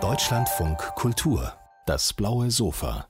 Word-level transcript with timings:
Deutschlandfunk 0.00 0.78
Kultur, 0.96 1.56
das 1.86 2.12
blaue 2.12 2.50
Sofa. 2.50 3.06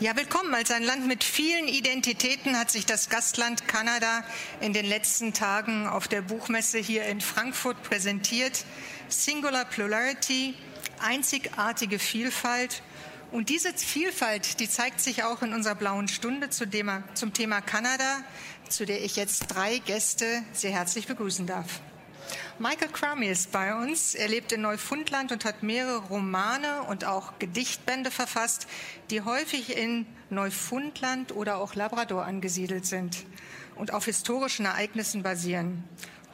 Ja, 0.00 0.16
willkommen. 0.16 0.52
Als 0.54 0.72
ein 0.72 0.82
Land 0.82 1.06
mit 1.06 1.22
vielen 1.22 1.68
Identitäten 1.68 2.58
hat 2.58 2.68
sich 2.68 2.84
das 2.84 3.10
Gastland 3.10 3.68
Kanada 3.68 4.24
in 4.60 4.72
den 4.72 4.86
letzten 4.86 5.34
Tagen 5.34 5.86
auf 5.86 6.08
der 6.08 6.22
Buchmesse 6.22 6.78
hier 6.78 7.04
in 7.04 7.20
Frankfurt 7.20 7.80
präsentiert. 7.84 8.64
Singular 9.08 9.64
Plurality, 9.64 10.54
einzigartige 10.98 12.00
Vielfalt. 12.00 12.82
Und 13.30 13.50
diese 13.50 13.72
Vielfalt, 13.72 14.58
die 14.58 14.68
zeigt 14.68 15.00
sich 15.00 15.22
auch 15.22 15.42
in 15.42 15.54
unserer 15.54 15.76
blauen 15.76 16.08
Stunde 16.08 16.50
zum 16.50 16.72
Thema 16.72 17.60
Kanada, 17.60 18.24
zu 18.68 18.84
der 18.84 19.04
ich 19.04 19.14
jetzt 19.14 19.46
drei 19.46 19.78
Gäste 19.78 20.42
sehr 20.52 20.72
herzlich 20.72 21.06
begrüßen 21.06 21.46
darf. 21.46 21.80
Michael 22.58 22.88
Crummy 22.88 23.26
ist 23.26 23.52
bei 23.52 23.74
uns. 23.74 24.14
Er 24.14 24.28
lebt 24.28 24.52
in 24.52 24.62
Neufundland 24.62 25.32
und 25.32 25.44
hat 25.44 25.62
mehrere 25.62 25.98
Romane 25.98 26.82
und 26.84 27.04
auch 27.04 27.38
Gedichtbände 27.38 28.10
verfasst, 28.10 28.66
die 29.10 29.20
häufig 29.20 29.76
in 29.76 30.06
Neufundland 30.30 31.32
oder 31.32 31.58
auch 31.58 31.74
Labrador 31.74 32.24
angesiedelt 32.24 32.86
sind 32.86 33.24
und 33.74 33.92
auf 33.92 34.06
historischen 34.06 34.66
Ereignissen 34.66 35.22
basieren. 35.22 35.84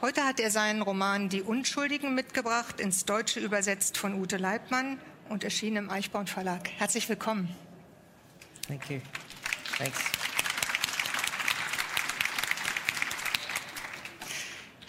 Heute 0.01 0.25
hat 0.25 0.39
er 0.39 0.51
seinen 0.51 0.81
Roman 0.81 1.29
Die 1.29 1.41
Unschuldigen 1.41 2.13
mitgebracht, 2.15 2.79
ins 2.79 3.05
Deutsche 3.05 3.39
übersetzt 3.39 3.97
von 3.97 4.19
Ute 4.19 4.37
Leibmann 4.37 4.99
und 5.29 5.43
erschienen 5.43 5.85
im 5.85 5.89
Eichborn 5.89 6.27
Verlag. 6.27 6.69
Herzlich 6.77 7.07
willkommen. 7.07 7.55
Thank 8.67 8.89
you. 8.89 8.99
Thanks. 9.77 10.22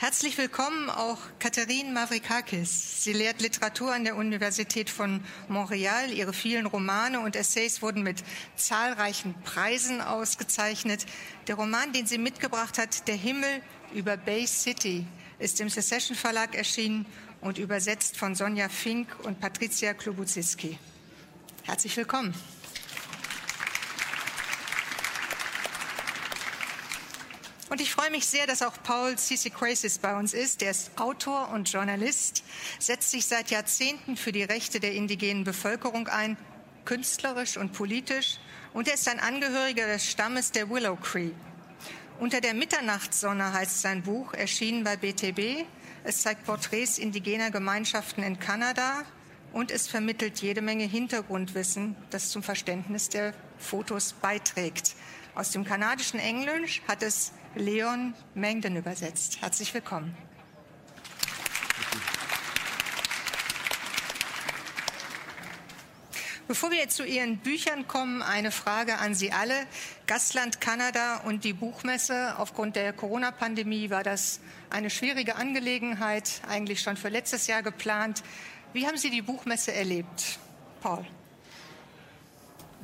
Herzlich 0.04 0.36
willkommen 0.36 0.90
auch 0.90 1.16
Katharine 1.38 1.90
Mavrikakis. 1.90 3.02
Sie 3.02 3.14
lehrt 3.14 3.40
Literatur 3.40 3.90
an 3.90 4.04
der 4.04 4.16
Universität 4.16 4.90
von 4.90 5.24
Montreal. 5.48 6.12
Ihre 6.12 6.34
vielen 6.34 6.66
Romane 6.66 7.20
und 7.20 7.36
Essays 7.36 7.80
wurden 7.80 8.02
mit 8.02 8.22
zahlreichen 8.55 9.34
Preisen 9.44 10.02
ausgezeichnet. 10.02 11.06
Der 11.46 11.55
Roman, 11.55 11.94
den 11.94 12.06
sie 12.06 12.19
mitgebracht 12.19 12.77
hat, 12.77 13.08
Der 13.08 13.14
Himmel 13.14 13.62
über 13.94 14.19
Bay 14.19 14.46
City, 14.46 15.06
ist 15.38 15.58
im 15.62 15.70
Secession 15.70 16.18
Verlag 16.18 16.55
erschienen 16.55 17.06
und 17.41 17.56
übersetzt 17.56 18.18
von 18.18 18.34
Sonja 18.34 18.68
Fink 18.68 19.08
und 19.22 19.41
Patricia 19.41 19.94
Klubuziski. 19.94 20.78
Herzlich 21.62 21.96
willkommen. 21.96 22.34
Und 27.70 27.81
ich 27.81 27.91
freue 27.91 28.11
mich 28.11 28.27
sehr, 28.27 28.47
dass 28.47 28.62
auch 28.62 28.75
Paul 28.83 29.17
Cracis 29.17 29.98
bei 29.98 30.15
uns 30.17 30.34
ist. 30.34 30.61
Der 30.61 30.70
ist 30.70 30.98
Autor 31.01 31.48
und 31.48 31.73
Journalist, 31.73 32.45
setzt 32.79 33.11
sich 33.11 33.27
seit 33.27 33.51
Jahrzehnten 33.51 34.17
für 34.17 34.33
die 34.33 34.43
Rechte 34.43 34.81
der 34.81 34.93
indigenen 34.93 35.45
Bevölkerung 35.45 36.09
ein, 36.09 36.37
künstlerisch 36.85 37.57
und 37.57 37.73
politisch. 37.73 38.39
Und 38.75 38.89
er 38.89 38.95
ist 38.95 39.09
ein 39.09 39.19
Angehöriger 39.19 39.87
des 39.87 40.09
Stammes 40.09 40.53
der 40.53 40.69
Willow 40.69 40.97
Cree. 40.97 41.31
Unter 42.20 42.41
der 42.41 42.55
Mitternachtssonne 42.55 43.53
heißt 43.53 43.81
sein 43.81 44.03
Buch, 44.03 44.35
erschienen 44.35 44.85
bei 44.85 44.97
BTB. 44.97 45.67
Es 46.05 46.23
zeigt 46.23 46.45
Porträts 46.45 46.98
indigener 46.98 47.51
Gemeinschaften 47.51 48.23
in 48.23 48.39
Kanada 48.39 49.05
und 49.53 49.70
es 49.70 49.89
vermittelt 49.89 50.42
jede 50.42 50.61
Menge 50.61 50.85
Hintergrundwissen, 50.85 51.97
das 52.11 52.29
zum 52.29 52.42
Verständnis 52.42 53.09
der 53.09 53.33
Fotos 53.59 54.12
beiträgt. 54.12 54.95
Aus 55.35 55.51
dem 55.51 55.65
kanadischen 55.65 56.20
Englisch 56.20 56.83
hat 56.87 57.03
es 57.03 57.33
Leon 57.56 58.14
Mengden 58.34 58.77
übersetzt. 58.77 59.41
Herzlich 59.41 59.72
willkommen. 59.74 60.16
Bevor 66.48 66.70
wir 66.72 66.88
zu 66.88 67.05
Ihren 67.05 67.38
Büchern 67.38 67.88
kommen, 67.88 68.22
eine 68.22 68.50
Frage 68.50 68.98
an 68.98 69.14
Sie 69.14 69.33
alle. 69.33 69.55
Gastland 70.06 70.61
Kanada 70.61 71.18
und 71.18 71.45
die 71.45 71.52
Buchmesse. 71.52 72.39
Aufgrund 72.39 72.77
der 72.77 72.92
Corona-Pandemie 72.92 73.89
war 73.89 74.02
das 74.02 74.40
eine 74.68 74.90
schwierige 74.90 75.36
Angelegenheit, 75.36 76.42
eigentlich 76.48 76.83
schon 76.83 76.96
für 76.96 77.08
letztes 77.08 77.46
Jahr 77.46 77.62
geplant. 77.62 78.23
Wie 78.73 78.86
haben 78.86 78.98
Sie 78.98 79.11
die 79.11 79.23
Buchmesse 79.23 79.73
erlebt? 79.73 80.39
Paul. 80.80 81.06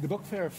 The 0.00 0.08
book 0.08 0.24
fair 0.24 0.50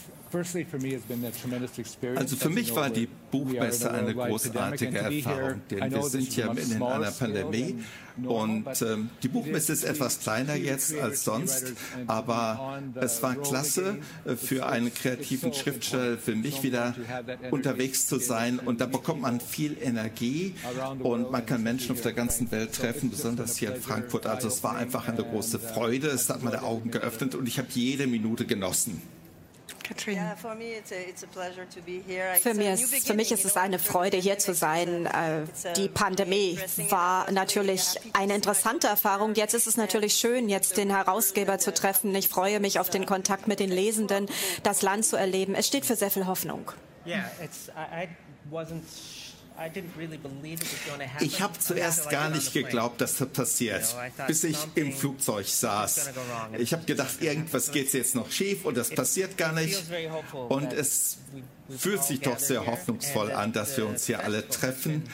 also 2.16 2.36
für 2.36 2.48
mich 2.48 2.74
war 2.74 2.88
die 2.88 3.08
Buchmesse 3.30 3.90
eine 3.90 4.14
großartige 4.14 4.98
Erfahrung, 4.98 5.60
denn 5.70 5.92
wir 5.92 6.02
sind 6.04 6.34
ja 6.36 6.52
mitten 6.52 6.72
in 6.72 6.82
einer 6.82 7.10
Pandemie 7.10 7.84
und 8.24 8.66
äh, 8.66 8.96
die 9.22 9.28
Buchmesse 9.28 9.72
ist 9.74 9.84
etwas 9.84 10.20
kleiner 10.20 10.54
jetzt 10.54 10.94
als 10.98 11.24
sonst, 11.24 11.74
aber 12.06 12.80
es 12.94 13.22
war 13.22 13.34
klasse 13.36 13.98
äh, 14.24 14.36
für 14.36 14.66
einen 14.66 14.92
kreativen 14.92 15.52
Schriftsteller, 15.52 16.16
für 16.16 16.34
mich 16.34 16.62
wieder 16.62 16.94
unterwegs 17.50 18.06
zu 18.06 18.18
sein. 18.18 18.58
und 18.58 18.80
da 18.80 18.86
bekommt 18.86 19.20
man 19.20 19.40
viel 19.40 19.76
Energie 19.82 20.54
und 21.00 21.30
man 21.30 21.44
kann 21.44 21.62
Menschen 21.62 21.92
auf 21.92 22.00
der 22.00 22.14
ganzen 22.14 22.50
Welt 22.52 22.72
treffen, 22.72 23.10
besonders 23.10 23.58
hier 23.58 23.74
in 23.74 23.82
Frankfurt. 23.82 24.26
Also 24.26 24.48
es 24.48 24.62
war 24.62 24.76
einfach 24.76 25.08
eine 25.08 25.22
große 25.22 25.58
Freude, 25.58 26.08
es 26.08 26.30
hat 26.30 26.42
meine 26.42 26.62
Augen 26.62 26.90
geöffnet 26.90 27.34
und 27.34 27.46
ich 27.46 27.58
habe 27.58 27.68
jede 27.70 28.06
Minute 28.06 28.46
genossen. 28.46 29.02
Katrina. 29.82 30.36
Für, 30.36 30.54
mich 32.54 32.66
ist, 32.66 33.06
für 33.06 33.14
mich 33.14 33.32
ist 33.32 33.44
es 33.44 33.56
eine 33.56 33.78
Freude, 33.78 34.16
hier 34.16 34.38
zu 34.38 34.54
sein. 34.54 35.06
Äh, 35.06 35.44
die 35.76 35.88
Pandemie 35.88 36.58
war 36.88 37.30
natürlich 37.30 37.96
eine 38.12 38.34
interessante 38.34 38.86
Erfahrung. 38.88 39.34
Jetzt 39.34 39.54
ist 39.54 39.66
es 39.66 39.76
natürlich 39.76 40.14
schön, 40.14 40.48
jetzt 40.48 40.76
den 40.76 40.90
Herausgeber 40.90 41.58
zu 41.58 41.72
treffen. 41.72 42.14
Ich 42.14 42.28
freue 42.28 42.60
mich 42.60 42.78
auf 42.78 42.90
den 42.90 43.06
Kontakt 43.06 43.48
mit 43.48 43.60
den 43.60 43.70
Lesenden, 43.70 44.26
das 44.62 44.82
Land 44.82 45.04
zu 45.04 45.16
erleben. 45.16 45.54
Es 45.54 45.66
steht 45.66 45.84
für 45.84 45.96
sehr 45.96 46.10
viel 46.10 46.26
Hoffnung. 46.26 46.72
Yeah, 47.04 47.30
it's, 47.42 47.68
I, 47.68 48.04
I 48.04 48.08
wasn't 48.50 48.82
ich 51.20 51.40
habe 51.40 51.58
zuerst 51.58 52.10
gar 52.10 52.30
nicht 52.30 52.52
geglaubt, 52.52 53.00
dass 53.00 53.16
das 53.16 53.28
passiert, 53.28 53.96
bis 54.26 54.44
ich 54.44 54.56
im 54.74 54.92
Flugzeug 54.92 55.46
saß. 55.46 56.10
Ich 56.58 56.72
habe 56.72 56.84
gedacht, 56.84 57.20
irgendwas 57.20 57.70
geht 57.70 57.92
jetzt 57.92 58.14
noch 58.14 58.30
schief 58.30 58.64
und 58.64 58.76
das 58.76 58.90
passiert 58.90 59.36
gar 59.36 59.52
nicht. 59.52 59.82
Und 60.48 60.72
es 60.72 61.18
fühlt 61.68 62.02
sich 62.02 62.20
doch 62.20 62.38
sehr 62.38 62.66
hoffnungsvoll 62.66 63.32
an, 63.32 63.52
dass 63.52 63.76
wir 63.76 63.86
uns 63.86 64.06
hier 64.06 64.24
alle 64.24 64.48
treffen. 64.48 65.04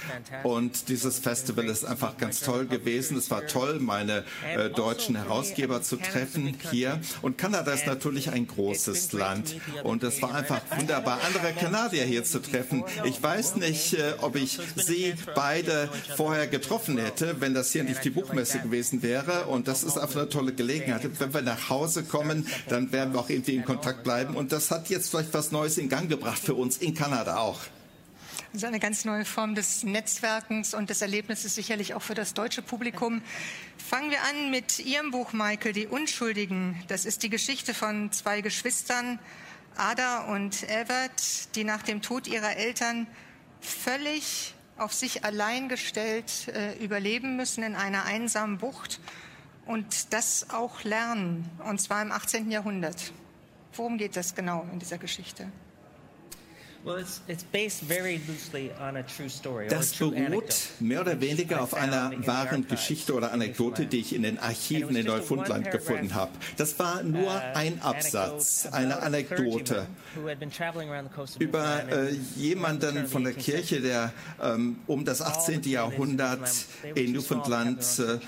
Und 0.43 0.89
dieses 0.89 1.19
Festival 1.19 1.67
ist 1.67 1.85
einfach 1.85 2.17
ganz 2.17 2.41
toll 2.41 2.67
gewesen. 2.67 3.17
Es 3.17 3.31
war 3.31 3.47
toll, 3.47 3.79
meine 3.81 4.25
äh, 4.57 4.71
deutschen 4.71 5.17
Herausgeber 5.17 5.83
zu 5.83 5.97
treffen 5.97 6.57
hier. 6.71 7.01
Und 7.23 7.39
Kanada 7.39 7.73
ist 7.73 7.87
natürlich 7.87 8.31
ein 8.31 8.47
großes 8.47 9.13
Land. 9.13 9.57
Und 9.85 10.03
es 10.03 10.21
war 10.23 10.35
einfach 10.35 10.61
wunderbar, 10.77 11.21
andere 11.27 11.53
Kanadier 11.53 12.05
hier 12.05 12.25
zu 12.25 12.41
treffen. 12.41 12.85
Ich 13.05 13.23
weiß 13.23 13.57
nicht, 13.57 13.95
äh, 13.95 14.15
ob 14.21 14.37
ich 14.37 14.59
sie 14.77 15.15
beide 15.35 15.89
vorher 16.17 16.47
getroffen 16.47 16.99
hätte, 16.99 17.41
wenn 17.41 17.55
das 17.55 17.73
hier 17.73 17.85
nicht 17.85 18.05
die 18.05 18.11
Buchmesse 18.11 18.61
gewesen 18.61 19.03
wäre. 19.03 19.47
Und 19.47 19.69
das 19.69 19.83
ist 19.83 19.99
einfach 19.99 20.21
eine 20.21 20.29
tolle 20.29 20.53
Gelegenheit. 20.53 21.03
Wenn 21.19 21.35
wir 21.35 21.43
nach 21.43 21.69
Hause 21.69 22.03
kommen, 22.03 22.47
dann 22.69 22.93
werden 22.93 23.15
wir 23.15 23.21
auch 23.21 23.31
irgendwie 23.31 23.55
in 23.55 23.65
Kontakt 23.65 24.03
bleiben. 24.03 24.35
Und 24.35 24.53
das 24.53 24.71
hat 24.71 24.89
jetzt 24.89 25.11
vielleicht 25.11 25.35
was 25.35 25.53
Neues 25.53 25.79
in 25.79 25.89
Gang 25.89 26.09
gebracht 26.09 26.48
für 26.49 26.55
uns 26.55 26.79
in 26.79 26.95
Kanada 26.95 27.37
auch. 27.37 27.61
Das 28.55 28.63
ist 28.63 28.65
eine 28.65 28.81
ganz 28.81 29.05
neue 29.05 29.27
Form 29.27 29.55
des 29.55 29.83
Netzwerkens 29.83 30.73
und 30.73 30.89
des 30.89 31.03
Erlebnisses 31.03 31.55
sicherlich 31.55 31.93
auch 31.93 32.01
für 32.01 32.15
das 32.15 32.33
deutsche 32.33 32.63
Publikum. 32.63 33.21
Fangen 33.77 34.11
wir 34.11 34.23
an 34.23 34.51
mit 34.51 34.79
Ihrem 34.79 35.11
Buch, 35.11 35.35
Michael, 35.35 35.75
Die 35.75 35.87
Unschuldigen. 35.87 36.83
Das 36.89 37.05
ist 37.05 37.23
die 37.23 37.29
Geschichte 37.29 37.75
von 37.75 38.13
zwei 38.13 38.41
Geschwistern, 38.41 39.19
Ada 39.77 40.21
und 40.33 40.63
Evert, 40.71 41.55
die 41.55 41.65
nach 41.65 41.83
dem 41.83 42.01
Tod 42.01 42.27
ihrer 42.27 42.57
Eltern 42.57 43.07
völlig 43.61 44.55
auf 44.79 44.95
sich 44.95 45.27
allein 45.27 45.69
gestellt 45.69 46.49
äh, 46.49 46.83
überleben 46.83 47.37
müssen 47.37 47.63
in 47.63 47.77
einer 47.77 48.07
einsamen 48.07 48.57
Bucht 48.57 49.01
und 49.67 50.15
das 50.15 50.49
auch 50.49 50.83
lernen, 50.83 51.51
und 51.67 51.79
zwar 51.79 52.01
im 52.01 52.11
18. 52.11 52.51
Jahrhundert. 52.51 53.12
Worum 53.75 53.99
geht 53.99 54.17
das 54.17 54.35
genau 54.35 54.67
in 54.73 54.79
dieser 54.79 54.97
Geschichte? 54.97 55.53
Das 59.69 59.93
beruht 59.95 60.55
mehr 60.81 61.01
oder 61.01 61.21
weniger 61.21 61.63
auf 61.63 61.75
einer 61.75 62.13
wahren 62.27 62.67
Geschichte 62.69 63.15
oder 63.15 63.33
Anekdote, 63.33 63.87
die 63.87 63.99
ich 63.99 64.15
in 64.15 64.23
den 64.23 64.39
Archiven 64.39 64.95
in 64.95 65.07
Neufundland 65.07 65.71
gefunden 65.71 66.15
habe. 66.15 66.31
Das 66.57 66.79
war 66.79 67.03
nur 67.03 67.35
uh, 67.35 67.41
ein 67.55 67.83
Absatz, 67.83 68.67
eine 68.71 69.03
Anekdote 69.03 69.87
über 71.39 71.83
äh, 71.91 72.13
jemanden 72.37 73.09
von 73.09 73.25
der 73.25 73.35
Kirche, 73.35 73.81
der 73.81 74.13
ähm, 74.41 74.79
um 74.87 75.05
das 75.05 75.21
18. 75.21 75.63
Jahrhundert 75.65 76.49
in 76.95 77.13
Newfoundland 77.13 77.81
äh, 77.99 78.19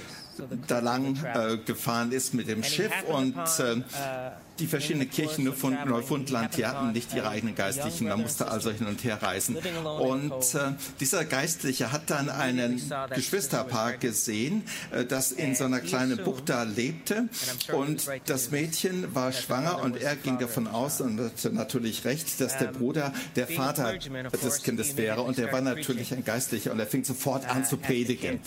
da 0.67 0.81
lang 0.81 1.17
äh, 1.23 1.59
gefahren 1.59 2.13
ist 2.13 2.35
mit 2.35 2.49
dem 2.49 2.63
Schiff 2.63 2.93
und 3.09 3.37
äh, 3.37 3.77
uh, 3.77 3.83
die 4.61 4.67
verschiedenen 4.67 5.11
Kirchen 5.11 5.45
Neufundland, 5.45 6.57
die 6.57 6.67
hatten 6.67 6.93
nicht 6.93 7.15
ihre 7.15 7.29
eigenen 7.29 7.55
Geistlichen, 7.55 8.09
man 8.09 8.21
musste 8.21 8.49
also 8.49 8.71
hin 8.71 8.87
und 8.87 9.03
her 9.05 9.23
reisen. 9.23 9.57
Und 9.57 10.55
äh, 10.55 10.73
dieser 11.01 11.25
Geistliche 11.25 11.93
hat 11.93 12.11
dann 12.11 12.29
einen 12.29 12.81
Geschwisterpaar 13.15 13.95
gesehen, 13.95 14.63
äh, 14.93 15.05
das 15.05 15.33
in 15.33 15.55
so 15.55 15.65
einer 15.65 15.81
kleinen 15.81 16.19
Bucht 16.19 16.49
da 16.49 16.63
lebte 16.63 17.29
und 17.73 18.09
das 18.27 18.51
Mädchen 18.51 19.15
war 19.15 19.33
schwanger 19.33 19.83
und 19.83 19.97
er 19.97 20.17
ging 20.17 20.39
davon 20.39 20.67
aus 20.67 21.01
und 21.01 21.19
hatte 21.21 21.51
natürlich 21.51 22.05
recht, 22.05 22.41
dass 22.41 22.59
der 22.59 22.67
Bruder 22.67 23.13
der 23.37 23.47
Vater 23.47 23.97
des 23.97 24.63
Kindes 24.63 24.97
wäre 24.97 25.23
und 25.23 25.39
er 25.39 25.53
war 25.53 25.61
natürlich 25.61 26.13
ein 26.13 26.25
Geistlicher 26.25 26.73
und 26.73 26.81
er 26.81 26.87
fing 26.87 27.05
sofort 27.05 27.49
an 27.49 27.65
zu 27.65 27.77
predigen 27.77 28.41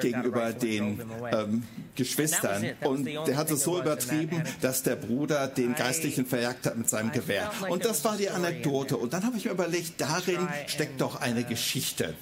gegenüber 0.00 0.52
den 0.52 1.00
ähm, 1.32 1.62
Geschwistern. 1.94 2.64
Und 2.82 3.06
der 3.06 3.36
hat 3.36 3.50
es 3.50 3.62
so 3.64 3.80
übertrieben, 3.80 4.42
dass 4.60 4.82
der 4.82 4.96
Bruder 4.96 5.48
den 5.48 5.74
Geistlichen 5.74 6.26
verjagt 6.26 6.66
hat 6.66 6.76
mit 6.76 6.88
seinem 6.88 7.12
Gewehr. 7.12 7.50
Und 7.68 7.84
das 7.84 8.04
war 8.04 8.16
die 8.16 8.30
Anekdote. 8.30 8.96
Und 8.96 9.12
dann 9.12 9.24
habe 9.24 9.36
ich 9.36 9.44
mir 9.44 9.52
überlegt, 9.52 10.00
darin 10.00 10.48
steckt 10.66 11.00
doch 11.00 11.20
eine 11.20 11.44
Geschichte. 11.44 12.14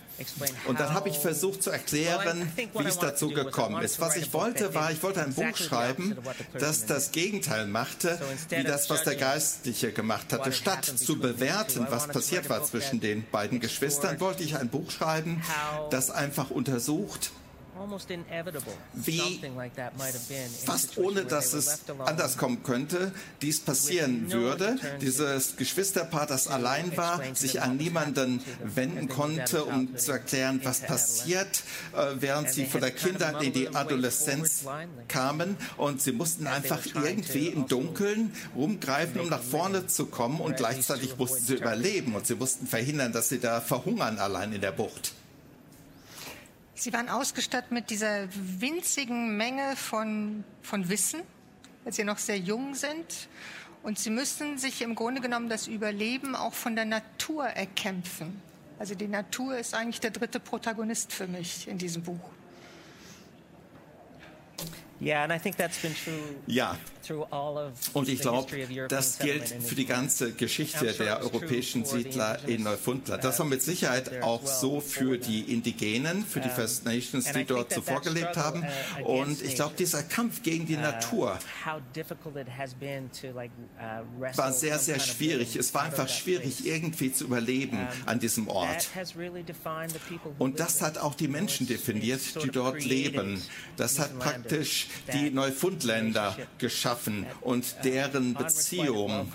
Und 0.67 0.81
dann 0.81 0.95
habe 0.95 1.09
ich 1.09 1.19
versucht 1.19 1.63
zu 1.63 1.71
erklären, 1.71 2.51
wie 2.57 2.85
es 2.85 2.99
dazu 2.99 3.29
gekommen 3.29 3.83
ist. 3.83 4.01
Was 4.01 4.17
ich 4.17 4.33
wollte, 4.33 4.75
war, 4.75 4.91
ich 4.91 5.03
wollte 5.03 5.23
ein 5.23 5.35
Buch 5.35 5.57
schreiben, 5.57 6.17
das 6.59 6.87
das 6.87 7.13
Gegenteil 7.13 7.67
machte, 7.67 8.19
wie 8.49 8.65
das, 8.65 8.89
was 8.89 9.05
der 9.05 9.17
Geistliche 9.17 9.93
gemacht 9.93 10.33
hatte. 10.33 10.53
Statt 10.53 10.85
zu 10.85 11.19
bewerten, 11.19 11.87
was 11.91 12.09
passiert 12.09 12.49
war 12.49 12.65
zwischen 12.65 13.01
den 13.01 13.27
beiden 13.31 13.61
Geschwistern, 13.61 14.21
wollte 14.21 14.43
ich 14.43 14.57
ein 14.57 14.69
Buch 14.69 14.91
schreiben, 14.91 15.43
das 15.91 16.11
einfach 16.11 16.51
untersucht, 16.51 17.31
wie 18.95 19.41
fast 20.65 20.99
ohne 20.99 21.25
dass 21.25 21.53
es 21.53 21.81
anders 21.99 22.39
kommen 22.39 22.63
könnte, 22.63 23.13
dies 23.43 23.61
passieren 23.61 24.31
würde. 24.31 24.79
Dieses 25.01 25.57
Geschwisterpaar, 25.57 26.27
das 26.27 26.49
allein 26.49 26.97
war, 26.97 27.21
sich 27.35 27.63
an 27.63 27.77
niemanden 27.77 28.43
wenden 28.63 29.09
konnte, 29.09 29.65
um 29.65 29.97
zu 29.97 30.13
erklären, 30.13 30.61
was 30.65 30.81
passiert, 30.81 31.63
äh, 31.95 32.15
während 32.21 32.51
sie 32.51 32.67
von 32.67 32.81
der 32.81 32.91
Kindheit 32.91 33.43
in 33.43 33.53
die 33.53 33.75
Adoleszenz 33.75 34.65
kamen. 35.09 35.57
Und 35.77 36.01
sie 36.01 36.13
mussten 36.13 36.47
einfach 36.47 36.81
irgendwie 36.95 37.49
im 37.49 37.65
also 37.65 37.77
Dunkeln 37.77 38.33
rumgreifen, 38.55 39.21
um 39.21 39.29
nach 39.29 39.43
vorne 39.43 39.87
zu 39.87 40.07
kommen. 40.07 40.41
Und 40.41 40.57
gleichzeitig 40.57 41.17
mussten 41.17 41.45
sie 41.45 41.55
überleben. 41.55 42.15
Und 42.15 42.27
sie 42.27 42.35
mussten 42.35 42.67
verhindern, 42.67 43.13
dass 43.13 43.29
sie 43.29 43.39
da 43.39 43.61
verhungern 43.61 44.19
allein 44.19 44.53
in 44.53 44.61
der 44.61 44.73
Bucht. 44.73 45.13
Sie 46.79 46.93
waren 46.93 47.09
ausgestattet 47.09 47.73
mit 47.73 47.89
dieser 47.89 48.29
winzigen 48.61 49.35
Menge 49.39 49.77
von, 49.77 50.45
von 50.61 50.91
Wissen, 50.91 51.23
als 51.87 51.97
Sie 51.97 52.05
noch 52.05 52.19
sehr 52.19 52.39
jung 52.39 52.75
sind. 52.75 53.29
Und 53.83 53.99
Sie 53.99 54.11
müssen 54.11 54.59
sich 54.59 54.83
im 54.83 54.95
Grunde 54.95 55.23
genommen 55.23 55.49
das 55.49 55.69
Überleben 55.69 56.37
auch 56.37 56.53
von 56.53 56.77
der 56.77 56.85
Natur 56.85 57.47
erkämpfen. 57.47 58.43
Also 58.79 58.95
die 58.95 59.09
Natur 59.09 59.57
ist 59.57 59.75
eigentlich 59.75 60.01
der 60.01 60.11
dritte 60.11 60.39
Protagonist 60.39 61.15
für 61.15 61.27
mich 61.27 61.67
in 61.67 61.79
diesem 61.79 62.03
Buch. 62.03 62.21
Ja, 66.47 66.77
und 67.93 68.09
ich 68.09 68.21
glaube, 68.21 68.47
das 68.89 69.19
gilt 69.19 69.49
für 69.49 69.75
die 69.75 69.87
ganze 69.87 70.33
Geschichte 70.33 70.93
der 70.93 71.21
europäischen 71.21 71.85
Siedler 71.85 72.39
in 72.47 72.63
Neufundland. 72.63 73.25
Das 73.25 73.39
war 73.39 73.47
mit 73.47 73.63
Sicherheit 73.63 74.23
auch 74.23 74.47
so 74.47 74.81
für 74.81 75.19
die 75.19 75.53
Indigenen, 75.53 76.25
für 76.25 76.41
die 76.41 76.49
First 76.49 76.85
Nations, 76.85 77.31
die 77.33 77.45
dort 77.45 77.73
zuvor 77.73 78.01
gelebt 78.01 78.37
haben. 78.37 78.65
Uh, 79.01 79.21
und 79.21 79.43
ich 79.43 79.55
glaube, 79.55 79.75
dieser 79.79 80.03
Kampf 80.03 80.43
gegen 80.43 80.67
die 80.67 80.77
uh, 80.77 80.81
Natur 80.81 81.39
uh, 81.67 81.81
war 84.37 84.53
sehr, 84.53 84.79
sehr 84.79 85.01
schwierig. 85.01 85.57
Es 85.57 85.75
war 85.75 85.83
einfach 85.83 86.09
schwierig, 86.09 86.67
irgendwie 86.67 87.13
zu 87.13 87.25
überleben 87.25 87.87
an 88.07 88.19
diesem 88.21 88.49
Ort. 88.49 88.89
Und 90.39 90.61
das 90.61 90.83
hat 90.83 90.99
auch 90.99 91.15
die 91.15 91.29
Menschen 91.29 91.67
definiert, 91.67 92.21
die 92.43 92.51
dort 92.51 92.85
leben. 92.85 93.43
Das 93.77 93.99
hat 93.99 94.19
praktisch 94.19 94.89
die 95.13 95.31
Neufundländer 95.31 96.37
geschaffen 96.97 97.27
und 97.43 97.77
deren 97.85 98.35
Beziehung 98.35 99.29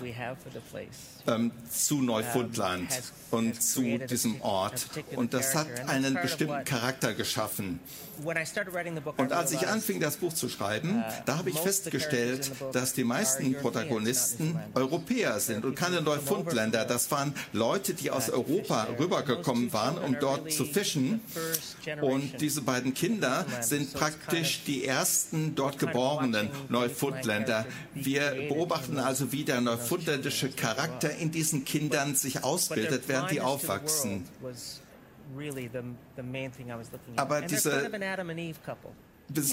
ähm, 1.26 1.50
zu 1.70 2.02
Neufundland 2.02 2.88
und 3.32 3.60
zu 3.60 3.98
diesem 3.98 4.40
Ort. 4.42 4.86
Und 5.16 5.34
das 5.34 5.54
hat 5.54 5.66
einen 5.88 6.14
bestimmten 6.14 6.64
Charakter 6.64 7.14
geschaffen. 7.14 7.80
Und 9.16 9.32
als 9.32 9.52
ich 9.52 9.66
anfing, 9.66 9.98
das 9.98 10.16
Buch 10.16 10.32
zu 10.32 10.48
schreiben, 10.48 10.98
uh, 10.98 11.22
da 11.24 11.38
habe 11.38 11.50
ich 11.50 11.58
festgestellt, 11.58 12.52
dass 12.72 12.92
die 12.92 13.04
meisten 13.04 13.54
Protagonisten 13.54 14.60
Europäer 14.74 15.40
sind 15.40 15.64
und 15.64 15.74
keine 15.74 16.02
Neufundländer. 16.02 16.84
Das 16.84 17.10
waren 17.10 17.34
Leute, 17.52 17.94
die 17.94 18.10
aus 18.10 18.28
Europa 18.28 18.86
rübergekommen 18.98 19.72
waren, 19.72 19.98
um 19.98 20.16
dort 20.20 20.52
zu 20.52 20.64
fischen. 20.64 21.20
Und 22.02 22.40
diese 22.40 22.60
beiden 22.60 22.92
Kinder 22.94 23.46
sind 23.60 23.94
praktisch 23.94 24.62
die 24.66 24.84
ersten 24.84 25.54
dort 25.54 25.78
geborenen 25.78 26.50
Neufundländer. 26.68 27.64
Wir 27.94 28.48
beobachten 28.48 28.98
also, 28.98 29.32
wie 29.32 29.44
der 29.44 29.60
neufundländische 29.62 30.50
Charakter 30.50 31.11
in 31.18 31.30
diesen 31.30 31.64
Kindern 31.64 32.14
sich 32.14 32.44
ausbildet, 32.44 33.04
während 33.06 33.30
die 33.30 33.40
aufwachsen. 33.40 34.24
Aber 37.16 37.40
diese 37.42 37.90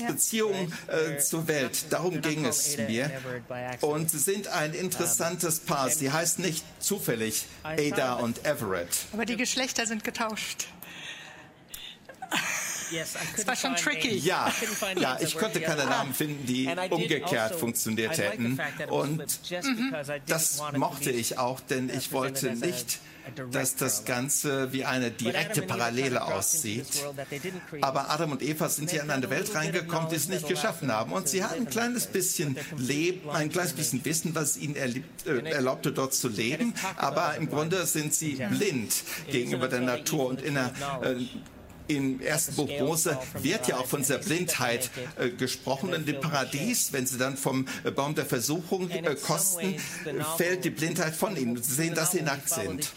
Beziehung 0.07 0.73
äh, 0.87 1.19
zur 1.19 1.47
Welt, 1.47 1.85
darum 1.89 2.21
ging 2.21 2.45
es 2.45 2.77
mir. 2.77 3.11
Und 3.81 4.11
sie 4.11 4.19
sind 4.19 4.47
ein 4.47 4.73
interessantes 4.73 5.59
Paar. 5.59 5.89
Sie 5.89 6.11
heißen 6.11 6.43
nicht 6.43 6.65
zufällig 6.79 7.45
Ada 7.63 8.15
und 8.15 8.45
Everett. 8.45 8.89
Aber 9.13 9.25
die 9.25 9.37
Geschlechter 9.37 9.85
sind 9.85 10.03
getauscht. 10.03 10.67
Es 12.91 13.47
war 13.47 13.55
schon 13.55 13.75
tricky. 13.75 14.17
Ja, 14.17 14.51
ja, 14.99 15.17
ich 15.19 15.37
konnte 15.37 15.61
keine 15.61 15.85
Namen 15.85 16.13
finden, 16.13 16.45
die 16.45 16.67
umgekehrt 16.89 17.33
also, 17.33 17.57
funktioniert 17.57 18.17
hätten. 18.17 18.59
Und 18.89 19.23
das 20.27 20.61
mochte 20.75 21.11
ich 21.11 21.37
auch, 21.37 21.59
denn 21.59 21.89
ich 21.89 22.11
wollte 22.11 22.53
nicht 22.55 22.99
dass 23.51 23.75
das 23.75 24.05
Ganze 24.05 24.71
wie 24.73 24.85
eine 24.85 25.11
direkte 25.11 25.61
Parallele 25.61 26.23
aussieht. 26.23 26.87
Aber 27.81 28.09
Adam 28.09 28.31
und 28.31 28.41
Eva 28.41 28.69
sind 28.69 28.91
hier 28.91 29.03
in 29.03 29.11
eine 29.11 29.29
Welt 29.29 29.53
reingekommen, 29.53 30.09
die 30.09 30.15
es 30.15 30.29
nicht 30.29 30.47
geschaffen 30.47 30.91
haben. 30.91 31.11
Und 31.11 31.27
sie 31.27 31.43
hatten 31.43 31.61
ein 31.61 31.69
kleines 31.69 32.07
bisschen 32.07 32.57
Leben, 32.77 33.29
ein 33.29 33.49
kleines 33.49 33.73
bisschen 33.73 34.03
Wissen, 34.05 34.35
was 34.35 34.57
ihnen 34.57 34.75
äh, 34.75 35.01
erlaubte, 35.49 35.91
dort 35.91 36.13
zu 36.13 36.27
leben. 36.27 36.73
Aber 36.97 37.35
im 37.35 37.49
Grunde 37.49 37.85
sind 37.85 38.13
sie 38.13 38.35
blind 38.35 39.03
gegenüber 39.29 39.67
der 39.67 39.81
Natur 39.81 40.27
und 40.27 40.41
in 40.41 40.57
einer 40.57 40.71
äh, 41.03 41.15
im 41.89 42.21
ersten 42.21 42.55
Buch 42.55 42.69
Mose 42.79 43.17
wird 43.41 43.67
ja 43.67 43.77
auch 43.77 43.87
von 43.87 44.01
dieser 44.01 44.19
Blindheit 44.19 44.91
äh, 45.17 45.29
gesprochen. 45.29 45.91
In 45.91 46.05
dem 46.05 46.21
Paradies, 46.21 46.93
wenn 46.93 47.07
sie 47.07 47.17
dann 47.17 47.35
vom 47.35 47.67
äh, 47.83 47.91
Baum 47.91 48.13
der 48.15 48.25
Versuchung 48.25 48.89
äh, 48.91 49.15
kosten, 49.15 49.75
fällt 50.37 50.63
die 50.63 50.69
Blindheit 50.69 51.15
von 51.15 51.35
ihnen. 51.35 51.61
Sie 51.61 51.73
sehen, 51.73 51.95
dass 51.95 52.11
sie 52.11 52.21
nackt 52.21 52.49
sind. 52.49 52.91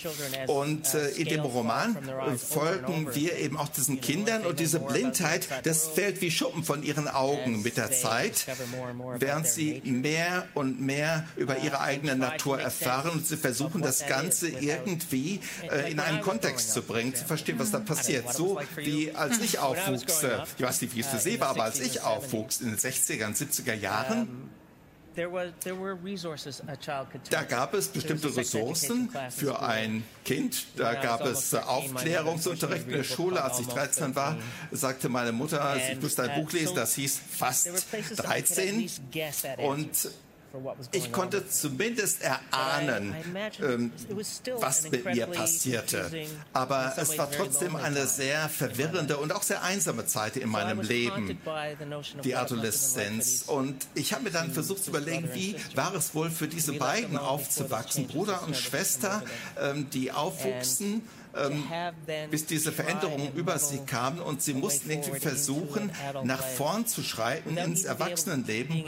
Und 0.46 0.94
in 1.16 1.26
dem 1.26 1.40
Roman 1.40 1.96
folgen 2.36 3.08
wir 3.14 3.38
eben 3.38 3.56
auch 3.56 3.68
diesen 3.68 4.00
Kindern 4.00 4.44
und 4.44 4.60
diese 4.60 4.78
Blindheit, 4.80 5.48
das 5.64 5.88
fällt 5.88 6.20
wie 6.20 6.30
Schuppen 6.30 6.64
von 6.64 6.82
ihren 6.82 7.08
Augen 7.08 7.62
mit 7.62 7.76
der 7.76 7.90
Zeit, 7.90 8.46
während 9.18 9.46
sie 9.46 9.80
mehr 9.84 10.46
und 10.54 10.80
mehr 10.80 11.26
über 11.36 11.58
ihre 11.58 11.80
eigene 11.80 12.16
Natur 12.16 12.60
erfahren 12.60 13.10
und 13.12 13.26
sie 13.26 13.36
versuchen, 13.36 13.80
das 13.80 14.06
Ganze 14.06 14.48
irgendwie 14.48 15.40
in 15.88 16.00
einen 16.00 16.20
Kontext 16.20 16.72
zu 16.72 16.82
bringen, 16.82 17.14
zu 17.14 17.24
verstehen, 17.24 17.58
was 17.58 17.70
da 17.70 17.78
passiert. 17.78 18.32
So 18.32 18.60
wie 18.84 19.12
als 19.12 19.40
ich 19.40 19.58
aufwuchs, 19.58 20.24
ich 20.58 20.64
weiß 20.64 20.82
nicht, 20.82 20.94
wie 20.94 21.00
es 21.00 21.06
für 21.06 21.18
Sie 21.18 21.40
war, 21.40 21.48
aber 21.48 21.64
als 21.64 21.80
ich 21.80 22.02
aufwuchs 22.02 22.60
in 22.60 22.68
den 22.68 22.78
60er 22.78 23.26
und 23.26 23.36
70er 23.36 23.74
Jahren, 23.74 24.50
da 27.30 27.42
gab 27.42 27.74
es 27.74 27.88
bestimmte 27.88 28.34
Ressourcen 28.34 29.10
für 29.30 29.60
ein 29.60 30.04
Kind. 30.24 30.64
Da 30.76 30.94
gab 30.94 31.26
es 31.26 31.54
Aufklärungsunterricht 31.54 32.86
in 32.86 32.92
der 32.92 33.04
Schule. 33.04 33.42
Als 33.44 33.60
ich 33.60 33.66
13 33.66 34.14
war, 34.16 34.38
sagte 34.70 35.10
meine 35.10 35.32
Mutter, 35.32 35.76
ich 35.76 36.00
müsste 36.00 36.22
ein 36.22 36.42
Buch 36.42 36.50
lesen, 36.52 36.74
das 36.74 36.94
hieß 36.94 37.20
fast 37.30 37.68
13. 38.16 38.90
Und 39.58 39.90
ich 40.92 41.12
konnte 41.12 41.48
zumindest 41.48 42.22
erahnen, 42.22 43.14
ähm, 43.60 43.92
was 44.58 44.90
mit 44.90 45.04
mir 45.04 45.26
passierte. 45.26 46.10
Aber 46.52 46.94
es 46.96 47.16
war 47.18 47.30
trotzdem 47.30 47.76
eine 47.76 48.06
sehr 48.06 48.48
verwirrende 48.48 49.16
und 49.16 49.32
auch 49.32 49.42
sehr 49.42 49.62
einsame 49.62 50.06
Zeit 50.06 50.36
in 50.36 50.48
meinem 50.48 50.80
Leben, 50.80 51.38
die 52.24 52.34
Adoleszenz. 52.34 53.44
Und 53.46 53.86
ich 53.94 54.12
habe 54.12 54.24
mir 54.24 54.30
dann 54.30 54.52
versucht 54.52 54.84
zu 54.84 54.90
überlegen, 54.90 55.30
wie 55.34 55.56
war 55.74 55.94
es 55.94 56.14
wohl 56.14 56.30
für 56.30 56.48
diese 56.48 56.74
beiden 56.74 57.16
aufzuwachsen, 57.16 58.06
Bruder 58.06 58.42
und 58.46 58.56
Schwester, 58.56 59.22
ähm, 59.60 59.88
die 59.90 60.12
aufwuchsen 60.12 61.02
ähm, 61.36 61.64
bis 62.30 62.46
diese 62.46 62.72
Veränderungen 62.72 63.32
über 63.34 63.58
sie 63.58 63.78
kamen 63.78 64.20
und 64.20 64.42
sie 64.42 64.54
mussten 64.54 64.90
irgendwie 64.90 65.18
versuchen, 65.18 65.90
nach 66.24 66.42
vorn 66.42 66.86
zu 66.86 67.02
schreiten 67.02 67.56
ins 67.56 67.84
Erwachsenenleben, 67.84 68.84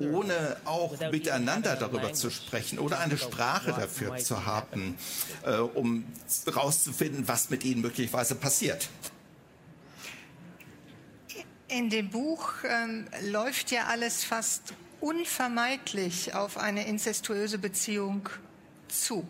ohne 0.00 0.56
auch 0.64 0.98
miteinander 1.10 1.76
darüber 1.76 2.12
zu 2.12 2.30
sprechen 2.30 2.78
oder 2.78 3.00
eine 3.00 3.18
Sprache 3.18 3.72
dafür 3.72 4.16
zu 4.16 4.46
haben, 4.46 4.96
äh, 5.44 5.56
um 5.56 6.04
herauszufinden, 6.46 7.28
was 7.28 7.50
mit 7.50 7.64
ihnen 7.64 7.82
möglicherweise 7.82 8.34
passiert. 8.34 8.88
In 11.68 11.90
dem 11.90 12.10
Buch 12.10 12.52
ähm, 12.68 13.06
läuft 13.30 13.70
ja 13.70 13.86
alles 13.86 14.22
fast 14.22 14.74
unvermeidlich 15.00 16.34
auf 16.34 16.56
eine 16.56 16.86
inzestuöse 16.86 17.58
Beziehung 17.58 18.28
zu. 18.88 19.26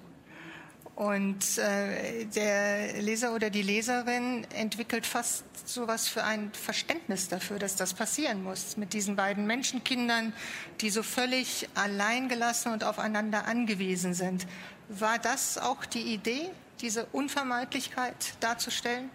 Und 0.96 1.58
äh, 1.58 2.24
der 2.26 3.02
Leser 3.02 3.34
oder 3.34 3.50
die 3.50 3.62
Leserin 3.62 4.46
entwickelt 4.54 5.06
fast 5.06 5.44
sowas 5.66 6.06
für 6.06 6.22
ein 6.22 6.52
Verständnis 6.52 7.28
dafür, 7.28 7.58
dass 7.58 7.74
das 7.74 7.94
passieren 7.94 8.44
muss 8.44 8.76
mit 8.76 8.92
diesen 8.92 9.16
beiden 9.16 9.44
Menschenkindern, 9.46 10.32
die 10.80 10.90
so 10.90 11.02
völlig 11.02 11.68
alleingelassen 11.74 12.72
und 12.72 12.84
aufeinander 12.84 13.46
angewiesen 13.46 14.14
sind. 14.14 14.46
War 14.88 15.18
das 15.18 15.58
auch 15.58 15.84
die 15.84 16.14
Idee, 16.14 16.50
diese 16.80 17.06
Unvermeidlichkeit 17.06 18.34
darzustellen? 18.38 19.10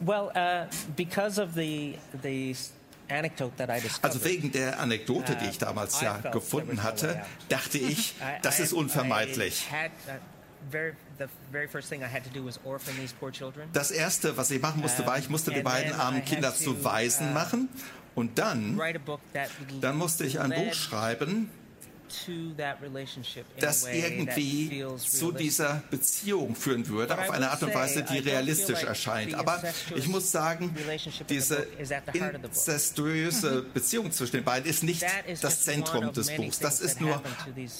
Well, 0.00 0.32
uh, 0.34 0.66
because 0.96 1.38
of 1.38 1.54
the 1.54 1.98
the 2.22 2.56
also 4.02 4.24
wegen 4.24 4.52
der 4.52 4.80
Anekdote, 4.80 5.36
die 5.36 5.46
ich 5.46 5.56
uh, 5.56 5.66
damals 5.66 6.00
ja 6.00 6.18
gefunden 6.18 6.82
hatte, 6.82 7.22
dachte 7.48 7.78
ich, 7.78 8.14
das 8.42 8.60
ist 8.60 8.72
unvermeidlich. 8.72 9.66
Das 13.72 13.90
Erste, 13.90 14.36
was 14.36 14.50
ich 14.50 14.62
machen 14.62 14.80
musste, 14.80 15.06
war, 15.06 15.18
ich 15.18 15.28
musste 15.28 15.50
die 15.52 15.62
beiden 15.62 15.92
armen 15.92 16.24
Kinder 16.24 16.54
zu 16.54 16.84
Waisen 16.84 17.30
uh, 17.30 17.34
machen. 17.34 17.68
Und 18.14 18.38
dann, 18.38 18.78
dann 19.80 19.96
musste 19.96 20.24
ich 20.24 20.38
ein 20.38 20.50
Buch 20.50 20.74
schreiben, 20.74 21.50
das 23.58 23.86
irgendwie 23.86 24.84
zu 24.98 25.32
dieser 25.32 25.82
Beziehung 25.90 26.54
führen 26.54 26.88
würde, 26.88 27.18
auf 27.18 27.30
eine 27.30 27.50
Art 27.50 27.62
und 27.62 27.74
Weise, 27.74 28.02
die 28.02 28.18
realistisch 28.18 28.82
erscheint. 28.82 29.34
Aber 29.34 29.62
ich 29.94 30.08
muss 30.08 30.30
sagen, 30.30 30.74
diese 31.28 31.66
incestuöse 32.42 33.62
Beziehung 33.74 34.12
zwischen 34.12 34.36
den 34.36 34.44
beiden 34.44 34.68
ist 34.68 34.82
nicht 34.82 35.04
das 35.40 35.62
Zentrum 35.62 36.12
des 36.12 36.30
Buchs. 36.34 36.58
Das 36.58 36.80
ist 36.80 37.00
nur 37.00 37.22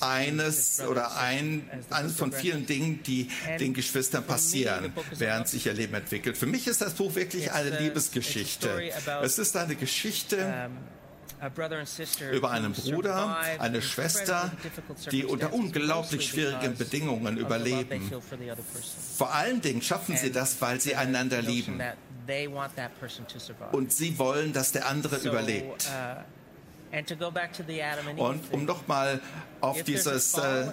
eines 0.00 0.80
oder 0.80 1.16
ein, 1.16 1.68
eines 1.90 2.16
von 2.16 2.32
vielen 2.32 2.66
Dingen, 2.66 3.02
die 3.02 3.28
den 3.60 3.74
Geschwistern 3.74 4.24
passieren, 4.24 4.92
während 5.16 5.48
sich 5.48 5.66
ihr 5.66 5.74
Leben 5.74 5.94
entwickelt. 5.94 6.36
Für 6.36 6.46
mich 6.46 6.66
ist 6.66 6.80
das 6.80 6.94
Buch 6.94 7.14
wirklich 7.14 7.52
eine 7.52 7.78
Liebesgeschichte. 7.78 8.92
Es 9.22 9.38
ist 9.38 9.56
eine 9.56 9.76
Geschichte, 9.76 10.70
über 12.32 12.50
einen 12.50 12.72
Bruder, 12.72 13.36
eine 13.58 13.82
Schwester, 13.82 14.52
die 15.10 15.24
unter 15.24 15.52
unglaublich 15.52 16.28
schwierigen 16.28 16.76
Bedingungen 16.76 17.36
überleben. 17.36 18.12
Vor 19.16 19.34
allen 19.34 19.60
Dingen 19.60 19.82
schaffen 19.82 20.16
sie 20.16 20.30
das, 20.30 20.60
weil 20.60 20.80
sie 20.80 20.94
einander 20.94 21.42
lieben. 21.42 21.82
Und 23.72 23.92
sie 23.92 24.18
wollen, 24.18 24.52
dass 24.52 24.72
der 24.72 24.86
andere 24.86 25.16
überlebt. 25.16 25.88
Uh, 25.88 27.02
und 28.16 28.52
um 28.52 28.64
nochmal 28.66 29.20
auf 29.62 29.82
dieses, 29.84 30.34
äh, 30.34 30.72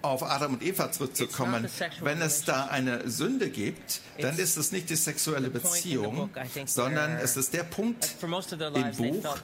auf 0.00 0.22
Adam 0.22 0.54
und 0.54 0.62
Eva 0.62 0.92
zurückzukommen, 0.92 1.68
wenn 2.00 2.22
es 2.22 2.44
da 2.44 2.66
eine 2.66 3.10
Sünde 3.10 3.50
gibt, 3.50 4.00
dann 4.20 4.38
ist 4.38 4.56
es 4.56 4.70
nicht 4.70 4.88
die 4.90 4.96
sexuelle 4.96 5.50
Beziehung, 5.50 6.30
sondern 6.66 7.16
es 7.16 7.36
ist 7.36 7.52
der 7.52 7.64
Punkt 7.64 8.08
im 8.22 8.96
Buch, 8.96 9.36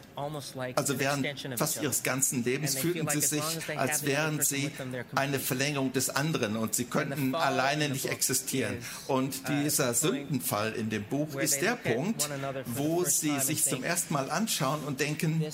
also 0.77 0.99
während 1.01 1.27
fast 1.57 1.83
ihres 1.83 2.05
ganzen 2.05 2.45
Lebens 2.45 2.77
fühlten 2.77 3.09
sie 3.09 3.21
sich, 3.21 3.43
als 3.77 4.05
wären 4.05 4.41
sie 4.41 4.71
eine 5.15 5.41
Verlängerung 5.41 5.93
des 5.93 6.11
anderen 6.11 6.57
und 6.57 6.75
sie 6.75 6.85
könnten 6.85 7.35
alleine 7.35 7.89
nicht 7.89 8.07
existieren. 8.07 8.79
Und 9.09 9.35
uh, 9.35 9.63
dieser 9.63 9.93
Sündenfall 9.93 10.73
in 10.73 10.89
dem 10.89 11.03
Buch 11.03 11.35
ist 11.35 11.61
der 11.63 11.77
Punkt, 11.77 12.29
wo 12.67 13.05
sie 13.05 13.41
sich 13.41 13.65
zum 13.65 13.83
ersten 13.83 14.15
Mal 14.15 14.31
anschauen 14.31 14.85
und 14.85 15.01
denken, 15.01 15.45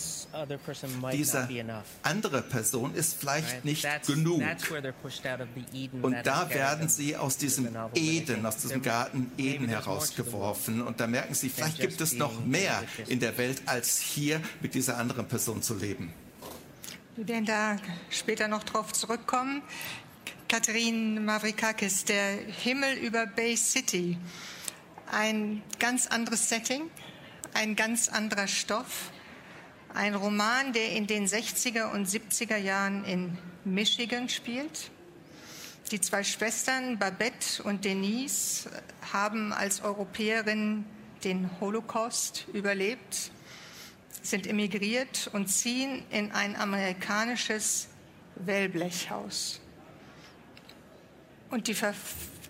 diese 1.12 1.48
andere 2.02 2.42
Person 2.42 2.94
ist 2.94 3.13
vielleicht 3.14 3.64
nicht 3.64 3.86
genug. 4.06 4.42
Und 6.02 6.16
da 6.24 6.50
werden 6.50 6.88
sie 6.88 7.16
aus 7.16 7.36
diesem 7.36 7.68
Eden, 7.94 8.46
aus 8.46 8.58
diesem 8.58 8.82
Garten 8.82 9.30
Eden 9.38 9.68
herausgeworfen. 9.68 10.82
Und 10.82 11.00
da 11.00 11.06
merken 11.06 11.34
sie, 11.34 11.48
vielleicht 11.48 11.78
gibt 11.78 12.00
es 12.00 12.12
noch 12.14 12.44
mehr 12.44 12.82
in 13.08 13.20
der 13.20 13.36
Welt, 13.38 13.62
als 13.66 13.98
hier 13.98 14.40
mit 14.60 14.74
dieser 14.74 14.98
anderen 14.98 15.26
Person 15.26 15.62
zu 15.62 15.74
leben. 15.74 16.12
Wir 17.16 17.28
werden 17.28 17.46
da 17.46 17.76
später 18.10 18.48
noch 18.48 18.64
drauf 18.64 18.92
zurückkommen. 18.92 19.62
Katharin 20.48 21.24
Mavrikakis, 21.24 22.04
der 22.04 22.36
Himmel 22.62 22.94
über 22.98 23.26
Bay 23.26 23.56
City. 23.56 24.18
Ein 25.12 25.62
ganz 25.78 26.06
anderes 26.06 26.48
Setting, 26.48 26.90
ein 27.54 27.76
ganz 27.76 28.08
anderer 28.08 28.48
Stoff. 28.48 29.10
Ein 29.94 30.16
Roman, 30.16 30.72
der 30.72 30.90
in 30.90 31.06
den 31.06 31.28
60er 31.28 31.92
und 31.92 32.08
70er 32.08 32.56
Jahren 32.56 33.04
in 33.04 33.38
Michigan 33.64 34.28
spielt. 34.28 34.90
Die 35.92 36.00
zwei 36.00 36.24
Schwestern 36.24 36.98
Babette 36.98 37.62
und 37.62 37.84
Denise 37.84 38.68
haben 39.12 39.52
als 39.52 39.82
Europäerinnen 39.82 40.84
den 41.22 41.48
Holocaust 41.60 42.46
überlebt, 42.52 43.30
sind 44.20 44.48
emigriert 44.48 45.30
und 45.32 45.46
ziehen 45.46 46.02
in 46.10 46.32
ein 46.32 46.56
amerikanisches 46.56 47.86
Wellblechhaus. 48.34 49.60
Und 51.50 51.68
die, 51.68 51.76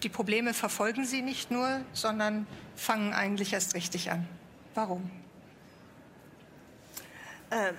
die 0.02 0.08
Probleme 0.08 0.54
verfolgen 0.54 1.04
sie 1.04 1.20
nicht 1.20 1.50
nur, 1.50 1.82
sondern 1.92 2.46
fangen 2.74 3.12
eigentlich 3.12 3.52
erst 3.52 3.74
richtig 3.74 4.10
an. 4.10 4.26
Warum? 4.74 5.10
Ähm, 7.50 7.76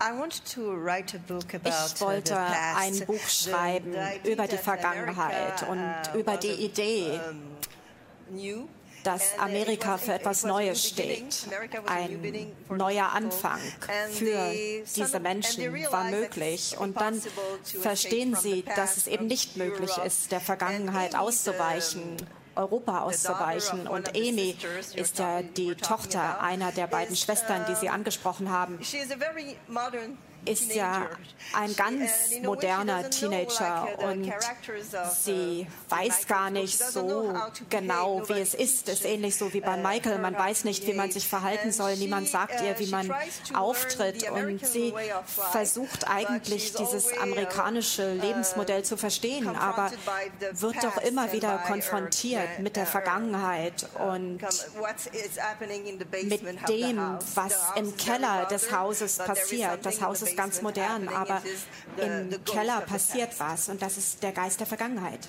ich 0.00 2.00
wollte 2.00 2.38
ein 2.38 3.06
Buch 3.06 3.28
schreiben 3.28 3.94
über 4.24 4.46
die 4.46 4.58
Vergangenheit 4.58 5.62
und 5.68 6.14
uh, 6.14 6.18
über 6.18 6.36
die 6.36 6.52
Idee, 6.52 7.20
dass 9.04 9.38
Amerika 9.38 9.98
für 9.98 10.14
etwas 10.14 10.44
Neues 10.44 10.84
steht. 10.84 11.46
Ein 11.86 12.52
neuer 12.68 13.12
Anfang 13.12 13.60
für 14.10 14.52
diese 14.96 15.20
Menschen 15.20 15.72
war 15.90 16.04
möglich. 16.04 16.76
Und 16.78 17.00
dann 17.00 17.20
verstehen 17.62 18.34
sie, 18.34 18.64
dass 18.76 18.96
es 18.96 19.06
eben 19.06 19.26
nicht 19.26 19.56
möglich 19.56 19.96
ist, 20.04 20.32
der 20.32 20.40
Vergangenheit 20.40 21.14
auszuweichen 21.14 22.16
Europa 22.56 23.02
auszuweichen. 23.02 23.86
Und 23.86 24.10
Amy 24.16 24.56
ist 24.94 25.18
ja 25.18 25.42
die 25.42 25.74
Tochter 25.74 26.40
einer 26.40 26.72
der 26.72 26.86
beiden 26.86 27.16
Schwestern, 27.16 27.64
die 27.68 27.74
Sie 27.74 27.88
angesprochen 27.88 28.50
haben 28.50 28.78
ist 30.44 30.74
ja 30.74 31.08
ein 31.52 31.74
ganz 31.76 32.40
moderner 32.42 33.10
Teenager 33.10 33.88
und 33.98 34.32
sie 35.12 35.66
weiß 35.88 36.26
gar 36.26 36.50
nicht 36.50 36.78
so 36.78 37.34
genau, 37.70 38.28
wie 38.28 38.40
es 38.40 38.54
ist. 38.54 38.88
Es 38.88 39.00
ist 39.00 39.04
ähnlich 39.04 39.36
so 39.36 39.52
wie 39.52 39.60
bei 39.60 39.76
Michael. 39.76 40.18
Man 40.18 40.34
weiß 40.34 40.64
nicht, 40.64 40.86
wie 40.86 40.94
man 40.94 41.10
sich 41.10 41.28
verhalten 41.28 41.72
soll. 41.72 41.96
Niemand 41.96 42.28
sagt 42.28 42.60
ihr, 42.62 42.78
wie 42.78 42.90
man 42.90 43.12
auftritt. 43.54 44.30
Und 44.30 44.66
sie 44.66 44.92
versucht 45.52 46.08
eigentlich 46.08 46.74
dieses 46.74 47.16
amerikanische 47.18 48.14
Lebensmodell 48.14 48.84
zu 48.84 48.96
verstehen, 48.96 49.48
aber 49.48 49.90
wird 50.52 50.82
doch 50.82 50.96
immer 50.98 51.32
wieder 51.32 51.58
konfrontiert 51.66 52.58
mit 52.58 52.76
der 52.76 52.86
Vergangenheit 52.86 53.86
und 53.98 54.40
mit 56.24 56.68
dem, 56.68 57.18
was 57.34 57.54
im 57.76 57.96
Keller 57.96 58.46
des 58.46 58.72
Hauses 58.72 59.18
passiert. 59.18 59.84
Das 59.84 60.00
Haus 60.00 60.22
ist 60.22 60.33
ganz 60.36 60.62
modern, 60.62 61.08
aber 61.08 61.42
im 61.96 62.44
Keller 62.44 62.80
passiert 62.82 63.38
was 63.38 63.68
und 63.68 63.82
das 63.82 63.96
ist 63.96 64.22
der 64.22 64.32
Geist 64.32 64.60
der 64.60 64.66
Vergangenheit. 64.66 65.28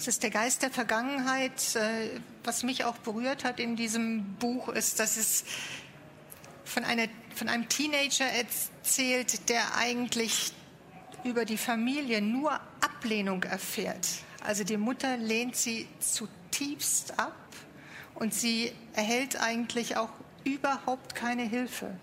Es 0.00 0.08
ist 0.08 0.22
der 0.22 0.30
Geist 0.30 0.62
der 0.62 0.70
Vergangenheit. 0.70 1.76
Äh, 1.76 2.20
was 2.42 2.62
mich 2.62 2.84
auch 2.84 2.96
berührt 2.98 3.44
hat 3.44 3.60
in 3.60 3.76
diesem 3.76 4.34
Buch, 4.36 4.68
ist, 4.68 4.98
dass 4.98 5.18
es 5.18 5.44
von, 6.64 6.84
einer, 6.84 7.06
von 7.34 7.48
einem 7.50 7.68
Teenager 7.68 8.24
erzählt, 8.24 9.48
der 9.50 9.76
eigentlich 9.76 10.54
über 11.22 11.44
die 11.44 11.58
Familie 11.58 12.22
nur 12.22 12.52
Ablehnung 12.80 13.42
erfährt. 13.42 14.08
Also 14.42 14.64
die 14.64 14.78
Mutter 14.78 15.18
lehnt 15.18 15.56
sie 15.56 15.86
zutiefst 15.98 17.18
ab 17.18 17.36
und 18.14 18.32
sie 18.32 18.72
erhält 18.94 19.38
eigentlich 19.38 19.98
auch 19.98 20.12
überhaupt 20.44 21.14
keine 21.14 21.42
Hilfe 21.42 21.94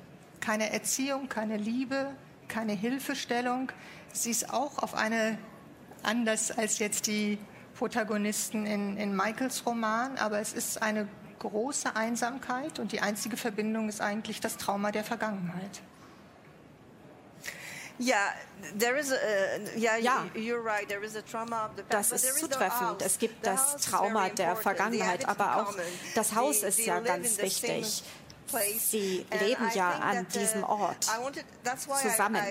keine 0.48 0.72
Erziehung, 0.72 1.28
keine 1.28 1.58
Liebe, 1.58 2.16
keine 2.48 2.72
Hilfestellung. 2.72 3.70
Sie 4.14 4.32
ist 4.32 4.50
auch 4.50 4.78
auf 4.78 4.94
eine, 4.94 5.38
anders 6.04 6.58
als 6.58 6.80
jetzt 6.80 7.08
die 7.08 7.38
Protagonisten 7.78 8.66
in, 8.66 8.96
in 8.96 9.14
Michaels 9.14 9.66
Roman, 9.66 10.18
aber 10.18 10.40
es 10.40 10.54
ist 10.54 10.82
eine 10.82 11.10
große 11.40 11.98
Einsamkeit 11.98 12.80
und 12.80 12.94
die 12.94 13.02
einzige 13.02 13.36
Verbindung 13.36 13.90
ist 13.90 14.00
eigentlich 14.00 14.40
das 14.40 14.56
Trauma 14.56 14.94
der 14.94 15.04
Vergangenheit. 15.04 15.82
Ja, 18.00 18.16
das 21.90 22.12
ist 22.14 22.40
zutreffend. 22.40 23.02
Es 23.02 23.20
gibt 23.20 23.46
das 23.46 23.76
Trauma 23.78 24.30
der 24.30 24.56
Vergangenheit, 24.56 25.28
aber 25.28 25.58
auch 25.58 25.76
das 26.16 26.36
Haus 26.36 26.64
ist 26.64 26.80
ja 26.86 27.02
ganz 27.02 27.38
wichtig. 27.40 28.04
Sie 28.80 29.26
leben 29.40 29.70
ja 29.74 29.92
an 29.92 30.28
diesem 30.34 30.64
Ort 30.64 31.08
zusammen. 32.02 32.42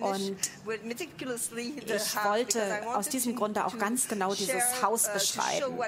Und 0.00 0.36
ich 1.88 2.24
wollte 2.24 2.86
aus 2.94 3.08
diesem 3.08 3.36
Grunde 3.36 3.64
auch 3.64 3.78
ganz 3.78 4.08
genau 4.08 4.34
dieses 4.34 4.82
Haus 4.82 5.08
uh, 5.08 5.12
beschreiben, 5.12 5.78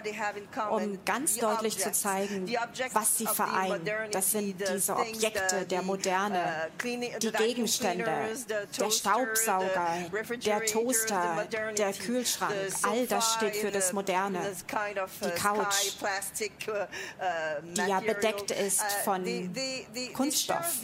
um 0.70 1.04
ganz 1.04 1.36
deutlich 1.36 1.78
zu 1.78 1.92
zeigen, 1.92 2.48
was 2.92 3.18
sie 3.18 3.26
vereint. 3.26 3.88
Das 4.12 4.32
sind 4.32 4.60
diese 4.60 4.96
Objekte 4.96 5.66
der 5.66 5.82
Moderne, 5.82 6.70
uh, 6.84 7.18
die 7.20 7.32
Gegenstände, 7.32 8.36
der 8.78 8.90
Staubsauger, 8.90 9.88
der 10.44 10.64
Toaster, 10.66 11.46
der 11.76 11.92
Kühlschrank. 11.92 12.54
All 12.82 13.06
das 13.06 13.34
steht 13.34 13.56
für 13.56 13.70
das 13.70 13.92
Moderne. 13.92 14.40
Die 15.20 15.26
uh, 15.26 15.30
Couch, 15.34 15.94
die 16.38 17.80
ja 17.88 18.00
bedeckt 18.00 18.50
ist 18.50 18.84
von 19.08 19.24
Kunststoff. 20.12 20.80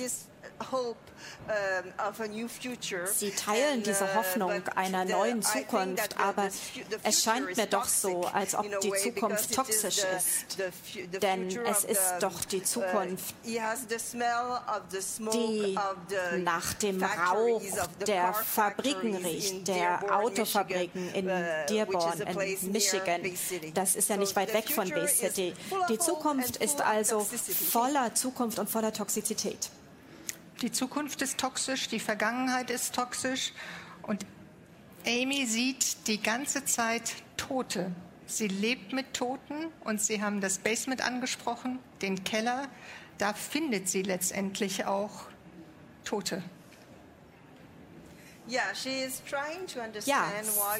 Sie 3.12 3.30
teilen 3.30 3.83
diese 3.83 4.14
Hoffnung 4.14 4.62
einer 4.75 5.04
neuen 5.04 5.42
Zukunft, 5.42 6.18
aber 6.18 6.49
es 7.02 7.23
scheint 7.23 7.56
mir 7.56 7.66
doch 7.66 7.87
so, 7.87 8.25
als 8.26 8.54
ob 8.54 8.80
die 8.80 8.92
Zukunft 8.92 9.54
toxisch 9.54 9.99
ist. 9.99 10.59
Denn 11.23 11.49
es 11.66 11.85
ist 11.85 12.14
doch 12.21 12.44
die 12.44 12.62
Zukunft, 12.62 13.35
die 13.44 13.61
nach 16.38 16.75
dem 16.75 17.02
Rauch 17.02 17.62
der 18.06 18.35
Fabriken 18.35 19.16
riecht, 19.16 19.68
der 19.68 20.16
Autofabriken 20.16 21.14
in 21.14 21.30
Dearborn 21.68 22.21
in 22.21 22.73
Michigan. 22.73 23.23
Das 23.75 23.97
ist 23.97 24.09
ja 24.09 24.16
nicht 24.16 24.35
weit 24.37 24.52
weg 24.52 24.71
von 24.71 24.88
Bay 24.88 25.09
City. 25.09 25.54
Die 25.88 25.99
Zukunft 25.99 26.56
ist 26.56 26.80
also 26.80 27.26
voller 27.71 28.14
Zukunft 28.14 28.59
und 28.59 28.71
voller 28.71 28.92
Toxizität. 28.92 29.71
Die 30.62 30.70
Zukunft 30.70 31.20
ist 31.23 31.38
toxisch, 31.38 31.88
die 31.88 32.00
Vergangenheit 32.00 32.70
ist 32.70 32.94
toxisch 32.94 33.52
und 34.02 34.25
Amy 35.06 35.46
sieht 35.46 36.06
die 36.06 36.23
ganze 36.23 36.64
Zeit 36.64 37.14
Tote. 37.37 37.90
Sie 38.26 38.49
lebt 38.49 38.92
mit 38.92 39.12
Toten 39.12 39.66
und 39.80 40.00
Sie 40.00 40.23
haben 40.23 40.40
das 40.40 40.58
Basement 40.58 41.04
angesprochen, 41.04 41.78
den 42.00 42.25
Keller. 42.25 42.68
Da 43.18 43.34
findet 43.34 43.88
sie 43.88 44.02
letztendlich 44.02 44.87
auch 44.87 45.26
Tote. 46.04 46.42
Ja, 48.47 50.25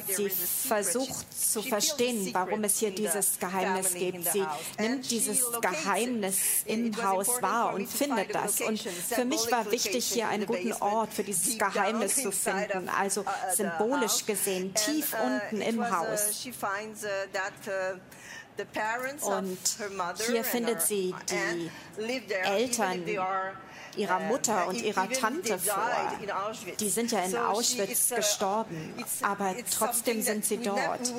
sie 0.07 0.29
versucht 0.29 1.33
zu 1.33 1.63
verstehen, 1.63 2.31
warum 2.33 2.63
es 2.63 2.77
hier 2.77 2.91
dieses 2.91 3.39
Geheimnis 3.39 3.93
gibt. 3.93 4.25
Sie 4.25 4.45
nimmt 4.77 5.09
dieses 5.09 5.41
Geheimnis 5.61 6.37
im 6.65 6.95
Haus 7.03 7.41
wahr 7.41 7.73
und 7.73 7.87
findet 7.87 8.35
das. 8.35 8.61
Und 8.61 8.79
für 8.79 9.25
mich 9.25 9.51
war 9.51 9.71
wichtig, 9.71 10.05
hier 10.05 10.27
einen 10.27 10.45
guten 10.45 10.73
Ort 10.73 11.13
für 11.13 11.23
dieses 11.23 11.57
Geheimnis 11.57 12.15
zu 12.15 12.31
finden, 12.31 12.87
also 12.89 13.21
uh, 13.21 13.23
uh, 13.23 13.55
symbolisch 13.55 14.25
gesehen, 14.25 14.73
tief 14.75 15.13
uh, 15.13 15.25
unten 15.25 15.61
im 15.61 15.91
Haus. 15.91 16.45
Und 19.21 19.57
hier 20.27 20.43
findet 20.43 20.81
sie 20.81 21.13
die 21.29 22.33
Eltern 22.43 23.03
ihrer 23.97 24.19
Mutter 24.19 24.67
und 24.67 24.81
ihrer 24.81 25.09
Tante 25.09 25.57
vor. 25.59 25.89
Die 26.79 26.89
sind 26.89 27.11
ja 27.11 27.19
in 27.19 27.35
Auschwitz 27.35 28.09
gestorben, 28.09 28.93
aber 29.21 29.55
trotzdem 29.71 30.21
sind 30.21 30.45
sie 30.45 30.57
dort. 30.57 31.13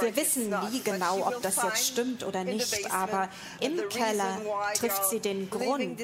Wir 0.00 0.16
wissen 0.16 0.50
nie 0.70 0.82
genau, 0.82 1.26
ob 1.26 1.42
das 1.42 1.56
jetzt 1.62 1.86
stimmt 1.86 2.24
oder 2.24 2.44
nicht, 2.44 2.92
aber 2.92 3.28
im 3.60 3.88
Keller 3.88 4.40
trifft 4.74 5.10
sie 5.10 5.20
den 5.20 5.50
Grund, 5.50 6.00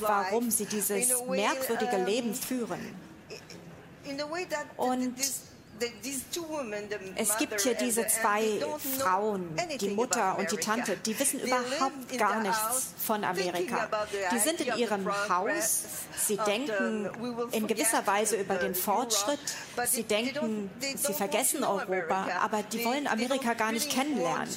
warum 0.00 0.50
sie 0.50 0.66
dieses 0.66 1.08
merkwürdige 1.26 1.98
Leben 2.04 2.34
führen. 2.34 2.94
Und 4.76 5.14
es 7.16 7.36
gibt 7.38 7.60
hier 7.60 7.74
diese 7.74 8.06
zwei 8.06 8.60
Frauen, 8.98 9.56
die 9.80 9.90
Mutter 9.90 10.38
und 10.38 10.50
die 10.50 10.56
Tante, 10.56 10.96
die 10.96 11.18
wissen 11.18 11.40
überhaupt 11.40 12.18
gar 12.18 12.40
nichts 12.40 12.94
von 12.98 13.24
Amerika. 13.24 13.88
Die 14.32 14.38
sind 14.38 14.60
in 14.60 14.76
ihrem 14.76 15.06
Haus, 15.28 15.84
sie 16.16 16.36
denken 16.36 17.10
in 17.52 17.66
gewisser 17.66 18.06
Weise 18.06 18.36
über 18.36 18.56
den 18.56 18.74
Fortschritt, 18.74 19.38
sie 19.86 20.04
denken, 20.04 20.70
sie 20.80 21.12
vergessen 21.12 21.64
Europa, 21.64 22.28
aber 22.42 22.62
die 22.62 22.84
wollen 22.84 23.06
Amerika 23.06 23.54
gar 23.54 23.72
nicht 23.72 23.90
kennenlernen. 23.90 24.48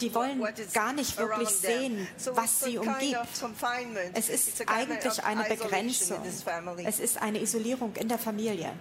Die 0.00 0.14
wollen 0.14 0.42
gar 0.72 0.92
nicht 0.92 1.18
wirklich 1.18 1.50
sehen, 1.50 2.08
was 2.32 2.60
sie 2.60 2.78
umgibt. 2.78 3.18
Es 4.14 4.28
ist 4.28 4.68
eigentlich 4.68 5.22
eine 5.24 5.44
Begrenzung. 5.44 6.22
Es 6.84 7.00
ist 7.00 7.20
eine 7.20 7.40
Isolierung 7.40 7.94
in 7.96 8.08
der 8.08 8.18
Familie. 8.18 8.72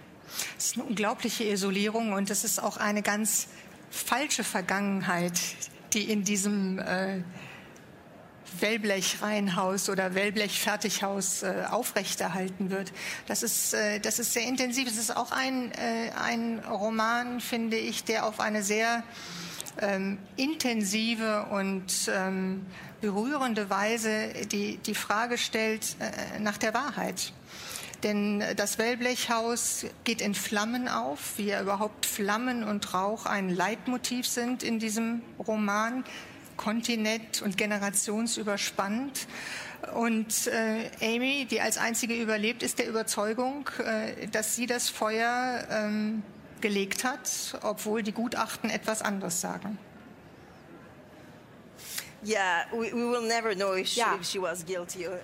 Es 0.57 0.67
ist 0.67 0.75
eine 0.75 0.85
unglaubliche 0.85 1.43
Isolierung 1.43 2.13
und 2.13 2.29
es 2.29 2.43
ist 2.43 2.61
auch 2.61 2.77
eine 2.77 3.01
ganz 3.01 3.47
falsche 3.89 4.43
Vergangenheit, 4.43 5.39
die 5.93 6.11
in 6.11 6.23
diesem 6.23 6.79
äh, 6.79 7.21
Wellblechreihenhaus 8.59 9.89
oder 9.89 10.15
Wellblechfertighaus 10.15 11.43
äh, 11.43 11.65
aufrechterhalten 11.69 12.69
wird. 12.69 12.91
Das 13.27 13.43
ist, 13.43 13.73
äh, 13.73 13.99
das 13.99 14.19
ist 14.19 14.33
sehr 14.33 14.43
intensiv. 14.43 14.87
Es 14.87 14.97
ist 14.97 15.15
auch 15.15 15.31
ein, 15.31 15.71
äh, 15.71 16.11
ein 16.21 16.59
Roman, 16.59 17.39
finde 17.41 17.77
ich, 17.77 18.03
der 18.03 18.25
auf 18.25 18.39
eine 18.39 18.63
sehr 18.63 19.03
ähm, 19.81 20.17
intensive 20.35 21.45
und 21.51 22.11
ähm, 22.13 22.65
berührende 23.01 23.69
Weise 23.69 24.33
die, 24.51 24.77
die 24.77 24.95
Frage 24.95 25.37
stellt 25.37 25.95
äh, 25.99 26.39
nach 26.39 26.57
der 26.57 26.73
Wahrheit. 26.73 27.33
Denn 28.03 28.43
das 28.55 28.77
Wellblechhaus 28.77 29.85
geht 30.05 30.21
in 30.21 30.33
Flammen 30.33 30.87
auf, 30.87 31.37
wie 31.37 31.47
ja 31.47 31.61
überhaupt 31.61 32.05
Flammen 32.05 32.63
und 32.63 32.93
Rauch 32.93 33.25
ein 33.25 33.49
Leitmotiv 33.49 34.25
sind 34.27 34.63
in 34.63 34.79
diesem 34.79 35.21
Roman, 35.45 36.05
kontinent- 36.55 37.41
und 37.41 37.57
generationsüberspannend. 37.57 39.27
Und 39.95 40.47
äh, 40.47 40.89
Amy, 41.15 41.47
die 41.49 41.61
als 41.61 41.77
einzige 41.77 42.21
überlebt, 42.21 42.63
ist 42.63 42.79
der 42.79 42.87
Überzeugung, 42.87 43.69
äh, 43.79 44.27
dass 44.27 44.55
sie 44.55 44.65
das 44.65 44.89
Feuer 44.89 45.65
ähm, 45.69 46.23
gelegt 46.61 47.03
hat, 47.03 47.57
obwohl 47.63 48.03
die 48.03 48.11
Gutachten 48.11 48.69
etwas 48.69 49.01
anderes 49.01 49.39
sagen. 49.39 49.77
Ja, 52.23 52.65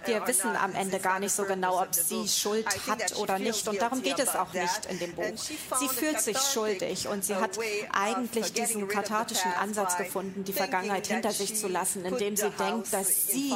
wir 0.05 0.27
wissen 0.27 0.55
am 0.55 0.75
Ende 0.75 0.99
gar 0.99 1.19
nicht 1.19 1.33
so 1.33 1.43
genau, 1.43 1.81
ob 1.81 1.93
sie 1.93 2.27
Schuld 2.27 2.65
hat 2.87 3.15
oder 3.17 3.39
nicht. 3.39 3.67
Und 3.67 3.81
darum 3.81 4.01
geht 4.01 4.19
es 4.19 4.35
auch 4.35 4.53
nicht 4.53 4.85
in 4.89 4.99
dem 4.99 5.13
Buch. 5.13 5.37
Sie 5.37 5.89
fühlt 5.89 6.21
sich 6.21 6.37
schuldig 6.37 7.07
und 7.07 7.23
sie 7.25 7.35
hat 7.35 7.57
eigentlich 7.91 8.53
diesen 8.53 8.87
kathartischen 8.87 9.51
Ansatz 9.53 9.97
gefunden, 9.97 10.43
die 10.43 10.53
Vergangenheit 10.53 11.07
hinter 11.07 11.31
sich 11.31 11.55
zu 11.55 11.67
lassen, 11.67 12.05
indem 12.05 12.35
sie 12.35 12.49
denkt, 12.51 12.93
dass 12.93 13.27
sie 13.27 13.53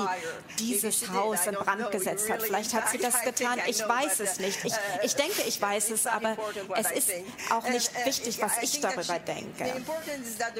dieses 0.60 1.10
Haus 1.10 1.48
in 1.48 1.56
Brand 1.56 1.92
gesetzt 1.92 2.30
hat. 2.30 2.42
Vielleicht 2.42 2.74
hat 2.74 2.90
sie 2.90 2.98
das 3.00 3.22
getan. 3.22 3.60
Ich 3.68 3.80
weiß 3.88 4.20
es 4.20 4.40
nicht. 4.40 4.64
Ich, 4.66 4.74
uh, 4.74 4.78
ich 5.04 5.16
denke, 5.16 5.42
ich 5.48 5.62
weiß 5.62 5.92
es, 5.92 6.08
aber 6.08 6.38
es 6.76 6.92
ist 6.92 7.12
auch 7.52 7.68
nicht 7.70 7.92
wichtig, 8.06 8.42
was 8.42 8.62
ich 8.62 8.82
darüber 8.82 9.20
denke. 9.20 9.74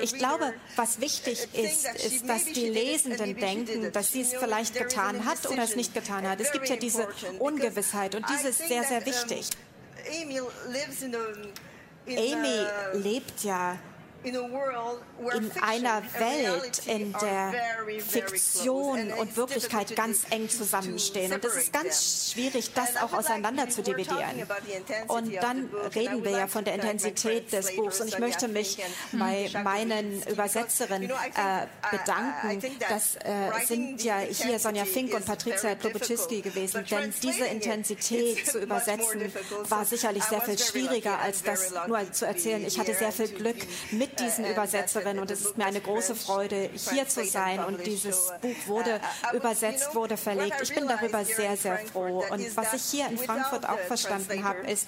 Ich 0.02 0.14
glaube, 0.14 0.54
was 0.76 1.02
wichtig 1.02 1.48
ist, 1.54 1.86
ist, 1.96 2.28
dass 2.28 2.46
die 2.46 2.69
Lesenden 2.70 3.36
denken, 3.38 3.92
dass 3.92 4.12
sie 4.12 4.22
es 4.22 4.34
vielleicht 4.34 4.76
getan 4.76 5.26
hat 5.26 5.50
oder 5.50 5.64
es 5.64 5.76
nicht 5.76 5.94
getan 5.94 6.28
hat. 6.28 6.40
Es 6.40 6.52
gibt 6.52 6.70
ja 6.70 6.76
diese 6.76 7.08
Ungewissheit 7.40 8.16
und 8.16 8.26
diese 8.30 8.50
ist 8.50 8.68
sehr, 8.68 8.84
sehr 8.84 9.06
wichtig. 9.06 9.50
Amy 12.08 12.66
lebt 12.94 13.44
ja 13.44 13.78
in 14.24 15.52
einer 15.62 16.02
Welt, 16.18 16.82
in 16.86 17.14
der 17.14 17.54
Fiktion 18.00 19.14
und 19.14 19.38
Wirklichkeit 19.38 19.96
ganz 19.96 20.24
eng 20.30 20.50
zusammenstehen. 20.50 21.34
Und 21.34 21.46
es 21.46 21.56
ist 21.56 21.74
ganz 21.74 22.32
schwierig, 22.32 22.74
das 22.74 22.98
auch 22.98 23.14
auseinander 23.14 23.70
zu 23.70 23.82
dividieren. 23.82 24.48
Und 25.08 25.34
dann 25.36 25.70
reden 25.96 26.24
wir 26.24 26.32
ja 26.32 26.48
von 26.48 26.66
der 26.66 26.76
Intensität 26.76 27.52
des 27.54 27.76
Buchs. 27.76 28.02
Und 28.02 28.10
ich 28.10 28.20
möchte 28.20 28.48
mich 28.48 28.78
bei 29.14 29.50
meinen 29.64 30.22
Übersetzerinnen 30.24 31.10
äh, 31.10 31.68
bedanken. 31.92 32.62
Das 32.90 33.16
äh, 33.16 33.66
sind 33.66 34.04
ja 34.04 34.20
hier 34.20 34.60
Sonja 34.60 34.86
Fink 34.86 35.14
und 35.14 35.26
Patricia 35.26 35.76
Klobuczynski 35.76 36.42
gewesen. 36.42 36.86
Denn 36.90 37.14
diese 37.22 37.46
Intensität 37.46 38.46
zu 38.52 38.60
übersetzen 38.60 39.32
war 39.70 39.86
sicherlich 39.86 40.24
sehr 40.24 40.42
viel 40.42 40.58
schwieriger, 40.58 41.20
als 41.20 41.44
das 41.44 41.74
nur 41.88 42.12
zu 42.12 42.26
erzählen. 42.26 42.66
Ich 42.66 42.78
hatte 42.80 42.94
sehr 42.94 43.12
viel 43.12 43.30
Glück 43.30 43.58
mit 43.92 44.09
mit 44.10 44.20
diesen 44.20 44.46
Übersetzerinnen 44.46 45.20
und 45.20 45.32
es 45.32 45.42
ist 45.42 45.58
mir 45.58 45.66
eine 45.66 45.82
große 45.82 46.16
Freude, 46.16 46.70
hier 46.92 47.08
zu 47.08 47.26
sein 47.26 47.64
und 47.64 47.86
dieses 47.86 48.32
Buch 48.42 48.56
wurde 48.68 49.00
übersetzt, 49.34 49.96
wurde 49.96 50.18
verlegt. 50.18 50.56
Ich 50.62 50.74
bin 50.74 50.88
darüber 50.88 51.24
sehr, 51.26 51.56
sehr 51.58 51.78
froh. 51.78 52.24
Und 52.30 52.56
was 52.56 52.74
ich 52.74 52.84
hier 52.84 53.08
in 53.08 53.18
Frankfurt 53.18 53.68
auch 53.68 53.80
verstanden 53.80 54.44
habe, 54.44 54.60
ist, 54.70 54.88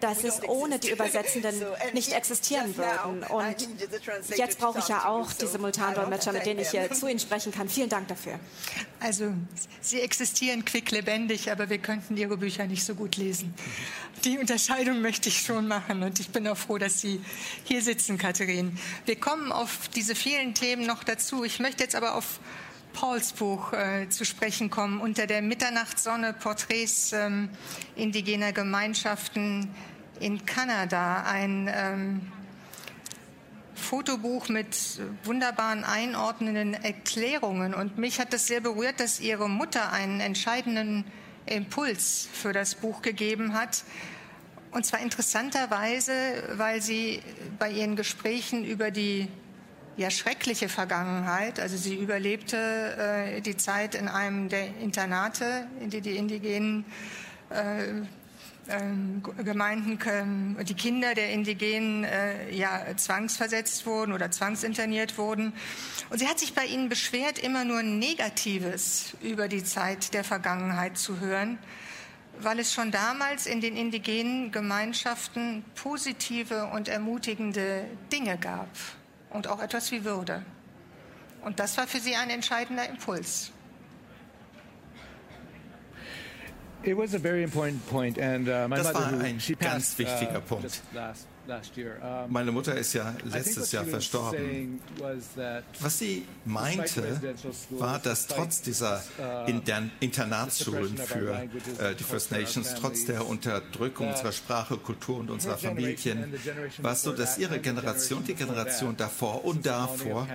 dass 0.00 0.24
es 0.24 0.42
ohne 0.42 0.78
die 0.78 0.90
Übersetzenden 0.90 1.54
nicht 1.92 2.12
existieren 2.12 2.76
würden. 2.76 3.22
Und 3.24 4.36
jetzt 4.36 4.58
brauche 4.58 4.78
ich 4.78 4.88
ja 4.88 5.06
auch 5.08 5.32
die 5.32 5.46
Simultandolmetscher, 5.46 6.32
mit 6.32 6.46
denen 6.46 6.60
ich 6.60 6.70
hier 6.70 6.90
zu 6.92 7.06
Ihnen 7.08 7.20
sprechen 7.20 7.52
kann. 7.52 7.68
Vielen 7.68 7.88
Dank 7.88 8.08
dafür. 8.08 8.38
Also, 9.00 9.32
sie 9.80 10.00
existieren 10.00 10.64
quicklebendig, 10.64 11.50
aber 11.50 11.70
wir 11.70 11.78
könnten 11.78 12.16
Ihre 12.16 12.36
Bücher 12.36 12.66
nicht 12.66 12.84
so 12.84 12.94
gut 12.94 13.16
lesen. 13.16 13.54
Die 14.24 14.38
Unterscheidung 14.38 15.00
möchte 15.00 15.30
ich 15.30 15.40
schon 15.40 15.66
machen 15.66 16.02
und 16.02 16.20
ich 16.20 16.28
bin 16.28 16.46
auch 16.46 16.56
froh, 16.56 16.76
dass 16.76 17.00
Sie 17.00 17.22
hier 17.64 17.80
sitzen, 17.80 18.18
Katharina 18.18 18.59
gehen. 18.60 18.78
Wir 19.06 19.16
kommen 19.16 19.52
auf 19.52 19.88
diese 19.88 20.14
vielen 20.14 20.54
Themen 20.54 20.86
noch 20.86 21.04
dazu. 21.04 21.44
Ich 21.44 21.60
möchte 21.60 21.82
jetzt 21.82 21.94
aber 21.94 22.14
auf 22.14 22.40
Pauls 22.92 23.32
Buch 23.32 23.72
äh, 23.72 24.08
zu 24.08 24.24
sprechen 24.24 24.68
kommen, 24.68 25.00
unter 25.00 25.26
der 25.26 25.42
Mitternachtssonne 25.42 26.32
Porträts 26.32 27.12
ähm, 27.12 27.48
indigener 27.96 28.52
Gemeinschaften 28.52 29.68
in 30.18 30.44
Kanada. 30.44 31.22
Ein 31.22 31.70
ähm, 31.72 32.32
Fotobuch 33.74 34.48
mit 34.48 34.76
wunderbaren 35.24 35.84
einordnenden 35.84 36.74
Erklärungen. 36.74 37.72
Und 37.72 37.96
mich 37.96 38.20
hat 38.20 38.32
das 38.32 38.46
sehr 38.46 38.60
berührt, 38.60 39.00
dass 39.00 39.20
Ihre 39.20 39.48
Mutter 39.48 39.92
einen 39.92 40.20
entscheidenden 40.20 41.04
Impuls 41.46 42.28
für 42.32 42.52
das 42.52 42.74
Buch 42.74 43.02
gegeben 43.02 43.54
hat. 43.54 43.84
Und 44.70 44.86
zwar 44.86 45.00
interessanterweise, 45.00 46.12
weil 46.52 46.80
sie 46.80 47.20
bei 47.58 47.70
ihren 47.70 47.96
Gesprächen 47.96 48.64
über 48.64 48.90
die 48.90 49.28
ja, 49.96 50.10
schreckliche 50.10 50.68
Vergangenheit, 50.68 51.58
also 51.58 51.76
sie 51.76 51.96
überlebte 51.96 52.56
äh, 52.56 53.40
die 53.40 53.56
Zeit 53.56 53.94
in 53.94 54.08
einem 54.08 54.48
der 54.48 54.76
Internate, 54.80 55.66
in 55.80 55.90
die 55.90 56.00
die 56.00 56.16
indigenen 56.16 56.84
äh, 57.50 58.02
ähm, 58.68 59.22
Gemeinden, 59.44 59.98
die 60.64 60.74
Kinder 60.74 61.14
der 61.14 61.30
Indigenen 61.30 62.04
äh, 62.04 62.54
ja, 62.54 62.80
zwangsversetzt 62.96 63.84
wurden 63.84 64.12
oder 64.12 64.30
zwangsinterniert 64.30 65.18
wurden. 65.18 65.52
Und 66.10 66.20
sie 66.20 66.28
hat 66.28 66.38
sich 66.38 66.54
bei 66.54 66.66
ihnen 66.66 66.88
beschwert, 66.88 67.40
immer 67.40 67.64
nur 67.64 67.82
Negatives 67.82 69.16
über 69.20 69.48
die 69.48 69.64
Zeit 69.64 70.14
der 70.14 70.22
Vergangenheit 70.22 70.96
zu 70.96 71.18
hören 71.18 71.58
weil 72.42 72.58
es 72.58 72.72
schon 72.72 72.90
damals 72.90 73.46
in 73.46 73.60
den 73.60 73.76
indigenen 73.76 74.52
Gemeinschaften 74.52 75.64
positive 75.74 76.66
und 76.66 76.88
ermutigende 76.88 77.84
Dinge 78.12 78.38
gab 78.38 78.68
und 79.30 79.46
auch 79.46 79.62
etwas 79.62 79.90
wie 79.92 80.04
Würde. 80.04 80.44
Und 81.42 81.58
das 81.58 81.76
war 81.76 81.86
für 81.86 82.00
sie 82.00 82.16
ein 82.16 82.30
entscheidender 82.30 82.88
Impuls. 82.88 83.52
It 86.82 86.96
was 86.96 87.14
a 87.14 87.18
very 87.18 87.42
important 87.42 87.86
point, 87.90 88.18
and 88.18 88.48
uh, 88.48 88.66
my 88.66 88.76
das 88.76 88.86
mother, 88.92 89.12
war 89.12 89.20
ein 89.20 89.38
ganz 89.58 89.98
wichtiger 89.98 90.38
uh, 90.38 90.40
Punkt. 90.40 90.80
Meine 92.28 92.52
Mutter 92.52 92.74
ist 92.76 92.92
ja 92.92 93.14
letztes 93.24 93.72
Jahr 93.72 93.84
verstorben. 93.84 94.80
Was 95.80 95.98
sie 95.98 96.26
meinte, 96.44 97.20
war, 97.70 97.98
dass 97.98 98.26
trotz 98.26 98.62
dieser 98.62 99.02
uh, 99.18 99.50
Internatsschulen 100.00 100.96
für 100.96 101.32
äh, 101.78 101.94
die 101.98 102.04
First 102.04 102.30
Nations, 102.30 102.74
trotz 102.74 103.04
der 103.06 103.26
Unterdrückung 103.26 104.08
unserer 104.10 104.32
Sprache, 104.32 104.76
Kultur 104.76 105.18
und 105.18 105.30
unserer 105.30 105.58
Familien, 105.58 106.32
war 106.78 106.92
es 106.92 107.02
so, 107.02 107.12
dass 107.12 107.38
ihre 107.38 107.58
Generation, 107.58 108.24
die 108.24 108.34
Generation 108.34 108.96
davor 108.96 109.44
und 109.44 109.66
davor, 109.66 110.26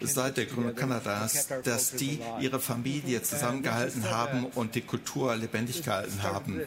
seit 0.00 0.36
der 0.36 0.46
Gründung 0.46 0.74
Kanadas, 0.74 1.48
dass 1.62 1.92
die 1.92 2.20
ihre 2.40 2.60
Familie 2.60 3.22
zusammengehalten 3.22 4.10
haben 4.10 4.46
und 4.54 4.74
die 4.74 4.82
Kultur 4.82 5.36
lebendig 5.36 5.82
gehalten 5.82 6.22
haben. 6.22 6.60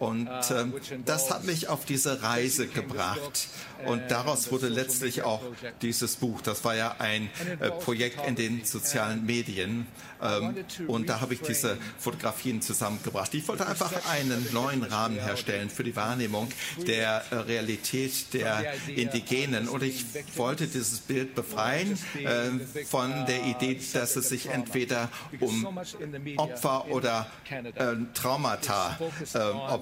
Und 0.00 0.28
äh, 0.28 0.64
das 1.04 1.30
hat 1.30 1.44
mich 1.44 1.68
auf 1.68 1.84
diese 1.84 2.22
Reise 2.22 2.66
gebracht. 2.66 3.48
Und 3.86 4.10
daraus 4.10 4.50
wurde 4.50 4.68
letztlich 4.68 5.22
auch 5.22 5.42
dieses 5.82 6.16
Buch. 6.16 6.40
Das 6.40 6.64
war 6.64 6.74
ja 6.74 6.96
ein 6.98 7.30
äh, 7.60 7.70
Projekt 7.70 8.26
in 8.26 8.34
den 8.34 8.64
sozialen 8.64 9.24
Medien. 9.26 9.86
Ähm, 10.22 10.64
und 10.86 11.08
da 11.08 11.20
habe 11.20 11.34
ich 11.34 11.40
diese 11.40 11.78
Fotografien 11.98 12.62
zusammengebracht. 12.62 13.34
Ich 13.34 13.46
wollte 13.48 13.66
einfach 13.66 13.92
einen 14.10 14.46
neuen 14.52 14.82
Rahmen 14.82 15.18
herstellen 15.18 15.70
für 15.70 15.84
die 15.84 15.96
Wahrnehmung 15.96 16.48
der 16.86 17.22
äh, 17.30 17.36
Realität 17.36 18.32
der 18.32 18.74
Indigenen. 18.88 19.68
Und 19.68 19.82
ich 19.82 20.04
wollte 20.36 20.66
dieses 20.66 21.00
Bild 21.00 21.34
befreien 21.34 21.98
äh, 22.16 22.84
von 22.84 23.26
der 23.26 23.44
Idee, 23.44 23.78
dass 23.92 24.16
es 24.16 24.28
sich 24.30 24.46
entweder 24.46 25.10
um 25.40 25.78
Opfer 26.36 26.86
oder 26.88 27.30
äh, 27.50 27.96
Traumata 28.14 28.98
äh, 29.34 29.38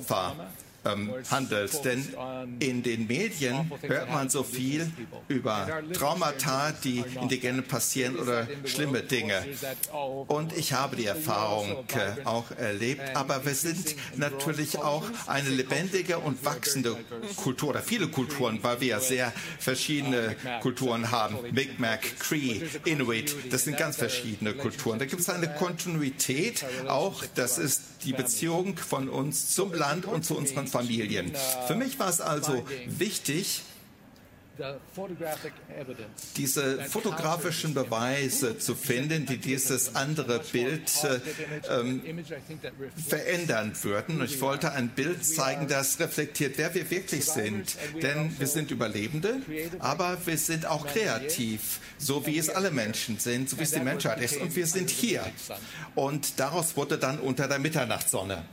Opfer 0.09 0.68
ähm, 0.89 1.13
handelt. 1.31 1.85
Denn 1.85 2.15
in 2.61 2.83
den 2.83 3.07
Medien 3.07 3.71
hört 3.83 4.11
man 4.11 4.29
so 4.31 4.43
viel 4.43 4.91
über 5.29 5.69
Traumata, 5.93 6.73
die 6.73 7.05
Indigenen 7.21 7.65
passieren 7.65 8.17
oder 8.17 8.47
schlimme 8.65 9.03
Dinge. 9.03 9.45
Und 10.27 10.57
ich 10.57 10.73
habe 10.73 10.97
die 10.97 11.07
Erfahrung 11.07 11.85
äh, 11.95 12.25
auch 12.25 12.51
erlebt. 12.53 13.03
Aber 13.15 13.45
wir 13.45 13.55
sind 13.55 13.97
natürlich 14.17 14.79
auch 14.79 15.05
eine 15.27 15.49
lebendige 15.49 16.19
und 16.19 16.45
wachsende 16.45 16.97
Kultur 17.37 17.71
oder 17.71 17.83
viele 17.83 18.09
Kulturen, 18.09 18.59
weil 18.63 18.81
wir 18.81 18.89
ja 18.89 19.01
sehr 19.01 19.33
verschiedene 19.59 20.37
Kulturen 20.63 21.11
haben. 21.11 21.37
Mi'kmaq, 21.53 22.01
Cree, 22.19 22.63
Inuit, 22.85 23.35
das 23.51 23.65
sind 23.65 23.77
ganz 23.77 23.97
verschiedene 23.97 24.55
Kulturen. 24.55 24.99
Da 24.99 25.05
gibt 25.05 25.21
es 25.21 25.29
eine 25.29 25.49
Kontinuität 25.49 26.65
auch. 26.89 27.25
Das 27.35 27.59
ist 27.59 27.83
die 28.05 28.13
Beziehung 28.13 28.77
von 28.77 29.09
uns 29.09 29.55
zum 29.55 29.73
Land 29.73 30.07
und 30.07 30.25
zu 30.25 30.37
unseren 30.37 30.67
Familien. 30.67 30.78
Für 31.67 31.75
mich 31.75 31.99
war 31.99 32.09
es 32.09 32.21
also 32.21 32.65
wichtig, 32.87 33.63
diese 36.37 36.81
fotografischen 36.85 37.75
Beweise 37.75 38.59
zu 38.59 38.75
finden, 38.75 39.27
die 39.27 39.39
dieses 39.39 39.95
andere 39.95 40.41
Bild 40.41 40.91
äh, 41.05 41.21
ähm, 41.71 42.03
verändern 43.09 43.73
würden. 43.83 44.23
Ich 44.25 44.41
wollte 44.41 44.73
ein 44.73 44.89
Bild 44.89 45.25
zeigen, 45.25 45.69
das 45.69 46.01
reflektiert, 46.01 46.59
wer 46.59 46.75
wir 46.75 46.91
wirklich 46.91 47.25
sind. 47.25 47.77
Denn 48.03 48.39
wir 48.39 48.47
sind 48.47 48.71
Überlebende, 48.71 49.37
aber 49.79 50.19
wir 50.27 50.39
sind 50.39 50.67
auch 50.67 50.87
kreativ, 50.87 51.81
so 51.99 52.27
wie 52.27 52.39
es 52.39 52.49
alle 52.49 52.71
Menschen 52.71 53.19
sind, 53.19 53.49
so 53.49 53.59
wie 53.59 53.63
es 53.63 53.71
die 53.71 53.81
Menschheit 53.81 54.21
ist. 54.21 54.39
Und 54.39 54.57
wir 54.57 54.67
sind 54.67 54.91
hier. 54.91 55.25
Und 55.95 56.41
daraus 56.41 56.77
wurde 56.77 56.99
dann 56.99 57.21
unter 57.21 57.47
der 57.47 57.59
Mitternachtssonne. 57.61 58.45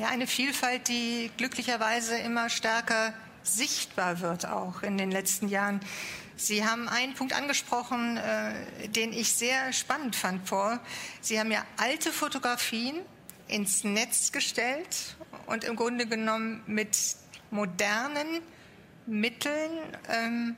Ja, 0.00 0.08
eine 0.08 0.26
Vielfalt, 0.26 0.88
die 0.88 1.30
glücklicherweise 1.36 2.16
immer 2.16 2.48
stärker 2.48 3.12
sichtbar 3.42 4.20
wird 4.20 4.46
auch 4.46 4.82
in 4.82 4.96
den 4.96 5.10
letzten 5.10 5.46
Jahren. 5.46 5.80
Sie 6.36 6.64
haben 6.64 6.88
einen 6.88 7.12
Punkt 7.12 7.36
angesprochen, 7.36 8.16
äh, 8.16 8.88
den 8.88 9.12
ich 9.12 9.34
sehr 9.34 9.74
spannend 9.74 10.16
fand, 10.16 10.46
Paul. 10.46 10.80
Sie 11.20 11.38
haben 11.38 11.52
ja 11.52 11.62
alte 11.76 12.12
Fotografien 12.12 12.96
ins 13.46 13.84
Netz 13.84 14.32
gestellt 14.32 15.16
und 15.44 15.64
im 15.64 15.76
Grunde 15.76 16.06
genommen 16.06 16.62
mit 16.66 16.96
modernen 17.50 18.40
Mitteln 19.04 19.70
ähm, 20.08 20.56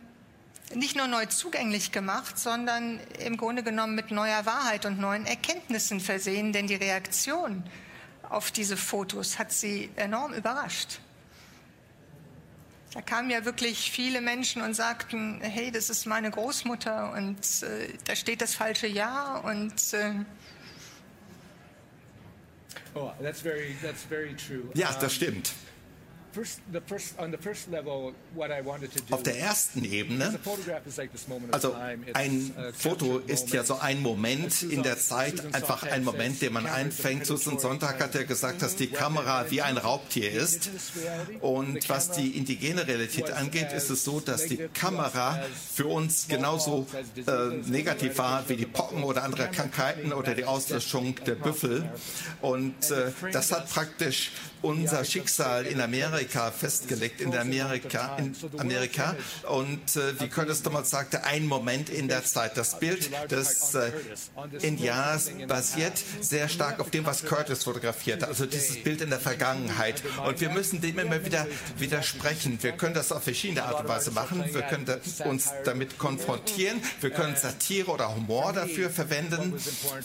nicht 0.72 0.94
nur 0.94 1.08
neu 1.08 1.26
zugänglich 1.26 1.90
gemacht, 1.90 2.38
sondern 2.38 3.00
im 3.18 3.36
Grunde 3.36 3.64
genommen 3.64 3.96
mit 3.96 4.12
neuer 4.12 4.46
Wahrheit 4.46 4.86
und 4.86 5.00
neuen 5.00 5.26
Erkenntnissen 5.26 5.98
versehen. 5.98 6.52
Denn 6.52 6.68
die 6.68 6.76
Reaktion 6.76 7.64
auf 8.32 8.50
diese 8.50 8.76
Fotos 8.76 9.38
hat 9.38 9.52
sie 9.52 9.90
enorm 9.96 10.32
überrascht. 10.32 11.00
Da 12.92 13.00
kamen 13.00 13.30
ja 13.30 13.44
wirklich 13.44 13.90
viele 13.90 14.20
Menschen 14.20 14.60
und 14.60 14.74
sagten, 14.74 15.40
hey, 15.40 15.70
das 15.70 15.88
ist 15.88 16.06
meine 16.06 16.30
Großmutter 16.30 17.12
und 17.12 17.38
äh, 17.62 17.88
da 18.04 18.14
steht 18.14 18.42
das 18.42 18.54
falsche 18.54 18.86
Jahr 18.86 19.44
und 19.44 19.94
äh, 19.94 20.12
ja, 24.74 24.92
das 24.92 25.14
stimmt. 25.14 25.52
Auf 29.10 29.22
der 29.22 29.38
ersten 29.38 29.84
Ebene, 29.84 30.38
also 31.50 31.74
ein 32.14 32.54
Foto 32.72 33.18
ist 33.18 33.52
ja 33.52 33.64
so 33.64 33.78
ein 33.78 34.00
Moment 34.00 34.62
in 34.62 34.82
der 34.82 34.98
Zeit, 34.98 35.54
einfach 35.54 35.82
ein 35.82 36.04
Moment, 36.04 36.40
den 36.40 36.52
man 36.52 36.66
einfängt. 36.66 37.26
Susan 37.26 37.58
Sonntag 37.58 38.00
hat 38.00 38.14
ja 38.14 38.22
gesagt, 38.22 38.62
dass 38.62 38.76
die 38.76 38.86
Kamera 38.88 39.50
wie 39.50 39.62
ein 39.62 39.76
Raubtier 39.76 40.30
ist. 40.32 40.70
Und 41.40 41.88
was 41.88 42.12
die 42.12 42.36
indigene 42.36 42.86
Realität 42.86 43.30
angeht, 43.30 43.72
ist 43.72 43.90
es 43.90 44.04
so, 44.04 44.20
dass 44.20 44.46
die 44.46 44.56
Kamera 44.72 45.42
für 45.74 45.86
uns 45.86 46.28
genauso 46.28 46.86
äh, 47.16 47.56
negativ 47.68 48.18
war 48.18 48.48
wie 48.48 48.56
die 48.56 48.66
Pocken 48.66 49.02
oder 49.04 49.22
andere 49.24 49.48
Krankheiten 49.48 50.12
oder 50.12 50.34
die 50.34 50.44
Auslöschung 50.44 51.14
der 51.26 51.34
Büffel. 51.34 51.88
Und 52.40 52.90
äh, 52.90 53.12
das 53.32 53.52
hat 53.52 53.68
praktisch 53.70 54.30
unser 54.62 55.04
Schicksal 55.04 55.66
in 55.66 55.80
Amerika 55.80 56.50
festgelegt, 56.50 57.20
in 57.20 57.36
Amerika, 57.36 58.16
in 58.16 58.34
Amerika. 58.58 59.16
Und 59.48 59.96
äh, 59.96 60.20
wie 60.20 60.28
Curtis 60.28 60.62
damals 60.62 60.90
sagte, 60.90 61.24
ein 61.24 61.46
Moment 61.46 61.90
in 61.90 62.08
der 62.08 62.24
Zeit. 62.24 62.56
Das 62.56 62.78
Bild 62.78 63.10
des 63.30 63.74
äh, 63.74 63.90
Indianers 64.60 65.30
basiert 65.48 65.94
sehr 66.20 66.48
stark 66.48 66.80
auf 66.80 66.90
dem, 66.90 67.04
was 67.06 67.24
Curtis 67.24 67.64
fotografierte, 67.64 68.28
also 68.28 68.46
dieses 68.46 68.82
Bild 68.82 69.00
in 69.00 69.10
der 69.10 69.20
Vergangenheit. 69.20 70.02
Und 70.26 70.40
wir 70.40 70.50
müssen 70.50 70.80
dem 70.80 70.98
immer 70.98 71.24
wieder 71.24 71.46
widersprechen. 71.78 72.58
Wir 72.62 72.72
können 72.72 72.94
das 72.94 73.12
auf 73.12 73.24
verschiedene 73.24 73.64
Art 73.64 73.80
und 73.80 73.88
Weise 73.88 74.10
machen. 74.10 74.44
Wir 74.52 74.62
können 74.62 74.86
uns 75.24 75.50
damit 75.64 75.98
konfrontieren. 75.98 76.80
Wir 77.00 77.10
können 77.10 77.36
Satire 77.36 77.90
oder 77.90 78.14
Humor 78.14 78.52
dafür 78.52 78.90
verwenden. 78.90 79.54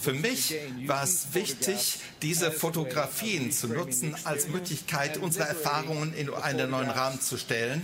Für 0.01 0.13
mich 0.13 0.55
war 0.85 1.03
es 1.03 1.27
wichtig, 1.33 1.99
diese 2.21 2.51
Fotografien 2.51 3.51
zu 3.51 3.67
nutzen 3.67 4.15
als 4.23 4.46
Möglichkeit, 4.47 5.17
unsere 5.17 5.47
Erfahrungen 5.47 6.13
in 6.13 6.33
einen 6.33 6.71
neuen 6.71 6.89
Rahmen 6.89 7.21
zu 7.21 7.37
stellen 7.37 7.81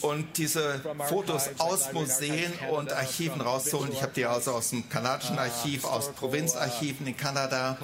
und 0.00 0.38
diese 0.38 0.80
Fotos 1.08 1.50
aus 1.58 1.92
Museen 1.92 2.52
und 2.70 2.92
Archiven 2.92 3.40
rauszuholen. 3.40 3.92
Ich 3.92 4.02
habe 4.02 4.12
die 4.14 4.24
also 4.24 4.52
aus 4.52 4.70
dem 4.70 4.88
kanadischen 4.88 5.38
Archiv, 5.38 5.84
aus 5.84 6.12
Provinzarchiven 6.12 7.06
in 7.06 7.16
Kanada 7.16 7.78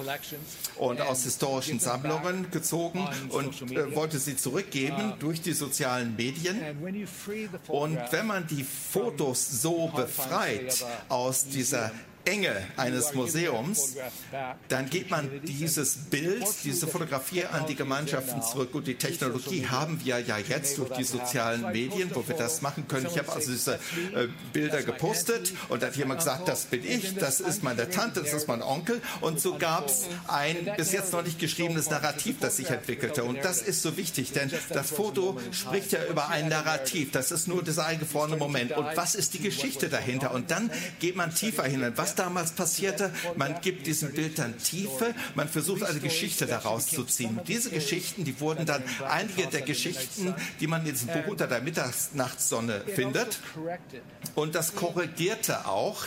und 0.75 1.01
aus 1.01 1.23
historischen 1.23 1.79
Sammlungen 1.79 2.51
gezogen 2.51 3.07
und 3.29 3.61
äh, 3.71 3.95
wollte 3.95 4.19
sie 4.19 4.35
zurückgeben 4.35 5.13
durch 5.19 5.41
die 5.41 5.53
sozialen 5.53 6.15
Medien. 6.15 6.59
Und 7.67 7.99
wenn 8.11 8.27
man 8.27 8.47
die 8.47 8.63
Fotos 8.63 9.61
so 9.61 9.87
befreit 9.87 10.85
aus 11.09 11.45
dieser 11.45 11.91
Enge 12.25 12.55
eines 12.77 13.13
Museums, 13.13 13.95
dann 14.67 14.89
gibt 14.89 15.09
man 15.09 15.29
dieses 15.43 15.95
Bild, 15.95 16.45
diese 16.63 16.87
Fotografie 16.87 17.45
an 17.45 17.65
die 17.67 17.75
Gemeinschaften 17.75 18.41
zurück. 18.41 18.75
Und 18.75 18.87
die 18.87 18.95
Technologie 18.95 19.67
haben 19.67 19.99
wir 20.03 20.19
ja 20.19 20.37
jetzt 20.37 20.77
durch 20.77 20.91
die 20.91 21.03
sozialen 21.03 21.71
Medien, 21.71 22.11
wo 22.13 22.27
wir 22.27 22.35
das 22.35 22.61
machen 22.61 22.87
können. 22.87 23.07
Ich 23.09 23.17
habe 23.17 23.31
also 23.31 23.51
diese 23.51 23.75
äh, 23.75 24.27
Bilder 24.53 24.83
gepostet 24.83 25.53
und 25.69 25.81
da 25.81 25.87
hat 25.87 25.95
jemand 25.95 26.19
gesagt, 26.19 26.47
das 26.47 26.65
bin 26.65 26.85
ich, 26.85 27.15
das 27.15 27.39
ist 27.39 27.63
meine 27.63 27.89
Tante, 27.89 28.21
das 28.21 28.33
ist 28.33 28.47
mein 28.47 28.61
Onkel. 28.61 29.01
Und 29.21 29.39
so 29.39 29.57
gab 29.57 29.87
es 29.87 30.07
ein 30.27 30.69
bis 30.77 30.91
jetzt 30.91 31.13
noch 31.13 31.23
nicht 31.23 31.39
geschriebenes 31.39 31.89
Narrativ, 31.89 32.37
das 32.39 32.59
ich 32.59 32.69
entwickelte. 32.69 33.23
Und 33.23 33.43
das 33.43 33.61
ist 33.61 33.81
so 33.81 33.97
wichtig, 33.97 34.31
denn 34.33 34.51
das 34.69 34.91
Foto 34.91 35.39
spricht 35.51 35.91
ja 35.91 36.03
über 36.05 36.29
ein 36.29 36.49
Narrativ. 36.49 37.11
Das 37.11 37.31
ist 37.31 37.47
nur 37.47 37.63
dieser 37.63 37.85
eingefrorene 37.85 38.37
Moment. 38.37 38.73
Und 38.73 38.85
was 38.95 39.15
ist 39.15 39.33
die 39.33 39.39
Geschichte 39.39 39.89
dahinter? 39.89 40.33
Und 40.33 40.51
dann 40.51 40.71
geht 40.99 41.15
man 41.15 41.33
tiefer 41.33 41.63
hin. 41.63 41.91
Was 41.95 42.08
damals 42.15 42.51
passierte. 42.51 43.11
Man 43.35 43.59
gibt 43.61 43.87
diesem 43.87 44.13
Bild 44.13 44.39
dann 44.39 44.57
Tiefe, 44.57 45.13
man 45.35 45.47
versucht 45.47 45.83
eine 45.83 45.99
Geschichte 45.99 46.45
daraus 46.45 46.87
zu 46.87 47.03
ziehen. 47.05 47.39
Diese 47.47 47.69
Geschichten, 47.69 48.23
die 48.23 48.39
wurden 48.39 48.65
dann 48.65 48.83
einige 49.07 49.47
der 49.47 49.61
Geschichten, 49.61 50.33
die 50.59 50.67
man 50.67 50.85
in 50.85 50.93
diesem 50.93 51.07
Buch 51.07 51.27
unter 51.27 51.47
der 51.47 51.61
Mitternachtsonne 51.61 52.81
findet. 52.95 53.39
Und 54.35 54.55
das 54.55 54.75
korrigierte 54.75 55.67
auch 55.67 56.05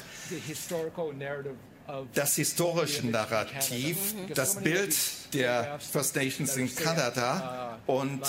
das 2.15 2.37
historische 2.37 3.07
Narrativ, 3.07 4.15
das 4.35 4.57
Bild 4.57 4.95
der 5.33 5.79
First 5.81 6.17
Nations 6.17 6.57
in 6.57 6.75
Kanada. 6.75 7.79
Und 7.87 8.21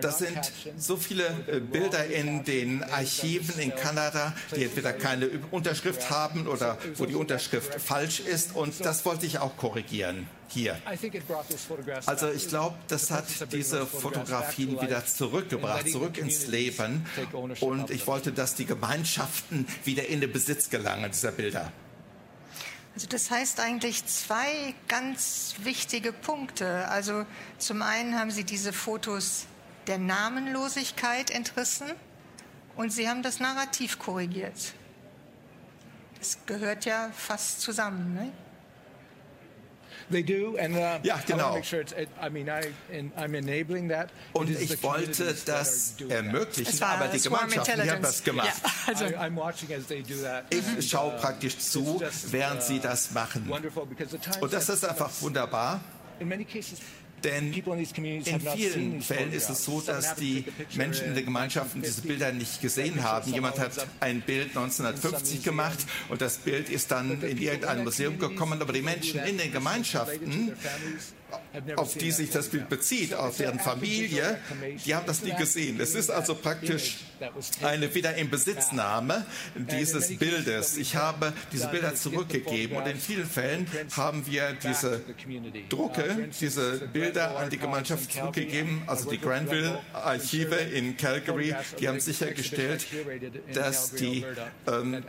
das 0.00 0.18
sind 0.18 0.52
so 0.76 0.96
viele 0.96 1.26
äh, 1.46 1.60
Bilder 1.60 2.06
in 2.06 2.44
den 2.44 2.82
Archiven 2.82 3.60
in 3.60 3.74
Kanada, 3.74 4.34
die 4.54 4.64
entweder 4.64 4.92
keine 4.92 5.28
Unterschrift 5.50 6.10
haben 6.10 6.46
oder 6.46 6.78
wo 6.96 7.06
die 7.06 7.14
Unterschrift 7.14 7.80
falsch 7.80 8.20
ist. 8.20 8.56
Und 8.56 8.84
das 8.84 9.04
wollte 9.04 9.26
ich 9.26 9.38
auch 9.38 9.56
korrigieren 9.56 10.26
hier. 10.48 10.76
Also 12.06 12.30
ich 12.30 12.48
glaube, 12.48 12.76
das 12.88 13.10
hat 13.10 13.24
diese 13.52 13.86
Fotografien 13.86 14.80
wieder 14.80 15.04
zurückgebracht, 15.06 15.88
zurück 15.88 16.18
ins 16.18 16.46
Leben. 16.46 17.06
Und 17.60 17.90
ich 17.90 18.06
wollte, 18.06 18.32
dass 18.32 18.54
die 18.54 18.66
Gemeinschaften 18.66 19.66
wieder 19.84 20.06
in 20.06 20.20
den 20.20 20.32
Besitz 20.32 20.70
gelangen, 20.70 21.10
dieser 21.10 21.32
Bilder. 21.32 21.72
Also 22.94 23.08
das 23.08 23.30
heißt 23.30 23.58
eigentlich 23.58 24.06
zwei 24.06 24.74
ganz 24.86 25.56
wichtige 25.62 26.12
Punkte. 26.12 26.88
Also 26.88 27.26
zum 27.58 27.82
einen 27.82 28.18
haben 28.18 28.30
Sie 28.30 28.44
diese 28.44 28.72
Fotos 28.72 29.46
der 29.88 29.98
Namenlosigkeit 29.98 31.30
entrissen 31.30 31.88
und 32.76 32.90
Sie 32.90 33.08
haben 33.08 33.22
das 33.22 33.40
Narrativ 33.40 33.98
korrigiert. 33.98 34.74
Das 36.20 36.38
gehört 36.46 36.84
ja 36.84 37.10
fast 37.12 37.60
zusammen. 37.60 38.14
Ne? 38.14 38.32
They 39.83 39.83
do, 39.83 39.83
and, 39.83 39.83
uh, 39.83 39.83
ja, 41.02 41.20
genau. 41.26 41.54
Und 44.32 44.50
ich 44.50 44.82
wollte 44.82 45.34
das 45.46 45.94
ermöglichen, 46.08 46.82
aber 46.82 47.08
die 47.08 47.20
Gemeinschaften 47.20 47.90
haben 47.90 48.02
das 48.02 48.22
gemacht. 48.22 48.52
Ja, 48.62 48.70
also. 48.86 49.04
Ich 50.78 50.90
schaue 50.90 51.12
praktisch 51.18 51.58
zu, 51.58 52.00
während 52.30 52.62
sie 52.62 52.80
das 52.80 53.10
machen. 53.12 53.50
Und 54.40 54.52
das 54.52 54.68
ist 54.68 54.84
einfach 54.84 55.10
wunderbar. 55.20 55.80
Denn 57.24 57.52
in 57.52 58.40
vielen 58.40 59.00
Fällen 59.00 59.32
ist 59.32 59.48
es 59.48 59.64
so, 59.64 59.80
dass 59.80 60.14
die 60.16 60.44
Menschen 60.74 61.06
in 61.06 61.14
den 61.14 61.24
Gemeinschaften 61.24 61.82
diese 61.82 62.02
Bilder 62.02 62.32
nicht 62.32 62.60
gesehen 62.60 63.02
haben. 63.02 63.32
Jemand 63.32 63.58
hat 63.58 63.86
ein 64.00 64.20
Bild 64.20 64.48
1950 64.48 65.42
gemacht 65.42 65.78
und 66.10 66.20
das 66.20 66.36
Bild 66.38 66.68
ist 66.68 66.90
dann 66.90 67.22
in 67.22 67.38
irgendein 67.38 67.82
Museum 67.82 68.18
gekommen, 68.18 68.60
aber 68.60 68.72
die 68.72 68.82
Menschen 68.82 69.20
in 69.20 69.38
den 69.38 69.52
Gemeinschaften 69.52 70.52
auf 71.76 71.94
die 71.94 72.10
sich 72.10 72.30
das 72.30 72.48
Bild 72.48 72.68
bezieht, 72.68 73.14
auf 73.14 73.36
deren 73.36 73.58
Familie, 73.58 74.38
die 74.84 74.94
haben 74.94 75.06
das 75.06 75.22
nie 75.22 75.34
gesehen. 75.34 75.80
Es 75.80 75.94
ist 75.94 76.10
also 76.10 76.34
praktisch 76.34 76.98
eine 77.62 77.92
Wiederinbesitznahme 77.94 79.24
dieses 79.54 80.16
Bildes. 80.16 80.76
Ich 80.76 80.96
habe 80.96 81.32
diese 81.52 81.68
Bilder 81.68 81.94
zurückgegeben 81.94 82.76
und 82.76 82.86
in 82.86 82.98
vielen 82.98 83.26
Fällen 83.26 83.66
haben 83.96 84.26
wir 84.26 84.56
diese 84.62 85.02
Drucke, 85.68 86.28
diese 86.40 86.88
Bilder 86.92 87.36
an 87.38 87.50
die 87.50 87.58
Gemeinschaft 87.58 88.12
zurückgegeben, 88.12 88.82
also 88.86 89.10
die 89.10 89.20
Granville 89.20 89.80
Archive 89.92 90.56
in 90.56 90.96
Calgary, 90.96 91.54
die 91.78 91.88
haben 91.88 92.00
sichergestellt, 92.00 92.86
dass 93.52 93.92
die 93.92 94.24
ähm, 94.66 95.04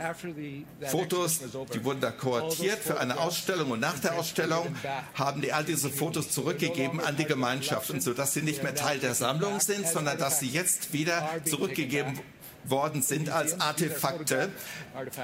Fotos, 0.82 1.42
die 1.74 1.84
wurden 1.84 2.02
da 2.02 2.12
kohortiert 2.12 2.80
für 2.80 3.00
eine 3.00 3.20
Ausstellung 3.20 3.72
und 3.72 3.80
nach 3.80 4.00
der 4.00 4.16
Ausstellung 4.16 4.76
haben 5.14 5.42
die 5.42 5.52
all 5.52 5.64
diese 5.64 5.90
Fotos 5.90 6.05
Fotos 6.06 6.30
zurückgegeben 6.30 7.00
an 7.00 7.18
die 7.18 7.26
Gemeinschaft, 7.26 7.90
und 7.90 8.04
so 8.04 8.14
dass 8.14 8.32
sie 8.34 8.44
nicht 8.44 8.62
mehr 8.62 8.76
Teil 8.76 9.00
der 9.00 9.16
Sammlung 9.16 9.60
sind, 9.60 9.88
sondern 9.88 10.20
dass 10.20 10.40
sie 10.40 10.48
jetzt 10.48 10.94
wieder 10.94 11.28
zurückgegeben 11.46 12.20
worden 12.64 13.02
sind 13.02 13.30
als 13.30 13.60
Artefakte. 13.60 14.52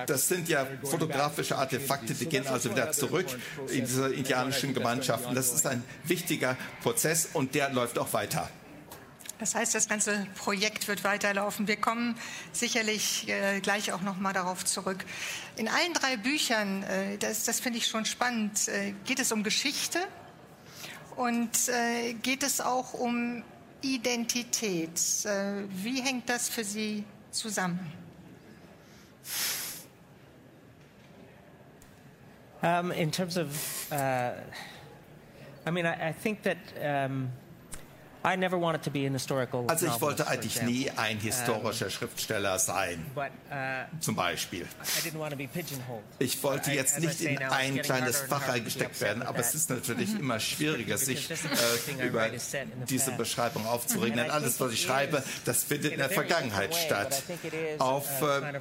Das 0.08 0.28
sind 0.28 0.50
ja 0.50 0.66
fotografische 0.84 1.56
Artefakte, 1.56 2.16
die 2.16 2.26
gehen 2.26 2.48
also 2.48 2.72
wieder 2.72 2.92
zurück 2.94 3.28
in 3.72 3.86
diese 3.86 4.12
indianischen 4.12 4.74
Gemeinschaften. 4.74 5.36
Das 5.36 5.54
ist 5.54 5.68
ein 5.68 5.84
wichtiger 6.04 6.58
Prozess 6.82 7.30
und 7.32 7.54
der 7.54 7.70
läuft 7.70 8.00
auch 8.00 8.14
weiter. 8.14 8.50
Das 9.38 9.54
heißt, 9.54 9.74
das 9.74 9.88
ganze 9.88 10.28
Projekt 10.36 10.88
wird 10.88 11.04
weiterlaufen. 11.04 11.68
Wir 11.68 11.78
kommen 11.78 12.16
sicherlich 12.52 13.28
äh, 13.28 13.60
gleich 13.60 13.92
auch 13.92 14.02
noch 14.02 14.18
mal 14.18 14.34
darauf 14.34 14.66
zurück. 14.66 15.04
In 15.58 15.68
allen 15.68 15.94
drei 15.94 16.18
Büchern, 16.18 16.84
äh, 16.84 17.18
das, 17.18 17.46
das 17.46 17.60
finde 17.60 17.80
ich 17.80 17.88
schon 17.88 18.06
spannend, 18.06 18.68
äh, 18.68 18.94
geht 19.06 19.20
es 19.20 19.32
um 19.32 19.42
Geschichte, 19.42 19.98
und 21.16 21.70
äh, 21.70 22.14
geht 22.14 22.44
es 22.44 22.62
auch 22.62 22.94
um 22.94 23.44
Identität? 23.82 25.00
Äh, 25.26 25.64
wie 25.70 26.02
hängt 26.02 26.30
das 26.30 26.50
für 26.50 26.64
Sie 26.64 27.04
zusammen? 27.32 27.92
Um, 32.64 32.92
in 32.92 33.12
terms 33.12 33.38
of, 33.38 33.48
uh, 33.92 34.34
I 35.66 35.72
mean, 35.72 35.88
I, 35.88 36.10
I 36.10 36.12
think 36.12 36.44
that 36.44 36.58
um, 36.80 37.32
Also 39.68 39.88
ich 39.88 40.02
wollte 40.02 40.28
eigentlich 40.28 40.62
nie 40.62 40.90
ein 40.92 41.18
historischer 41.18 41.90
Schriftsteller 41.90 42.60
sein, 42.60 43.06
uh, 43.16 43.24
zum 44.00 44.16
Beispiel. 44.16 44.68
Ich 46.20 46.42
wollte 46.44 46.72
jetzt 46.72 47.00
nicht 47.00 47.22
in 47.22 47.38
ein 47.40 47.82
kleines 47.82 48.22
Fach 48.22 48.48
eingesteckt 48.48 49.02
werden, 49.02 49.24
aber 49.24 49.40
es 49.40 49.56
ist 49.56 49.70
natürlich 49.70 50.14
immer 50.20 50.40
schwieriger, 50.40 50.98
sich 50.98 51.30
äh, 51.32 52.08
über 52.08 52.30
diese 52.90 53.12
Beschreibung 53.14 53.66
aufzuregen. 53.66 54.18
Denn 54.18 54.32
alles, 54.32 54.60
was 54.60 54.74
ich 54.74 54.82
schreibe, 54.82 55.24
das 55.46 55.64
findet 55.64 55.94
in 55.94 56.00
der 56.00 56.10
Vergangenheit 56.10 56.76
statt. 56.76 57.24
Auf 57.80 58.22
äh, 58.22 58.60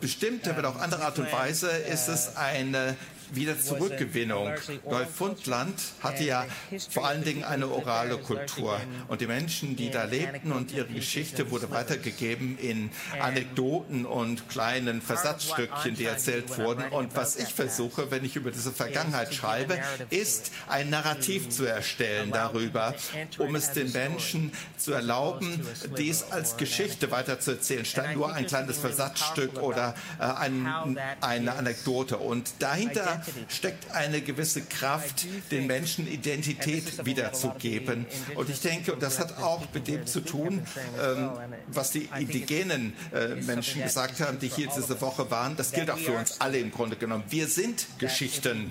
bestimmte, 0.00 0.56
aber 0.56 0.68
auch 0.68 0.76
andere 0.76 1.04
Art 1.04 1.18
und 1.18 1.30
Weise 1.32 1.68
ist 1.68 2.08
es 2.08 2.36
eine 2.36 2.96
Wiederzurückgewinnung. 3.32 4.52
Neufundland 4.88 5.74
hatte 6.00 6.24
ja 6.24 6.46
vor 6.90 7.06
allen 7.06 7.24
Dingen 7.24 7.44
eine 7.44 7.68
orale 7.68 8.18
Kultur. 8.18 8.80
Und 9.08 9.20
die 9.20 9.26
Menschen, 9.26 9.76
die 9.76 9.90
da 9.90 10.04
lebten 10.04 10.52
und 10.52 10.72
ihre 10.72 10.86
Geschichte 10.86 11.50
wurde 11.50 11.70
weitergegeben 11.70 12.58
in 12.58 12.90
Anekdoten 13.20 14.06
und 14.06 14.48
kleinen 14.48 15.02
Versatzstückchen, 15.02 15.94
die 15.96 16.04
erzählt 16.04 16.58
wurden. 16.58 16.84
Und 16.90 17.16
was 17.16 17.36
ich 17.36 17.48
versuche, 17.54 18.10
wenn 18.10 18.24
ich 18.24 18.36
über 18.36 18.50
diese 18.50 18.72
Vergangenheit 18.72 19.34
schreibe, 19.34 19.78
ist 20.10 20.52
ein 20.68 20.90
Narrativ 20.90 21.48
zu 21.48 21.64
erstellen 21.64 22.30
darüber, 22.30 22.94
um 23.38 23.54
es 23.54 23.72
den 23.72 23.92
Menschen 23.92 24.52
zu 24.76 24.92
erlauben, 24.92 25.66
dies 25.96 26.22
als 26.30 26.56
Geschichte 26.56 27.10
weiterzuerzählen, 27.10 27.84
statt 27.84 28.14
nur 28.14 28.32
ein 28.32 28.46
kleines 28.46 28.78
Versatzstück 28.78 29.62
oder 29.62 29.94
äh, 30.18 30.24
ein, 30.24 30.98
eine 31.20 31.52
Anekdote. 31.52 32.18
Und 32.18 32.52
dahinter 32.60 33.17
steckt 33.48 33.90
eine 33.92 34.20
gewisse 34.20 34.62
Kraft, 34.62 35.26
den 35.50 35.66
Menschen 35.66 36.06
Identität 36.06 37.04
wiederzugeben. 37.04 38.06
Und 38.34 38.50
ich 38.50 38.60
denke, 38.60 38.96
das 38.98 39.18
hat 39.18 39.38
auch 39.38 39.62
mit 39.72 39.88
dem 39.88 40.06
zu 40.06 40.20
tun, 40.20 40.62
ähm, 41.02 41.30
was 41.68 41.90
die 41.90 42.08
indigenen 42.18 42.94
äh, 43.12 43.34
Menschen 43.36 43.82
gesagt 43.82 44.20
haben, 44.20 44.38
die 44.38 44.48
hier 44.48 44.68
diese 44.74 45.00
Woche 45.00 45.30
waren. 45.30 45.56
Das 45.56 45.72
gilt 45.72 45.90
auch 45.90 45.98
für 45.98 46.12
uns 46.12 46.40
alle 46.40 46.58
im 46.58 46.70
Grunde 46.70 46.96
genommen. 46.96 47.24
Wir 47.28 47.46
sind 47.46 47.86
Geschichten. 47.98 48.70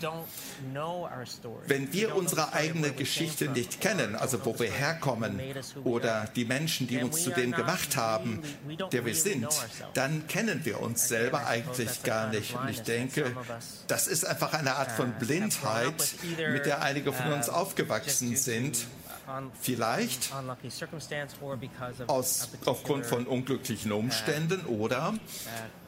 Wenn 1.67 1.93
wir 1.93 2.15
unsere 2.15 2.53
eigene 2.53 2.91
Geschichte 2.91 3.49
nicht 3.49 3.81
kennen, 3.81 4.15
also 4.15 4.45
wo 4.45 4.57
wir 4.59 4.71
herkommen 4.71 5.39
oder 5.83 6.29
die 6.35 6.45
Menschen, 6.45 6.87
die 6.87 6.97
uns 6.97 7.23
zu 7.23 7.31
dem 7.31 7.51
gemacht 7.51 7.95
haben, 7.97 8.41
der 8.91 9.05
wir 9.05 9.15
sind, 9.15 9.47
dann 9.93 10.27
kennen 10.27 10.61
wir 10.63 10.81
uns 10.81 11.07
selber 11.07 11.47
eigentlich 11.47 12.03
gar 12.03 12.29
nicht. 12.29 12.55
Und 12.55 12.69
ich 12.69 12.81
denke, 12.81 13.35
das 13.87 14.07
ist 14.07 14.25
einfach 14.25 14.53
eine 14.53 14.75
Art 14.75 14.91
von 14.91 15.13
Blindheit, 15.13 16.15
mit 16.51 16.65
der 16.65 16.81
einige 16.81 17.13
von 17.13 17.33
uns 17.33 17.49
aufgewachsen 17.49 18.35
sind. 18.35 18.85
vielleicht 19.61 20.31
aus, 22.07 22.49
aufgrund 22.65 23.05
von 23.05 23.27
unglücklichen 23.27 23.91
Umständen 23.91 24.65
oder 24.65 25.13
Uh, 25.47 25.86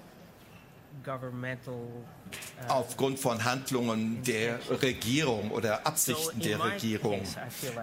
aufgrund 2.68 3.20
von 3.20 3.44
Handlungen 3.44 4.24
der 4.24 4.60
Regierung 4.82 5.52
oder 5.52 5.86
Absichten 5.86 6.40
der 6.40 6.64
Regierung. 6.64 7.22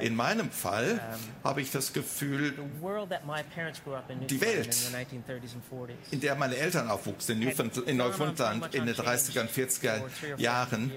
In 0.01 0.15
meinem 0.15 0.51
Fall 0.51 1.01
habe 1.43 1.61
ich 1.61 1.71
das 1.71 1.93
Gefühl, 1.93 2.55
die 4.29 4.41
Welt, 4.41 4.77
in 6.11 6.21
der 6.21 6.35
meine 6.35 6.57
Eltern 6.57 6.91
aufwuchsen, 6.91 7.43
in 7.87 7.97
Neufundland 7.97 8.75
in 8.75 8.87
den 8.87 8.95
30er 8.95 9.41
und 9.41 9.51
40er 9.51 10.37
Jahren, 10.37 10.93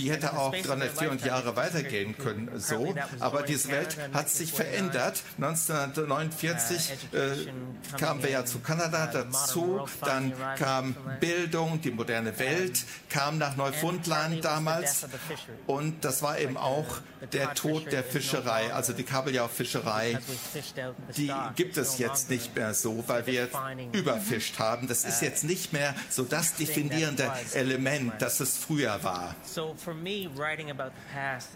die 0.00 0.10
hätte 0.10 0.36
auch 0.36 0.52
300, 0.52 0.90
400 0.98 1.26
Jahre 1.26 1.56
weitergehen 1.56 2.16
können, 2.16 2.50
so. 2.56 2.94
Aber 3.18 3.42
diese 3.42 3.68
Welt 3.68 3.96
hat 4.12 4.30
sich 4.30 4.52
verändert. 4.52 5.22
1949 5.36 6.92
äh, 7.12 7.98
kamen 7.98 8.22
wir 8.22 8.30
ja 8.30 8.44
zu 8.44 8.60
Kanada 8.60 9.06
dazu, 9.06 9.86
dann 10.00 10.32
kam 10.56 10.96
Bildung, 11.20 11.80
die 11.82 11.90
moderne 11.90 12.38
Welt, 12.38 12.84
kam 13.08 13.38
nach 13.38 13.56
Neufundland 13.56 14.44
damals. 14.44 15.06
und 15.66 16.04
das 16.04 16.22
war 16.22 16.38
eben 16.38 16.56
auch 16.56 16.86
der 17.32 17.54
Tod 17.54 17.92
der 17.92 18.02
Fischerei, 18.02 18.72
also 18.72 18.92
die 18.92 19.02
Kabeljau-Fischerei, 19.02 20.18
die 21.16 21.32
gibt 21.56 21.76
es 21.76 21.98
jetzt 21.98 22.30
nicht 22.30 22.56
mehr 22.56 22.72
so, 22.72 23.04
weil 23.06 23.26
wir 23.26 23.48
überfischt 23.92 24.58
haben. 24.58 24.88
Das 24.88 25.04
ist 25.04 25.20
jetzt 25.20 25.44
nicht 25.44 25.72
mehr 25.72 25.94
so 26.08 26.24
das 26.24 26.54
definierende 26.54 27.30
Element, 27.52 28.14
das 28.20 28.40
es 28.40 28.56
früher 28.56 29.02
war. 29.02 29.34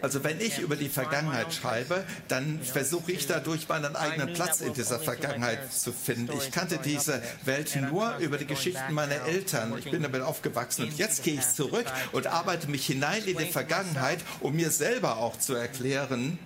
Also 0.01 0.23
wenn 0.23 0.39
ich 0.39 0.59
über 0.59 0.75
die 0.75 0.89
Vergangenheit 0.89 1.53
schreibe, 1.53 2.03
dann 2.27 2.61
versuche 2.61 3.11
ich 3.11 3.27
dadurch 3.27 3.67
meinen 3.67 3.95
eigenen 3.95 4.33
Platz 4.33 4.61
in 4.61 4.73
dieser 4.73 4.99
Vergangenheit 4.99 5.71
zu 5.73 5.91
finden. 5.91 6.31
Ich 6.37 6.51
kannte 6.51 6.77
diese 6.77 7.21
Welt 7.43 7.75
nur 7.89 8.17
über 8.17 8.37
die 8.37 8.45
Geschichten 8.45 8.93
meiner 8.93 9.25
Eltern. 9.25 9.77
Ich 9.77 9.89
bin 9.89 10.03
damit 10.03 10.21
aufgewachsen 10.21 10.85
und 10.85 10.97
jetzt 10.97 11.23
gehe 11.23 11.35
ich 11.35 11.47
zurück 11.47 11.85
und 12.11 12.27
arbeite 12.27 12.69
mich 12.69 12.85
hinein 12.85 13.23
in 13.25 13.37
die 13.37 13.51
Vergangenheit, 13.51 14.19
um 14.41 14.55
mir 14.55 14.71
selber 14.71 15.17
auch 15.17 15.37
zu 15.37 15.53
erklären, 15.53 16.39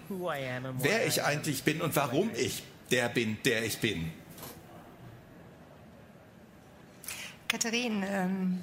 wer 0.80 1.08
ich 1.08 1.24
eigentlich 1.24 1.64
bin 1.64 1.82
und 1.82 1.96
warum 1.96 2.30
ich 2.36 2.64
der 2.92 3.10
bin, 3.10 3.38
der 3.46 3.64
ich 3.64 3.80
bin. 3.80 4.12
Katharin, 7.48 8.04
ähm, 8.08 8.60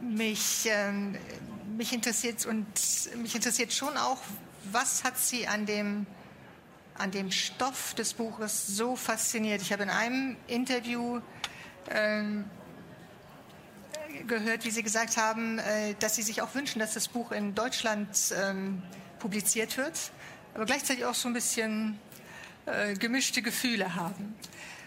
mich 0.00 0.66
ähm, 0.66 1.14
mich 1.76 1.92
interessiert 1.92 2.46
und 2.46 2.66
mich 3.16 3.34
interessiert 3.34 3.72
schon 3.72 3.96
auch, 3.96 4.18
was 4.70 5.04
hat 5.04 5.18
Sie 5.18 5.46
an 5.46 5.66
dem 5.66 6.06
an 6.98 7.10
dem 7.10 7.30
Stoff 7.30 7.94
des 7.94 8.12
Buches 8.12 8.66
so 8.66 8.96
fasziniert? 8.96 9.62
Ich 9.62 9.72
habe 9.72 9.82
in 9.82 9.90
einem 9.90 10.36
Interview 10.46 11.20
ähm, 11.90 12.44
gehört, 14.26 14.64
wie 14.64 14.70
Sie 14.70 14.82
gesagt 14.82 15.16
haben, 15.16 15.58
äh, 15.58 15.94
dass 15.98 16.14
Sie 16.16 16.22
sich 16.22 16.42
auch 16.42 16.54
wünschen, 16.54 16.78
dass 16.78 16.94
das 16.94 17.08
Buch 17.08 17.32
in 17.32 17.54
Deutschland 17.54 18.08
ähm, 18.36 18.82
publiziert 19.18 19.76
wird, 19.78 20.12
aber 20.54 20.66
gleichzeitig 20.66 21.04
auch 21.04 21.14
so 21.14 21.28
ein 21.28 21.34
bisschen 21.34 21.98
äh, 22.66 22.94
gemischte 22.94 23.42
Gefühle 23.42 23.94
haben. 23.94 24.36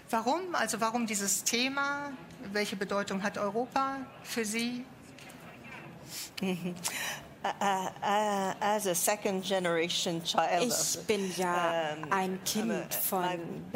Warum? 0.10 0.54
Also 0.54 0.80
warum 0.80 1.08
dieses 1.08 1.44
Thema? 1.44 2.12
Welche 2.54 2.76
Bedeutung 2.76 3.24
hat 3.24 3.38
Europa 3.38 3.98
für 4.24 4.46
Sie? 4.46 4.86
Mhm. 6.42 6.76
Ich 10.62 11.00
bin 11.06 11.32
ja 11.38 11.96
ein 12.10 12.44
Kind 12.44 12.96
von 12.96 13.24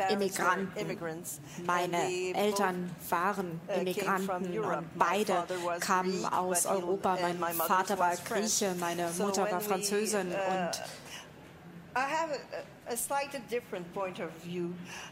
Immigranten. 0.10 1.26
Meine 1.66 2.34
Eltern 2.34 2.90
waren 3.10 3.62
uh, 3.68 3.80
Immigranten 3.80 4.60
und 4.60 4.98
beide 4.98 5.46
kamen 5.80 6.26
aus 6.26 6.66
Europa. 6.66 7.18
Mein 7.22 7.54
Vater 7.56 8.00
war 8.00 8.16
Grieche, 8.16 8.74
meine 8.80 9.10
Mutter 9.18 9.52
war 9.52 9.62
Französin 9.62 10.30
uh, 10.30 10.32
und 10.32 10.72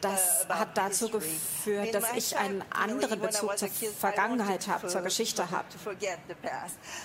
das 0.02 0.46
uh, 0.50 0.54
hat 0.54 0.78
dazu 0.78 1.10
geführt, 1.10 1.94
dass 1.94 2.14
ich 2.16 2.36
einen 2.38 2.64
anderen 2.72 3.20
Bezug 3.20 3.58
zur 3.58 3.70
Vergangenheit 3.70 4.68
habe, 4.68 4.88
zur 4.88 5.02
Geschichte 5.02 5.50
habe. 5.52 5.68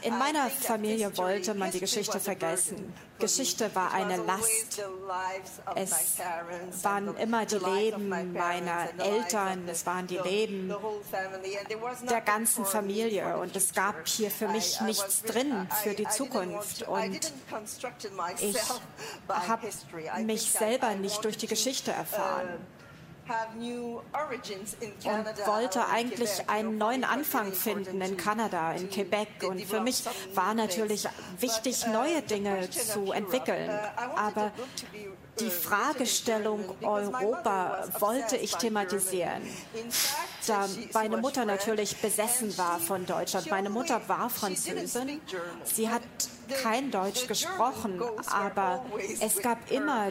In 0.03 0.19
meiner 0.19 0.51
Familie 0.51 1.17
wollte 1.17 1.55
man 1.55 1.71
die 1.71 1.81
Geschichte 1.81 2.19
vergessen. 2.21 2.93
Geschichte 3.23 3.73
war 3.77 3.93
eine 3.93 4.17
Last. 4.17 4.83
Es 5.77 6.19
waren 6.83 7.17
immer 7.17 7.47
die 7.47 7.55
Leben 7.55 8.09
meiner 8.09 8.89
Eltern, 8.99 9.69
es 9.69 9.87
waren 9.87 10.09
die 10.09 10.19
Leben 10.19 10.75
der 12.11 12.21
ganzen 12.21 12.65
Familie 12.65 13.39
und 13.39 13.55
es 13.55 13.73
gab 13.73 14.09
hier 14.09 14.29
für 14.29 14.49
mich 14.49 14.81
nichts 14.81 15.23
drin 15.23 15.69
für 15.85 15.95
die 15.95 16.09
Zukunft. 16.09 16.83
Und 16.89 17.33
ich 18.41 18.59
habe 19.29 19.69
mich 20.25 20.51
selber 20.51 20.97
nicht 20.97 21.25
durch 21.25 21.37
die 21.37 21.47
Geschichte 21.47 21.93
erfahren 21.93 22.59
und 25.05 25.47
wollte 25.47 25.87
eigentlich 25.89 26.49
einen 26.49 26.79
neuen 26.79 27.05
Anfang 27.05 27.53
finden 27.53 28.01
in 28.01 28.17
Kanada, 28.17 28.73
in 28.73 28.91
Quebec. 28.91 29.29
Und 29.47 29.61
für 29.65 29.81
mich 29.81 30.05
war 30.35 30.55
natürlich 30.55 31.09
wichtig, 31.39 31.87
neue 31.87 32.23
Dinge 32.23 32.71
zu 32.71 33.13
entwickeln. 33.13 33.71
Aber 34.17 34.53
die 35.41 35.51
Fragestellung 35.51 36.65
Europa 36.83 37.85
wollte 37.99 38.37
ich 38.37 38.55
thematisieren. 38.57 39.43
Da 40.47 40.69
meine 40.93 41.17
Mutter 41.17 41.45
natürlich 41.45 41.97
besessen 41.97 42.57
war 42.59 42.79
von 42.79 43.07
Deutschland. 43.07 43.51
Meine 43.51 43.71
Mutter 43.71 44.01
war 44.09 44.29
Französin. 44.29 45.21
Sie 45.65 45.89
hat 45.89 46.03
kein 46.63 46.91
Deutsch 46.91 47.27
gesprochen, 47.27 48.03
aber 48.31 48.85
es 49.21 49.41
gab 49.41 49.71
immer 49.71 50.11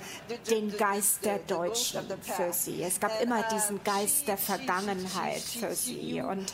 den 0.49 0.75
Geist 0.75 1.23
der 1.23 1.39
Deutschen 1.39 2.05
für 2.21 2.51
sie. 2.51 2.81
Es 2.81 2.99
gab 2.99 3.21
immer 3.21 3.43
diesen 3.53 3.83
Geist 3.83 4.27
der 4.27 4.37
Vergangenheit 4.37 5.41
für 5.41 5.75
sie. 5.75 6.21
Und 6.21 6.51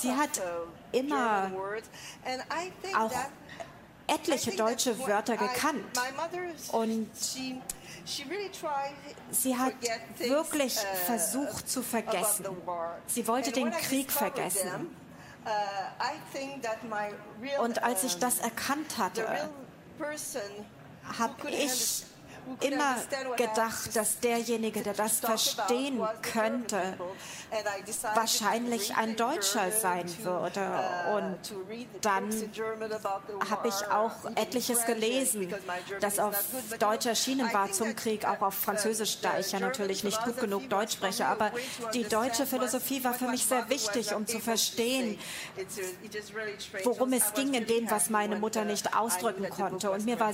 sie 0.00 0.12
hat 0.12 0.40
immer 0.92 1.50
auch 2.98 3.12
etliche 4.14 4.52
deutsche 4.52 4.98
Wörter 4.98 5.36
gekannt. 5.36 5.84
Und 6.72 7.10
Sie 9.30 9.56
hat 9.56 9.74
wirklich 10.18 10.76
uh, 10.76 10.96
versucht 11.06 11.68
zu 11.68 11.82
vergessen. 11.82 12.46
Sie 13.06 13.28
wollte 13.28 13.52
den 13.52 13.70
Krieg 13.70 14.10
vergessen. 14.10 14.88
Uh, 15.44 15.48
Und 17.62 17.82
als 17.82 18.04
ich 18.04 18.18
das 18.18 18.38
erkannt 18.40 18.98
hatte, 18.98 19.50
habe 21.18 21.50
ich 21.50 22.04
immer 22.60 22.96
gedacht, 23.36 23.94
dass 23.94 24.20
derjenige, 24.20 24.82
der 24.82 24.94
das 24.94 25.20
verstehen 25.20 26.00
könnte, 26.22 26.80
wahrscheinlich 28.14 28.96
ein 28.96 29.16
Deutscher 29.16 29.70
sein 29.70 30.04
würde. 30.22 30.60
Und 31.14 31.38
dann 32.00 32.30
habe 33.50 33.68
ich 33.68 33.86
auch 33.90 34.12
etliches 34.36 34.84
gelesen, 34.86 35.54
das 36.00 36.18
auf 36.18 36.36
Deutsch 36.78 37.06
erschienen 37.06 37.52
war 37.52 37.70
zum 37.72 37.94
Krieg, 37.96 38.24
auch 38.24 38.40
auf 38.40 38.54
Französisch, 38.54 39.20
da 39.20 39.38
ich 39.38 39.52
ja 39.52 39.60
natürlich 39.60 40.04
nicht 40.04 40.22
gut 40.24 40.38
genug 40.38 40.68
Deutsch 40.68 40.94
spreche. 40.94 41.26
Aber 41.26 41.50
die 41.94 42.04
deutsche 42.04 42.46
Philosophie 42.46 43.02
war 43.04 43.14
für 43.14 43.28
mich 43.28 43.46
sehr 43.46 43.68
wichtig, 43.68 44.14
um 44.14 44.26
zu 44.26 44.40
verstehen, 44.40 45.18
worum 46.84 47.12
es 47.12 47.34
ging 47.34 47.54
in 47.54 47.66
dem, 47.66 47.90
was 47.90 48.10
meine 48.10 48.36
Mutter 48.36 48.64
nicht 48.64 48.96
ausdrücken 48.96 49.48
konnte. 49.50 49.90
Und 49.90 50.04
mir 50.04 50.18
war 50.18 50.32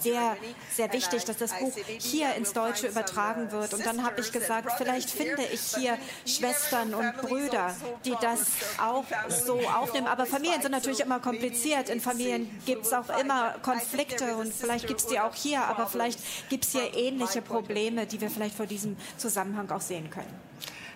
sehr, 0.00 0.36
sehr 0.72 0.92
wichtig, 0.92 1.24
dass 1.24 1.36
das 1.36 1.43
Buch 1.52 1.72
hier 1.98 2.34
ins 2.34 2.52
Deutsche 2.52 2.88
übertragen 2.88 3.50
wird. 3.52 3.74
Und 3.74 3.84
dann 3.84 4.04
habe 4.04 4.20
ich 4.20 4.32
gesagt, 4.32 4.72
vielleicht 4.76 5.10
finde 5.10 5.42
ich 5.52 5.74
hier 5.76 5.98
Schwestern 6.26 6.94
und 6.94 7.16
Brüder, 7.18 7.74
die 8.04 8.14
das 8.20 8.40
auch 8.78 9.04
so 9.28 9.60
aufnehmen. 9.60 10.06
Aber 10.06 10.26
Familien 10.26 10.62
sind 10.62 10.72
natürlich 10.72 11.00
immer 11.00 11.20
kompliziert. 11.20 11.88
In 11.88 12.00
Familien 12.00 12.50
gibt 12.66 12.86
es 12.86 12.92
auch 12.92 13.18
immer 13.18 13.54
Konflikte 13.62 14.36
und 14.36 14.52
vielleicht 14.52 14.86
gibt 14.86 15.00
es 15.00 15.06
die 15.06 15.20
auch 15.20 15.34
hier, 15.34 15.62
aber 15.62 15.86
vielleicht 15.86 16.20
gibt 16.48 16.64
es 16.64 16.72
hier 16.72 16.94
ähnliche 16.94 17.42
Probleme, 17.42 18.06
die 18.06 18.20
wir 18.20 18.30
vielleicht 18.30 18.56
vor 18.56 18.66
diesem 18.66 18.96
Zusammenhang 19.16 19.70
auch 19.70 19.80
sehen 19.80 20.10
können. 20.10 20.44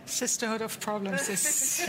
Sisterhood 0.09 0.63
of 0.63 0.81
Problems. 0.81 1.29
Es 1.29 1.29
ist, 1.29 1.89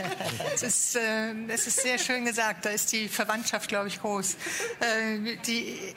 es, 0.55 0.63
ist, 0.63 0.95
äh, 0.95 1.53
ist 1.53 1.81
sehr 1.81 1.97
schön 1.97 2.25
gesagt. 2.25 2.65
Da 2.65 2.69
ist 2.69 2.91
die 2.91 3.07
Verwandtschaft, 3.07 3.69
glaube 3.69 3.87
ich, 3.87 4.01
groß. 4.01 4.35
Äh, 4.81 5.37
die, 5.45 5.95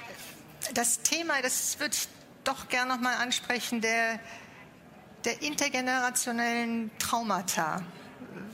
das 0.75 1.01
Thema, 1.03 1.43
das 1.43 1.77
ich 1.81 2.09
doch 2.45 2.69
gern 2.69 2.89
noch 2.89 3.01
mal 3.01 3.17
ansprechen, 3.17 3.81
der, 3.81 4.19
der 5.25 5.43
intergenerationellen 5.43 6.91
Traumata, 6.99 7.83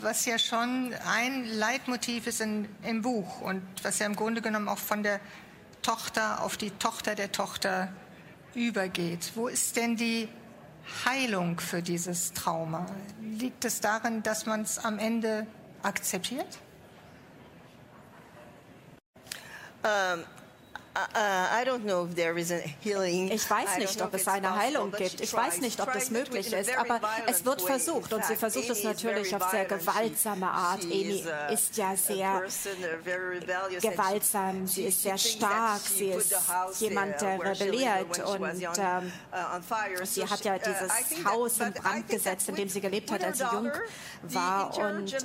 was 0.01 0.27
ja 0.27 0.39
schon 0.39 0.95
ein 1.07 1.45
Leitmotiv 1.47 2.27
ist 2.27 2.41
in, 2.41 2.69
im 2.83 3.03
Buch 3.03 3.41
und 3.41 3.63
was 3.83 3.99
ja 3.99 4.07
im 4.07 4.17
Grunde 4.17 4.43
genommen 4.43 4.69
auch 4.69 4.79
von 4.79 5.03
der 5.03 5.21
Tochter 5.83 6.43
auf 6.43 6.57
die 6.57 6.71
Tochter 6.73 7.15
der 7.15 7.33
Tochter 7.33 7.93
übergeht. 8.55 9.33
Wo 9.35 9.49
ist 9.49 9.77
denn 9.77 9.97
die 9.97 10.29
Heilung 11.05 11.61
für 11.61 11.83
dieses 11.83 12.33
Trauma? 12.33 12.87
Liegt 13.21 13.65
es 13.65 13.81
darin, 13.81 14.23
dass 14.23 14.47
man 14.47 14.63
es 14.63 14.79
am 14.79 14.99
Ende 14.99 15.47
akzeptiert? 15.83 16.59
Ähm, 19.85 20.25
ich 23.31 23.51
weiß 23.51 23.79
nicht, 23.79 24.03
ob 24.03 24.15
es 24.15 24.29
eine 24.29 24.57
Heilung 24.57 24.93
gibt. 24.93 25.21
Ich 25.21 25.33
weiß 25.33 25.61
nicht, 25.61 25.81
ob 25.81 25.93
das 25.93 26.11
möglich 26.11 26.53
ist, 26.53 26.77
aber 26.77 27.01
es 27.27 27.45
wird 27.45 27.63
versucht 27.63 28.13
und 28.13 28.25
sie 28.25 28.37
versucht 28.37 28.71
es 28.71 28.85
natürlich 28.85 29.35
auf 29.35 29.51
sehr 29.51 29.65
gewaltsame 29.65 30.49
Art. 30.49 30.85
Amy 30.85 31.25
ist 31.53 31.77
ja 31.77 31.97
sehr 31.97 32.43
gewaltsam, 33.81 34.67
sie 34.67 34.85
ist 34.85 35.03
sehr 35.03 35.19
stark, 35.19 35.81
sie 35.81 36.09
ist 36.09 36.35
jemand, 36.79 37.21
der 37.21 37.45
rebelliert 37.45 38.19
und 38.25 38.63
ähm, 38.79 39.13
sie 40.05 40.27
hat 40.27 40.45
ja 40.45 40.59
dieses 40.59 41.25
Haus 41.25 41.61
in 41.61 41.73
Brand 41.73 42.09
gesetzt, 42.09 42.49
in 42.49 42.57
dem 42.57 42.69
sie 42.69 42.81
gelebt 42.81 43.11
hat, 43.11 43.23
als 43.23 43.39
sie 43.39 43.45
jung 43.53 43.71
war. 44.23 44.77
Und 44.79 45.13
ich 45.13 45.19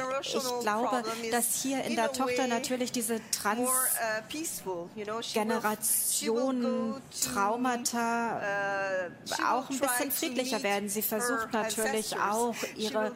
glaube, 0.62 1.04
dass 1.32 1.62
hier 1.62 1.84
in 1.84 1.96
der 1.96 2.12
Tochter 2.12 2.48
natürlich 2.48 2.92
diese 2.92 3.22
Transgeneration 3.32 5.63
Generationen 5.64 7.02
Traumata 7.22 8.42
auch 9.50 9.70
ein 9.70 9.80
bisschen 9.80 10.12
friedlicher 10.12 10.62
werden. 10.62 10.90
Sie 10.90 11.02
versucht 11.02 11.54
natürlich 11.54 12.18
auch, 12.18 12.56
ihre 12.76 13.14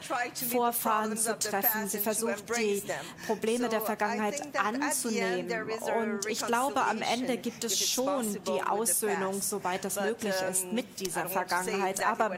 Vorfahren 0.50 1.18
zu 1.18 1.38
treffen. 1.38 1.90
Sie 1.90 2.00
versucht, 2.00 2.44
die 2.58 2.84
Probleme 3.26 3.68
der 3.68 3.82
Vergangenheit 3.82 4.42
anzunehmen. 4.58 5.52
Und 5.98 6.26
ich 6.28 6.46
glaube, 6.46 6.82
am 6.82 7.02
Ende 7.02 7.38
gibt 7.38 7.64
es 7.66 7.78
schon 7.78 8.42
die 8.44 8.64
Aussöhnung, 8.64 9.42
soweit 9.42 9.84
das 9.84 10.00
möglich 10.00 10.36
ist, 10.50 10.72
mit 10.72 11.00
dieser 11.00 11.28
Vergangenheit. 11.28 12.06
Aber 12.06 12.32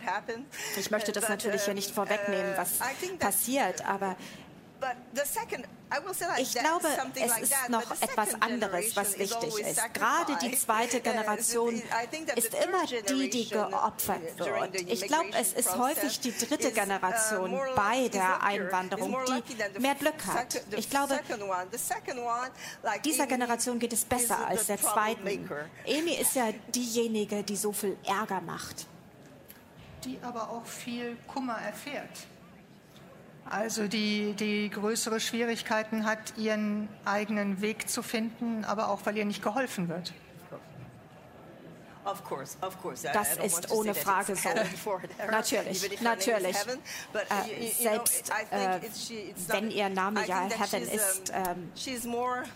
ich 0.77 0.89
möchte 0.89 1.11
das 1.11 1.29
natürlich 1.29 1.63
hier 1.63 1.75
nicht 1.75 1.91
vorwegnehmen, 1.91 2.53
was 2.55 2.79
passiert. 3.19 3.85
Aber 3.87 4.15
ich 6.37 6.53
glaube, 6.53 6.87
es 7.15 7.37
ist 7.41 7.69
noch 7.69 7.91
etwas 8.01 8.41
anderes, 8.41 8.95
was 8.95 9.17
wichtig 9.17 9.59
ist. 9.59 9.93
Gerade 9.93 10.37
die 10.41 10.55
zweite 10.55 11.01
Generation 11.01 11.81
ist 12.35 12.53
immer 12.53 12.85
die, 12.85 13.29
die 13.29 13.49
geopfert 13.49 14.37
wird. 14.37 14.81
Ich 14.87 15.01
glaube, 15.07 15.29
es 15.37 15.53
ist 15.53 15.77
häufig 15.77 16.19
die 16.19 16.31
dritte 16.37 16.71
Generation 16.71 17.59
bei 17.75 18.07
der 18.09 18.41
Einwanderung, 18.43 19.17
die 19.27 19.79
mehr 19.79 19.95
Glück 19.95 20.25
hat. 20.25 20.61
Ich 20.77 20.89
glaube, 20.89 21.19
dieser 23.03 23.27
Generation 23.27 23.79
geht 23.79 23.93
es 23.93 24.05
besser 24.05 24.47
als 24.47 24.67
der 24.67 24.77
zweiten. 24.77 25.49
Amy 25.87 26.13
ist 26.13 26.35
ja 26.35 26.51
diejenige, 26.73 27.43
die 27.43 27.55
so 27.55 27.71
viel 27.71 27.97
Ärger 28.05 28.41
macht. 28.41 28.87
Die 30.03 30.17
aber 30.21 30.49
auch 30.49 30.65
viel 30.65 31.17
Kummer 31.27 31.57
erfährt 31.59 32.27
also 33.45 33.87
die, 33.87 34.33
die 34.33 34.69
größere 34.69 35.19
Schwierigkeiten 35.19 36.05
hat, 36.05 36.37
ihren 36.37 36.87
eigenen 37.05 37.61
Weg 37.61 37.89
zu 37.89 38.03
finden, 38.03 38.63
aber 38.65 38.89
auch 38.89 39.05
weil 39.05 39.17
ihr 39.17 39.25
nicht 39.25 39.41
geholfen 39.41 39.89
wird. 39.89 40.13
Das 43.13 43.37
ist 43.37 43.71
ohne 43.71 43.95
Frage 43.95 44.35
so. 44.35 44.49
Natürlich, 45.29 46.01
natürlich. 46.01 46.55
Äh, 46.55 47.71
selbst 47.71 48.31
äh, 48.51 48.79
wenn 49.47 49.71
ihr 49.71 49.89
Name 49.89 50.25
ja 50.25 50.49
Heaven 50.49 50.83
ist, 50.83 51.31
ähm, 51.33 51.71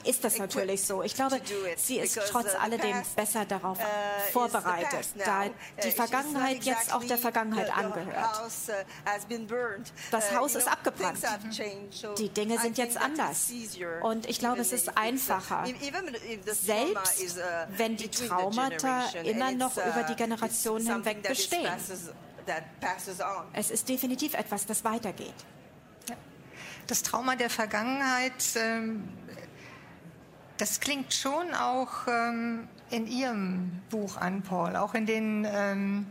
ist 0.03 0.23
das 0.23 0.37
natürlich 0.37 0.83
so. 0.83 1.03
Ich 1.03 1.15
glaube, 1.15 1.41
sie 1.77 1.99
ist 1.99 2.19
trotz 2.29 2.55
alledem 2.55 3.01
besser 3.15 3.45
darauf 3.45 3.79
uh, 3.79 4.31
vorbereitet, 4.31 5.07
da 5.25 5.45
die 5.83 5.87
uh, 5.87 5.91
Vergangenheit 5.91 6.63
jetzt 6.63 6.93
auch 6.93 7.03
der 7.03 7.17
Vergangenheit 7.17 7.75
angehört. 7.75 8.41
Uh, 8.43 8.73
das 10.11 10.35
Haus 10.35 10.55
ist 10.55 10.67
abgebrannt. 10.67 11.19
Die 12.17 12.29
Dinge 12.29 12.59
sind 12.59 12.77
jetzt 12.77 12.97
anders. 12.97 13.51
Und 14.01 14.29
ich 14.29 14.39
glaube, 14.39 14.61
es 14.61 14.71
ist 14.71 14.97
einfacher, 14.97 15.65
selbst 16.45 17.37
wenn 17.69 17.97
die 17.97 18.09
Traumata 18.09 19.09
immer 19.49 19.65
noch 19.65 19.77
über 19.77 20.03
die 20.03 20.13
uh, 20.13 20.15
Generationen 20.15 20.87
hinweg 20.87 21.23
bestehen. 21.23 21.67
Es 23.53 23.71
ist 23.71 23.89
definitiv 23.89 24.33
etwas, 24.33 24.65
das 24.65 24.83
weitergeht. 24.83 25.33
Das 26.87 27.01
Trauma 27.01 27.35
der 27.35 27.49
Vergangenheit, 27.49 28.43
ähm, 28.55 29.07
das 30.57 30.81
klingt 30.81 31.13
schon 31.13 31.53
auch 31.53 32.07
ähm, 32.07 32.67
in 32.89 33.07
Ihrem 33.07 33.81
Buch 33.89 34.17
an, 34.17 34.41
Paul, 34.41 34.75
auch 34.75 34.93
in 34.93 35.05
den, 35.05 35.47
ähm, 35.49 36.05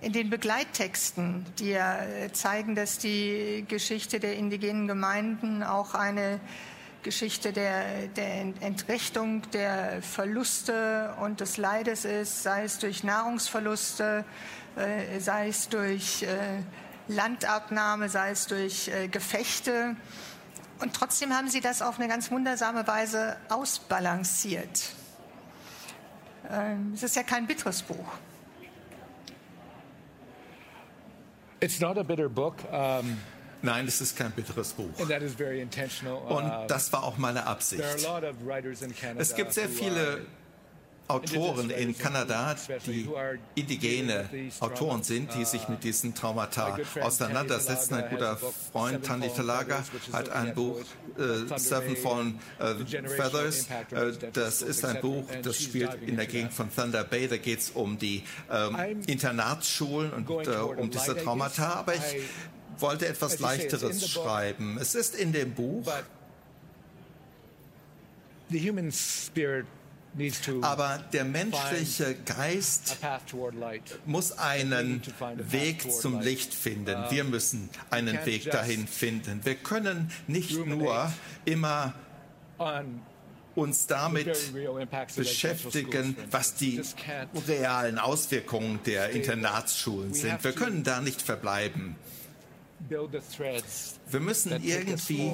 in 0.00 0.12
den 0.12 0.30
Begleittexten, 0.30 1.44
die 1.58 1.70
ja 1.70 1.98
zeigen, 2.32 2.76
dass 2.76 2.98
die 2.98 3.64
Geschichte 3.66 4.20
der 4.20 4.36
indigenen 4.36 4.86
Gemeinden 4.86 5.64
auch 5.64 5.94
eine 5.94 6.38
Geschichte 7.08 7.54
der, 7.54 8.08
der 8.08 8.40
Entrechtung, 8.60 9.40
der 9.52 10.02
Verluste 10.02 11.14
und 11.22 11.40
des 11.40 11.56
Leides 11.56 12.04
ist, 12.04 12.42
sei 12.42 12.64
es 12.64 12.78
durch 12.80 13.02
Nahrungsverluste, 13.02 14.26
äh, 14.76 15.18
sei 15.18 15.48
es 15.48 15.70
durch 15.70 16.22
äh, 16.24 16.28
Landabnahme, 17.08 18.10
sei 18.10 18.32
es 18.32 18.46
durch 18.46 18.88
äh, 18.88 19.08
Gefechte. 19.08 19.96
Und 20.80 20.92
trotzdem 20.92 21.32
haben 21.32 21.48
sie 21.48 21.62
das 21.62 21.80
auf 21.80 21.98
eine 21.98 22.08
ganz 22.08 22.30
wundersame 22.30 22.86
Weise 22.86 23.38
ausbalanciert. 23.48 24.90
Ähm, 26.50 26.92
es 26.94 27.02
ist 27.02 27.16
ja 27.16 27.22
kein 27.22 27.46
bitteres 27.46 27.80
Buch. 27.80 28.12
It's 31.60 31.80
not 31.80 31.96
a 31.96 32.02
bitter 32.02 32.28
book. 32.28 32.56
Um 32.70 33.16
Nein, 33.62 33.86
es 33.86 34.00
ist 34.00 34.16
kein 34.16 34.30
bitteres 34.32 34.72
Buch. 34.72 34.90
Und 34.98 35.10
uh, 35.10 36.66
das 36.68 36.92
war 36.92 37.04
auch 37.04 37.18
meine 37.18 37.46
Absicht. 37.46 37.82
Es 39.16 39.34
gibt 39.34 39.52
sehr 39.52 39.68
viele 39.68 40.26
Autoren 41.08 41.70
in 41.70 41.96
Kanada, 41.96 42.54
die 42.86 43.08
indigene 43.54 44.28
Autoren 44.60 45.02
sind, 45.02 45.34
die 45.34 45.44
sich 45.44 45.68
mit 45.68 45.82
diesen 45.82 46.14
Traumata 46.14 46.78
auseinandersetzen. 47.00 47.94
Ein 47.94 48.10
guter 48.10 48.36
Freund, 48.36 49.04
Tandy 49.04 49.28
Talaga, 49.28 49.84
hat 50.12 50.28
ein 50.30 50.54
Buch, 50.54 50.80
äh, 51.18 51.58
Seven 51.58 51.96
Fallen 51.96 52.38
äh, 52.58 52.74
Feathers. 53.08 53.68
Äh, 53.90 54.30
das 54.34 54.60
ist 54.60 54.84
ein 54.84 55.00
Buch, 55.00 55.24
das 55.42 55.56
spielt 55.60 55.94
in 56.02 56.16
der 56.16 56.26
Gegend 56.26 56.52
von 56.52 56.68
Thunder 56.74 57.04
Bay. 57.04 57.26
Da 57.26 57.38
geht 57.38 57.60
es 57.60 57.70
um 57.70 57.98
die 57.98 58.22
ähm, 58.50 59.02
Internatsschulen 59.06 60.12
und 60.12 60.46
äh, 60.46 60.50
um 60.50 60.90
diese 60.90 61.16
Traumata. 61.16 61.72
Aber 61.72 61.94
ich 61.94 62.02
wollte 62.80 63.06
etwas 63.06 63.38
Leichteres 63.38 64.08
schreiben. 64.08 64.78
Es 64.80 64.94
ist 64.94 65.14
in 65.14 65.32
dem 65.32 65.52
Buch. 65.52 65.86
Aber 70.62 71.04
der 71.12 71.24
menschliche 71.24 72.16
Geist 72.24 72.96
muss 74.06 74.32
einen 74.32 75.02
Weg 75.36 75.92
zum 75.92 76.20
Licht 76.20 76.54
finden. 76.54 76.96
Wir 77.10 77.24
müssen 77.24 77.68
einen 77.90 78.24
Weg 78.24 78.50
dahin 78.50 78.88
finden. 78.88 79.40
Wir 79.44 79.54
können 79.54 80.10
nicht 80.26 80.52
nur 80.52 81.12
immer 81.44 81.94
uns 83.54 83.86
damit 83.86 84.32
beschäftigen, 85.14 86.16
was 86.30 86.54
die 86.54 86.80
realen 87.46 87.98
Auswirkungen 87.98 88.80
der 88.86 89.10
Internatsschulen 89.10 90.14
sind. 90.14 90.42
Wir 90.42 90.52
können 90.52 90.84
da 90.84 91.00
nicht 91.00 91.20
verbleiben. 91.20 91.96
Wir 92.80 94.20
müssen 94.20 94.62
irgendwie 94.62 95.32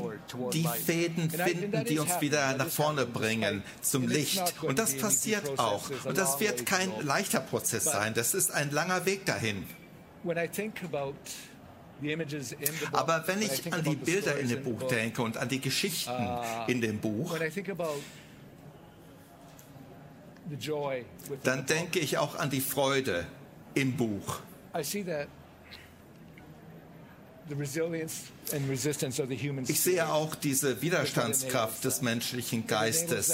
die 0.52 0.66
Fäden 0.66 1.30
finden, 1.30 1.84
die 1.84 1.98
uns 1.98 2.20
wieder 2.20 2.56
nach 2.56 2.68
vorne 2.68 3.06
bringen, 3.06 3.62
zum 3.82 4.08
Licht. 4.08 4.54
Und 4.62 4.78
das 4.78 4.96
passiert 4.96 5.58
auch. 5.58 5.90
Und 6.04 6.16
das 6.16 6.40
wird 6.40 6.66
kein 6.66 6.90
leichter 7.02 7.40
Prozess 7.40 7.84
sein. 7.84 8.14
Das 8.14 8.34
ist 8.34 8.50
ein 8.50 8.70
langer 8.70 9.04
Weg 9.06 9.26
dahin. 9.26 9.66
Aber 12.92 13.24
wenn 13.26 13.42
ich 13.42 13.72
an 13.72 13.84
die 13.84 13.96
Bilder 13.96 14.38
in 14.38 14.48
dem 14.48 14.62
Buch 14.62 14.82
denke 14.84 15.22
und 15.22 15.36
an 15.36 15.48
die 15.48 15.60
Geschichten 15.60 16.10
uh, 16.10 16.64
in 16.66 16.80
dem 16.80 16.98
Buch, 16.98 17.38
dann 21.42 21.66
denke 21.66 21.98
ich 22.00 22.18
auch 22.18 22.34
an 22.36 22.50
die 22.50 22.60
Freude 22.60 23.26
im 23.74 23.96
Buch. 23.96 24.40
Ich 29.66 29.80
sehe 29.80 30.08
auch 30.08 30.34
diese 30.34 30.80
Widerstandskraft 30.82 31.84
des 31.84 32.02
menschlichen 32.02 32.66
Geistes. 32.66 33.32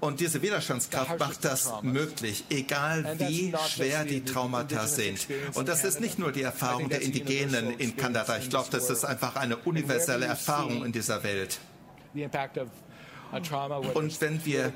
Und 0.00 0.18
diese 0.18 0.42
Widerstandskraft 0.42 1.18
macht 1.20 1.44
das 1.44 1.72
möglich, 1.82 2.44
egal 2.50 3.18
wie 3.20 3.54
schwer 3.68 4.04
die 4.04 4.24
Traumata 4.24 4.88
sind. 4.88 5.28
Und 5.54 5.68
das 5.68 5.84
ist 5.84 6.00
nicht 6.00 6.18
nur 6.18 6.32
die 6.32 6.42
Erfahrung 6.42 6.88
der 6.88 7.02
Indigenen 7.02 7.78
in 7.78 7.96
Kanada. 7.96 8.36
Ich 8.38 8.50
glaube, 8.50 8.68
das 8.70 8.90
ist 8.90 9.04
einfach 9.04 9.36
eine 9.36 9.56
universelle 9.58 10.26
Erfahrung 10.26 10.84
in 10.84 10.90
dieser 10.90 11.22
Welt. 11.22 11.60
Und 13.32 14.20
wenn 14.20 14.44
wir 14.44 14.72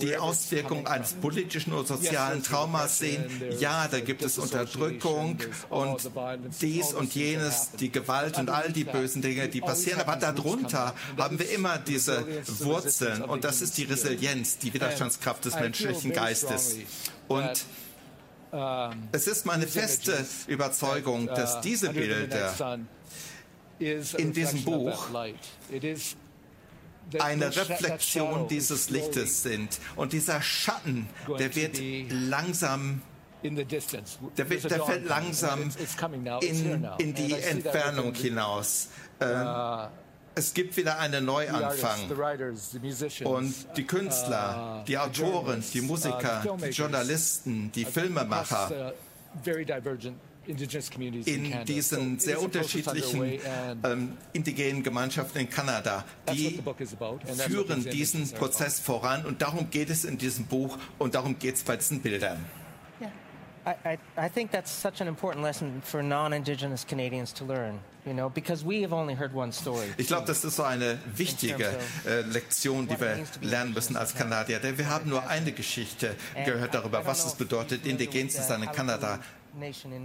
die 0.00 0.16
Auswirkungen 0.18 0.86
eines 0.86 1.14
politischen 1.14 1.72
oder 1.72 1.86
sozialen 1.86 2.42
Traumas 2.42 2.98
sehen, 2.98 3.24
ja, 3.58 3.88
da 3.88 4.00
gibt 4.00 4.22
es 4.22 4.38
Unterdrückung 4.38 5.38
und 5.70 6.10
dies 6.60 6.92
und 6.92 7.14
jenes, 7.14 7.70
die 7.80 7.90
Gewalt 7.90 8.38
und 8.38 8.50
all 8.50 8.70
die 8.72 8.84
bösen 8.84 9.22
Dinge, 9.22 9.48
die 9.48 9.62
passieren. 9.62 10.00
Aber 10.00 10.16
darunter 10.16 10.94
haben 11.16 11.38
wir 11.38 11.50
immer 11.50 11.78
diese 11.78 12.26
Wurzeln. 12.60 13.22
und 13.22 13.44
das 13.44 13.62
ist 13.62 13.78
die 13.78 13.84
Resilienz, 13.84 14.58
die 14.58 14.74
Widerstandskraft 14.74 15.44
des 15.46 15.54
menschlichen 15.54 16.12
Geistes. 16.12 16.76
Und 17.28 17.64
es 19.12 19.26
ist 19.26 19.46
meine 19.46 19.66
feste 19.66 20.26
Überzeugung, 20.46 21.26
dass 21.26 21.62
diese 21.62 21.88
Bilder 21.90 22.78
in 23.78 24.32
diesem 24.32 24.62
Buch 24.64 25.08
eine 27.18 27.54
Reflexion 27.54 28.48
dieses 28.48 28.90
Lichtes 28.90 29.42
sind. 29.42 29.78
Und 29.96 30.12
dieser 30.12 30.40
Schatten, 30.42 31.08
der 31.38 31.54
wird 31.54 31.78
langsam 32.10 33.02
der, 33.42 34.48
wird, 34.48 34.70
der 34.70 34.84
fällt 34.84 35.08
langsam 35.08 35.70
in, 36.42 36.86
in 36.98 37.14
die 37.14 37.32
Entfernung 37.32 38.14
hinaus. 38.14 38.88
Uh, 39.20 39.88
es 40.34 40.54
gibt 40.54 40.76
wieder 40.76 40.98
einen 40.98 41.24
Neuanfang. 41.24 42.08
Und 43.24 43.54
die 43.76 43.84
Künstler, 43.84 44.80
uh, 44.80 44.84
die 44.86 44.96
Autoren, 44.96 45.62
die 45.74 45.80
uh, 45.80 45.84
Musiker, 45.84 46.42
die 46.64 46.70
Journalisten, 46.70 47.72
die 47.72 47.84
Filmemacher, 47.84 48.94
in 50.46 51.64
diesen 51.64 52.18
sehr 52.18 52.40
unterschiedlichen 52.40 53.40
ähm, 53.84 54.16
indigenen 54.32 54.82
Gemeinschaften 54.82 55.40
in 55.40 55.50
Kanada. 55.50 56.04
Die 56.32 56.60
führen 57.46 57.84
diesen 57.84 58.30
Prozess 58.32 58.80
voran 58.80 59.24
und 59.24 59.42
darum 59.42 59.70
geht 59.70 59.90
es 59.90 60.04
in 60.04 60.18
diesem 60.18 60.46
Buch 60.46 60.78
und 60.98 61.14
darum 61.14 61.38
geht 61.38 61.56
es 61.56 61.62
bei 61.62 61.76
diesen 61.76 62.00
Bildern. 62.00 62.44
I, 63.64 63.96
I, 64.18 64.28
think 64.28 64.50
that's 64.50 64.72
such 64.72 65.00
an 65.00 65.06
important 65.06 65.44
lesson 65.44 65.80
for 65.82 66.02
non-Indigenous 66.02 66.84
Canadians 66.84 67.32
to 67.34 67.44
learn, 67.44 67.78
you 68.04 68.12
know, 68.12 68.28
because 68.28 68.64
we 68.64 68.82
have 68.82 68.92
only 68.92 69.14
heard 69.14 69.32
one 69.32 69.52
story. 69.52 69.86
Ich 69.98 70.08
glaube, 70.08 70.26
das 70.26 70.44
ist 70.44 70.56
so 70.56 70.64
eine 70.64 70.98
wichtige 71.14 71.68
äh, 72.04 72.22
Lektion, 72.22 72.88
die 72.88 73.00
wir 73.00 73.24
lernen 73.40 73.72
müssen 73.72 73.96
als 73.96 74.16
Kanadier, 74.16 74.58
denn 74.58 74.78
wir 74.78 74.88
haben 74.88 75.08
nur 75.08 75.28
eine 75.28 75.52
Geschichte 75.52 76.16
gehört 76.44 76.74
darüber, 76.74 77.06
was 77.06 77.24
es 77.24 77.34
bedeutet, 77.36 77.86
indigen 77.86 78.28
zu 78.28 78.42
sein 78.42 78.64
in 78.64 78.72
Kanada. 78.72 79.20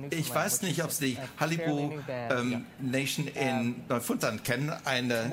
Ich 0.10 0.34
weiß 0.34 0.62
nicht, 0.64 0.84
ob 0.84 0.92
Sie 0.92 1.16
die 1.16 1.18
Halibu 1.40 1.94
ähm, 2.10 2.66
Nation 2.80 3.28
in 3.28 3.84
Neufundland 3.88 4.44
kennen, 4.44 4.74
eine, 4.84 5.32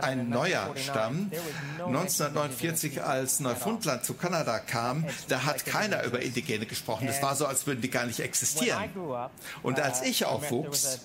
ein 0.00 0.28
neuer 0.28 0.74
Stamm. 0.76 1.30
1949, 1.78 3.02
als 3.02 3.40
Neufundland 3.40 4.04
zu 4.04 4.14
Kanada 4.14 4.58
kam, 4.58 5.04
da 5.28 5.44
hat 5.44 5.66
keiner 5.66 6.04
über 6.04 6.20
Indigene 6.20 6.66
gesprochen. 6.66 7.08
Es 7.08 7.22
war 7.22 7.36
so, 7.36 7.46
als 7.46 7.66
würden 7.66 7.82
die 7.82 7.90
gar 7.90 8.06
nicht 8.06 8.20
existieren. 8.20 8.90
Und 9.62 9.80
als 9.80 10.00
uh, 10.00 10.04
ich 10.04 10.24
aufwuchs, 10.24 11.00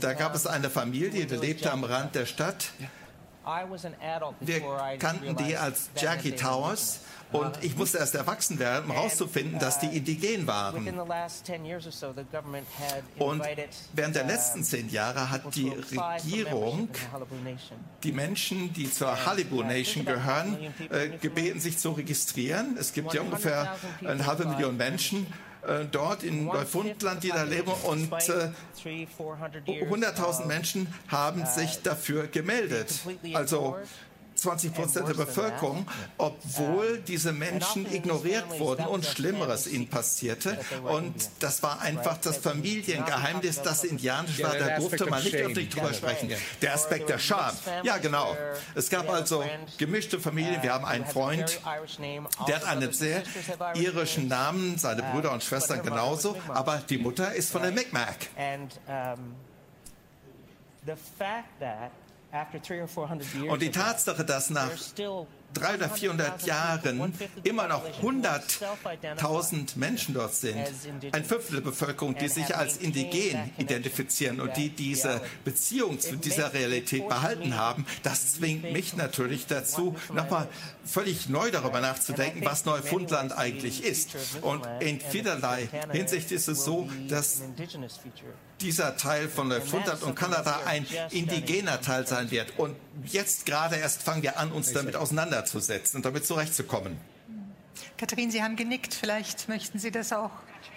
da 0.00 0.12
gab 0.14 0.34
es 0.34 0.46
eine 0.46 0.70
Familie, 0.70 1.26
die 1.26 1.36
lebte 1.36 1.70
am 1.70 1.84
Rand 1.84 2.14
der 2.14 2.26
Stadt. 2.26 2.70
Wir 4.40 4.98
kannten 4.98 5.36
die 5.36 5.56
als 5.56 5.90
Jackie 5.96 6.32
Towers. 6.32 7.00
Und 7.32 7.62
ich 7.62 7.76
musste 7.76 7.98
erst 7.98 8.14
erwachsen 8.14 8.58
werden, 8.58 8.86
um 8.86 8.92
herauszufinden, 8.92 9.58
dass 9.58 9.80
die 9.80 9.86
indigen 9.86 10.46
waren. 10.46 10.86
Und 13.18 13.42
während 13.92 14.16
der 14.16 14.24
letzten 14.24 14.64
zehn 14.64 14.88
Jahre 14.90 15.30
hat 15.30 15.54
die 15.54 15.68
Regierung 15.68 16.88
die 18.02 18.12
Menschen, 18.12 18.72
die 18.72 18.90
zur 18.90 19.26
Halibu 19.26 19.62
Nation 19.62 20.04
gehören, 20.04 20.56
äh, 20.90 21.08
gebeten, 21.20 21.60
sich 21.60 21.78
zu 21.78 21.92
registrieren. 21.92 22.76
Es 22.78 22.92
gibt 22.92 23.12
ja 23.12 23.22
ungefähr 23.22 23.76
eine 24.04 24.26
halbe 24.26 24.46
Million 24.46 24.76
Menschen 24.76 25.26
äh, 25.66 25.84
dort 25.90 26.22
in 26.22 26.44
Neufundland, 26.44 27.24
die 27.24 27.28
da 27.28 27.42
leben 27.42 27.72
und 27.84 28.12
äh, 28.12 28.50
100.000 28.84 30.46
Menschen 30.46 30.86
haben 31.08 31.44
sich 31.46 31.82
dafür 31.82 32.28
gemeldet. 32.28 33.00
Also 33.34 33.76
20 34.46 34.74
Prozent 34.74 35.08
der 35.08 35.14
Bevölkerung, 35.14 35.88
obwohl 36.18 36.98
diese 36.98 37.32
Menschen 37.32 37.92
ignoriert 37.92 38.60
wurden 38.60 38.86
und 38.86 39.04
Schlimmeres 39.04 39.66
ihnen 39.66 39.88
passierte. 39.88 40.56
Und 40.84 41.14
das 41.40 41.64
war 41.64 41.80
einfach 41.80 42.16
das 42.18 42.36
Familiengeheimnis, 42.36 43.60
das 43.62 43.82
indianisch 43.82 44.40
war. 44.40 44.54
Da 44.56 44.78
durfte 44.78 45.06
man 45.06 45.20
nicht 45.24 45.34
öffentlich 45.34 45.70
drüber 45.70 45.92
sprechen. 45.92 46.30
Der 46.62 46.74
Aspekt 46.74 47.08
der 47.08 47.18
Scham. 47.18 47.56
Ja, 47.82 47.96
genau. 47.96 48.36
Es 48.76 48.88
gab 48.88 49.10
also 49.10 49.44
gemischte 49.78 50.20
Familien. 50.20 50.62
Wir 50.62 50.74
haben 50.74 50.84
einen 50.84 51.06
Freund, 51.06 51.60
der 52.46 52.56
hat 52.56 52.64
einen 52.66 52.92
sehr 52.92 53.24
irischen 53.74 54.28
Namen, 54.28 54.78
seine 54.78 55.02
Brüder 55.02 55.32
und 55.32 55.42
Schwestern 55.42 55.82
genauso, 55.82 56.36
aber 56.48 56.76
die 56.88 56.98
Mutter 56.98 57.34
ist 57.34 57.50
von 57.50 57.62
der 57.62 57.72
Micmac. 57.72 58.14
Und 63.48 63.62
die 63.62 63.70
Tatsache, 63.70 64.24
dass 64.24 64.50
nach 64.50 64.70
300 65.54 65.76
oder 65.76 65.90
400 65.90 66.46
Jahren 66.46 67.12
immer 67.44 67.68
noch 67.68 67.82
100.000 68.02 69.78
Menschen 69.78 70.14
dort 70.14 70.34
sind, 70.34 70.58
ein 71.12 71.24
Fünftel 71.24 71.56
der 71.56 71.62
Bevölkerung, 71.62 72.16
die 72.16 72.28
sich 72.28 72.54
als 72.56 72.76
indigen 72.76 73.52
identifizieren 73.56 74.40
und 74.40 74.56
die 74.56 74.70
diese 74.70 75.20
Beziehung 75.44 75.98
zu 76.00 76.16
dieser 76.16 76.52
Realität 76.52 77.08
behalten 77.08 77.56
haben, 77.56 77.86
das 78.02 78.34
zwingt 78.34 78.72
mich 78.72 78.96
natürlich 78.96 79.46
dazu, 79.46 79.96
nochmal 80.12 80.48
völlig 80.84 81.28
neu 81.28 81.50
darüber 81.50 81.80
nachzudenken, 81.80 82.44
was 82.44 82.64
Neufundland 82.64 83.36
eigentlich 83.36 83.84
ist. 83.84 84.16
Und 84.42 84.66
in 84.80 85.00
vielerlei 85.00 85.68
Hinsicht 85.92 86.32
ist 86.32 86.48
es 86.48 86.64
so, 86.64 86.88
dass 87.08 87.42
dieser 88.60 88.96
Teil 88.96 89.28
von 89.28 89.48
Neufundland 89.48 90.02
und 90.02 90.14
Kanada 90.14 90.60
ein 90.64 90.86
indigener 91.10 91.80
Teil 91.80 92.06
sein 92.06 92.30
wird. 92.30 92.58
Und 92.58 92.76
jetzt 93.04 93.46
gerade 93.46 93.76
erst 93.76 94.02
fangen 94.02 94.22
wir 94.22 94.38
an, 94.38 94.52
uns 94.52 94.72
damit 94.72 94.96
auseinanderzusetzen 94.96 95.46
zu 95.46 95.60
setzen 95.60 95.96
und 95.98 96.04
damit 96.04 96.26
zurechtzukommen. 96.26 96.98
Katharin, 97.98 98.30
Sie 98.30 98.42
haben 98.42 98.56
genickt. 98.56 98.94
Vielleicht 98.94 99.48
möchten 99.48 99.78
Sie 99.78 99.90
das 99.90 100.12
auch 100.12 100.30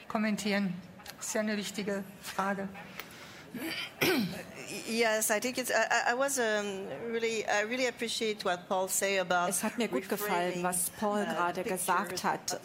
kommentieren. 0.07 0.73
Das 1.17 1.27
ist 1.27 1.33
ja 1.33 1.41
eine 1.41 1.57
wichtige 1.57 2.03
Frage. 2.21 2.69
Yes, 4.87 5.31
I 5.31 5.39
think 5.39 5.57
it's. 5.57 5.71
I, 5.71 6.11
I 6.11 6.13
was 6.13 6.37
um, 6.37 6.87
really, 7.11 7.45
I 7.45 7.63
really 7.63 7.87
appreciate 7.87 8.43
what 8.45 8.67
Paul 8.67 8.87
say 8.87 9.19
about. 9.19 9.49
Es 9.49 9.63
hat 9.63 9.77
mir 9.77 9.87
gut 9.87 10.07
gefallen, 10.07 10.61
was 10.63 10.89
Paul 10.99 11.21
uh, 11.21 11.25
gerade 11.25 11.63
gesagt 11.63 12.23
hat, 12.23 12.59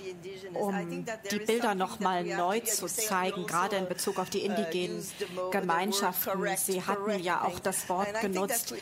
um 0.55 1.05
die 1.31 1.39
Bilder 1.39 1.75
noch 1.75 2.01
mal 2.01 2.25
neu 2.25 2.61
zu 2.61 2.87
zeigen, 2.87 3.47
gerade 3.47 3.77
in 3.77 3.89
Bezug 3.89 4.19
auf 4.19 4.31
die 4.31 4.43
uh, 4.43 4.47
indigenen 4.47 5.07
Gemeinschaften. 5.51 6.57
Sie 6.57 6.83
hatten 6.83 7.23
ja 7.23 7.43
auch 7.43 7.59
das 7.59 7.89
Wort 7.89 8.21
genutzt, 8.21 8.75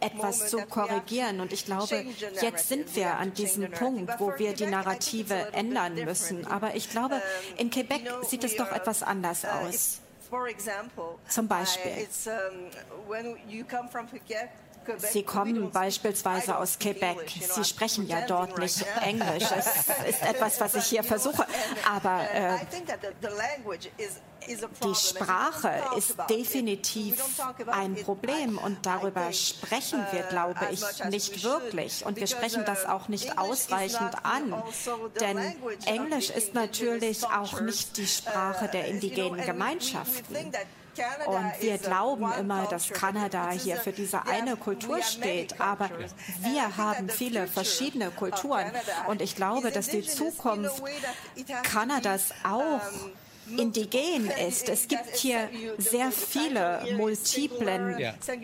etwas 0.00 0.48
zu 0.48 0.58
korrigieren. 0.66 1.40
Und 1.40 1.52
ich 1.52 1.64
glaube, 1.64 2.04
jetzt 2.40 2.68
sind 2.68 2.94
wir 2.96 3.16
an 3.16 3.34
diesem 3.34 3.70
Punkt, 3.70 4.12
wo 4.18 4.32
wir 4.38 4.54
die 4.54 4.66
Narrative 4.66 5.52
ändern 5.52 5.94
müssen. 5.94 6.46
Aber 6.46 6.74
ich 6.74 6.90
glaube, 6.90 7.22
in 7.56 7.70
Quebec 7.70 8.10
sieht 8.22 8.44
es 8.44 8.56
doch 8.56 8.72
etwas 8.72 9.02
anders 9.02 9.44
For 10.30 10.48
example, 10.48 11.18
Zum 11.28 11.46
Beispiel. 11.48 11.92
It's, 11.96 12.26
um, 12.28 12.70
when 13.08 13.36
you 13.48 13.64
come 13.64 13.88
from 13.88 14.06
Phuket, 14.06 14.48
Sie 14.98 15.22
kommen 15.22 15.70
beispielsweise 15.70 16.56
aus 16.56 16.78
Quebec. 16.78 17.30
Sie 17.40 17.64
sprechen 17.64 18.06
ja 18.06 18.26
dort 18.26 18.58
nicht 18.58 18.84
Englisch. 19.02 19.44
Es 19.56 19.88
ist 20.08 20.22
etwas, 20.22 20.60
was 20.60 20.74
ich 20.74 20.84
hier 20.84 21.02
versuche. 21.02 21.46
Aber 21.90 22.20
äh, 22.32 22.58
die 24.84 24.94
Sprache 24.94 25.82
ist 25.96 26.16
definitiv 26.28 27.22
ein 27.66 27.94
Problem 27.96 28.58
und 28.58 28.84
darüber 28.84 29.32
sprechen 29.32 30.04
wir, 30.12 30.22
glaube 30.24 30.68
ich, 30.70 31.04
nicht 31.04 31.42
wirklich. 31.44 32.04
Und 32.04 32.16
wir 32.16 32.26
sprechen 32.26 32.64
das 32.64 32.86
auch 32.86 33.08
nicht 33.08 33.38
ausreichend 33.38 34.24
an. 34.24 34.62
Denn 35.20 35.38
Englisch 35.86 36.30
ist 36.30 36.54
natürlich 36.54 37.24
auch 37.26 37.60
nicht 37.60 37.96
die 37.96 38.06
Sprache 38.06 38.68
der 38.68 38.86
indigenen 38.86 39.44
Gemeinschaften. 39.44 40.52
Und 41.26 41.52
wir 41.60 41.78
glauben 41.78 42.32
immer, 42.38 42.66
dass 42.66 42.88
Kanada 42.88 43.50
hier 43.50 43.76
für 43.76 43.92
diese 43.92 44.26
eine 44.26 44.56
Kultur 44.56 45.02
steht, 45.02 45.60
aber 45.60 45.90
wir 46.40 46.76
haben 46.76 47.08
viele 47.08 47.46
verschiedene 47.46 48.10
Kulturen. 48.10 48.70
Und 49.06 49.22
ich 49.22 49.36
glaube, 49.36 49.70
dass 49.70 49.88
die 49.88 50.02
Zukunft 50.02 50.82
Kanadas 51.62 52.32
auch 52.44 52.80
indigen 53.56 54.30
ist. 54.48 54.68
Es 54.68 54.88
gibt 54.88 55.16
hier 55.16 55.48
sehr 55.78 56.12
viele 56.12 56.82
multiplen 56.96 57.96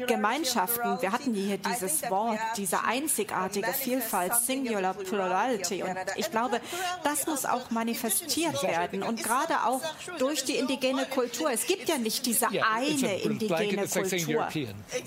Gemeinschaften. 0.06 1.00
Wir 1.00 1.12
hatten 1.12 1.34
hier 1.34 1.58
dieses 1.58 2.02
Wort, 2.10 2.38
diese 2.56 2.84
einzigartige 2.84 3.72
Vielfalt, 3.72 4.34
Singular 4.34 4.94
Plurality. 4.94 5.82
Und 5.82 5.96
ich 6.16 6.30
glaube, 6.30 6.60
das 7.04 7.26
muss 7.26 7.44
auch 7.44 7.70
manifestiert 7.70 8.62
werden. 8.62 9.02
Und 9.02 9.22
gerade 9.22 9.64
auch 9.64 9.82
durch 10.18 10.44
die 10.44 10.56
indigene 10.56 11.06
Kultur. 11.06 11.50
Es 11.50 11.66
gibt 11.66 11.88
ja 11.88 11.98
nicht 11.98 12.26
diese 12.26 12.48
eine 12.48 13.20
indigene 13.20 13.86
Kultur. 13.86 14.48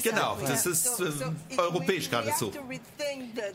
Genau, 0.04 0.38
das 0.46 0.66
ist 0.66 1.00
äh, 1.00 1.58
europäisch 1.58 2.10
geradezu. 2.10 2.52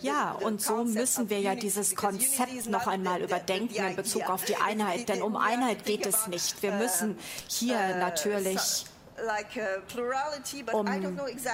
Ja, 0.01 0.32
und 0.32 0.61
so 0.61 0.85
müssen 0.85 1.30
wir 1.30 1.41
ja 1.41 1.55
dieses 1.55 1.95
Konzept 1.95 2.68
noch 2.68 2.87
einmal 2.87 3.22
überdenken 3.22 3.74
in 3.74 3.97
Bezug 3.97 4.28
auf 4.28 4.45
die 4.45 4.57
Einheit. 4.57 5.09
Denn 5.09 5.22
um 5.22 5.37
Einheit 5.37 5.85
geht 5.85 6.07
es 6.07 6.26
nicht 6.26 6.34
nicht. 6.35 6.62
Wir 6.62 6.72
müssen 6.72 7.16
hier 7.49 7.97
natürlich 7.97 8.85
Uh, 8.87 8.93
um 10.72 10.86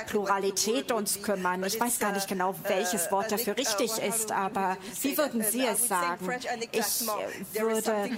Pluralität 0.06 0.92
uns 0.92 1.22
kümmern. 1.22 1.62
Ich 1.64 1.78
weiß 1.78 1.98
gar 1.98 2.12
nicht 2.12 2.28
genau, 2.28 2.50
uh, 2.50 2.54
welches 2.68 3.10
Wort 3.12 3.30
dafür 3.30 3.56
richtig 3.56 3.98
ist, 3.98 4.32
aber 4.32 4.76
wie 5.02 5.16
würden 5.16 5.42
Sie 5.42 5.64
es 5.64 5.88
sagen? 5.88 6.30
Ich 6.72 7.60
würde 7.60 8.10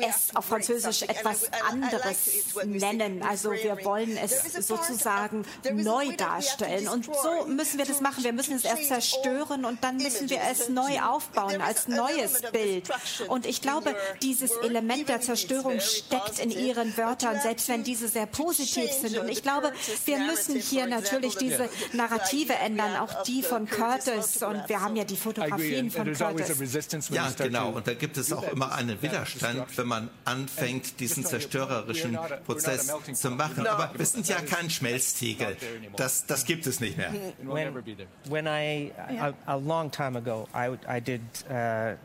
es 0.00 0.34
auf 0.34 0.44
Französisch 0.44 1.02
etwas 1.02 1.50
anderes 1.68 2.54
nennen. 2.64 3.22
Also 3.22 3.52
wir 3.52 3.84
wollen 3.84 4.16
es 4.16 4.42
sozusagen 4.66 5.44
neu 5.72 6.14
darstellen. 6.16 6.88
Und 6.88 7.06
so 7.06 7.46
müssen 7.46 7.78
wir 7.78 7.86
das 7.86 8.00
machen. 8.00 8.22
Wir 8.22 8.32
müssen 8.32 8.56
es 8.56 8.64
erst 8.64 8.88
zerstören 8.88 9.64
und 9.64 9.82
dann 9.82 9.96
müssen 9.96 10.28
wir 10.28 10.40
es 10.50 10.68
neu 10.68 11.00
aufbauen 11.00 11.60
als 11.60 11.88
neues 11.88 12.42
Bild. 12.52 12.90
Und 13.28 13.46
ich 13.46 13.62
glaube, 13.62 13.96
dieses 14.22 14.50
Element 14.56 15.08
der 15.08 15.20
Zerstörung 15.20 15.80
steckt 15.80 16.38
in 16.38 16.50
Ihren 16.50 16.96
Wörtern, 16.96 17.40
selbst 17.40 17.68
wenn 17.68 17.82
diese 17.82 18.08
sehr 18.08 18.25
positiv 18.26 18.90
sind. 18.90 19.18
Und 19.18 19.28
ich 19.28 19.42
glaube, 19.42 19.72
wir 20.04 20.18
müssen 20.18 20.56
hier 20.60 20.86
natürlich 20.86 21.36
diese 21.36 21.68
Narrative 21.92 22.54
ändern, 22.54 22.96
auch 22.96 23.22
die 23.22 23.42
von 23.42 23.68
Curtis. 23.68 24.42
Und 24.42 24.68
wir 24.68 24.80
haben 24.80 24.96
ja 24.96 25.04
die 25.04 25.16
Fotografien 25.16 25.90
von 25.90 26.12
Curtis. 26.12 27.08
Ja, 27.10 27.30
genau. 27.36 27.70
Und 27.70 27.86
da 27.86 27.94
gibt 27.94 28.16
es 28.16 28.32
auch 28.32 28.50
immer 28.52 28.72
einen 28.72 29.00
Widerstand, 29.02 29.76
wenn 29.76 29.86
man 29.86 30.10
anfängt, 30.24 31.00
diesen 31.00 31.24
zerstörerischen 31.24 32.18
Prozess 32.44 32.92
zu 33.14 33.30
machen. 33.30 33.66
Aber 33.66 33.90
wir 33.96 34.06
sind 34.06 34.28
ja 34.28 34.40
kein 34.40 34.70
Schmelztiegel. 34.70 35.56
Das, 35.96 36.26
das 36.26 36.44
gibt 36.44 36.66
es 36.66 36.80
nicht 36.80 36.96
mehr. 36.96 37.12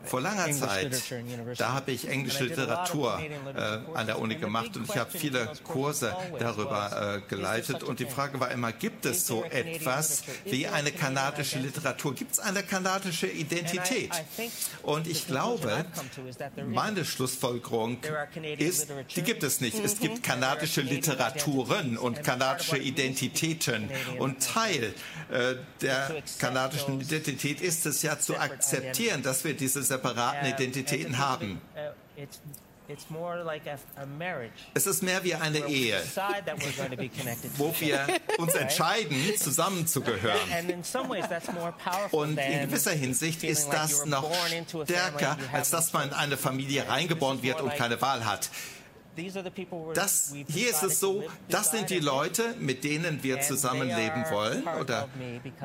Vor 0.04 0.22
langer 0.22 0.52
Zeit, 0.52 1.04
da 1.58 1.74
habe 1.74 1.92
ich 1.92 2.08
englische 2.08 2.46
Literatur 2.46 3.20
äh, 3.20 3.80
an 3.94 4.08
der 4.08 4.20
Uni 4.20 4.36
gemacht 4.36 4.76
und 4.78 4.90
ich 4.90 4.98
habe 4.98 5.12
viele 5.12 5.50
Kurse 5.64 6.11
darüber 6.40 7.18
äh, 7.18 7.30
geleitet. 7.30 7.84
Und 7.84 8.00
die 8.00 8.06
Frage 8.06 8.40
war 8.40 8.52
immer, 8.52 8.72
gibt 8.72 9.06
es 9.06 9.28
so 9.28 9.44
etwas 9.44 10.24
wie 10.46 10.68
eine 10.68 10.92
kanadische 10.92 11.60
Literatur? 11.60 12.16
Gibt 12.16 12.34
es 12.34 12.40
eine 12.40 12.64
kanadische 12.64 13.28
Identität? 13.28 14.12
Und 14.84 15.08
ich 15.08 15.28
glaube, 15.28 15.86
meine 16.68 17.06
Schlussfolgerung 17.06 17.98
ist, 18.58 18.88
die 19.16 19.22
gibt 19.22 19.44
es 19.44 19.62
nicht. 19.62 19.78
Es 19.84 20.00
gibt 20.00 20.24
kanadische 20.24 20.82
Literaturen 20.82 21.98
und 21.98 22.24
kanadische 22.24 22.78
Identitäten. 22.78 23.90
Und 24.20 24.42
Teil 24.42 24.94
äh, 25.32 25.56
der 25.82 26.24
kanadischen 26.40 27.02
Identität 27.02 27.62
ist 27.62 27.86
es 27.86 28.02
ja 28.02 28.20
zu 28.20 28.38
akzeptieren, 28.38 29.24
dass 29.24 29.44
wir 29.44 29.54
diese 29.54 29.84
separaten 29.84 30.48
Identitäten 30.48 31.18
haben. 31.18 31.62
Es 34.74 34.86
ist 34.88 35.04
mehr 35.04 35.24
wie 35.24 35.36
eine 35.36 35.60
Ehe, 35.68 36.02
wo 37.58 37.74
wir 37.80 38.08
uns 38.38 38.54
entscheiden, 38.56 39.18
zusammenzugehören. 39.38 40.40
Und 42.12 42.38
in 42.38 42.62
gewisser 42.62 42.92
Hinsicht 42.92 43.44
ist 43.44 43.70
das 43.70 44.06
noch 44.06 44.30
stärker, 44.86 45.38
als 45.54 45.70
dass 45.70 45.94
man 45.94 46.10
in 46.10 46.14
eine 46.14 46.38
Familie 46.38 46.88
reingeboren 46.88 47.42
wird 47.44 47.62
und 47.62 47.76
keine 47.76 48.02
Wahl 48.02 48.26
hat. 48.26 48.50
Das, 49.94 50.34
hier 50.48 50.70
ist 50.70 50.84
es 50.84 51.00
so, 51.00 51.24
das 51.50 51.72
sind 51.72 51.90
die 51.90 52.00
Leute, 52.00 52.56
mit 52.60 52.84
denen 52.84 53.24
wir 53.24 53.42
zusammenleben 53.42 54.26
wollen 54.30 54.64
oder 54.80 55.10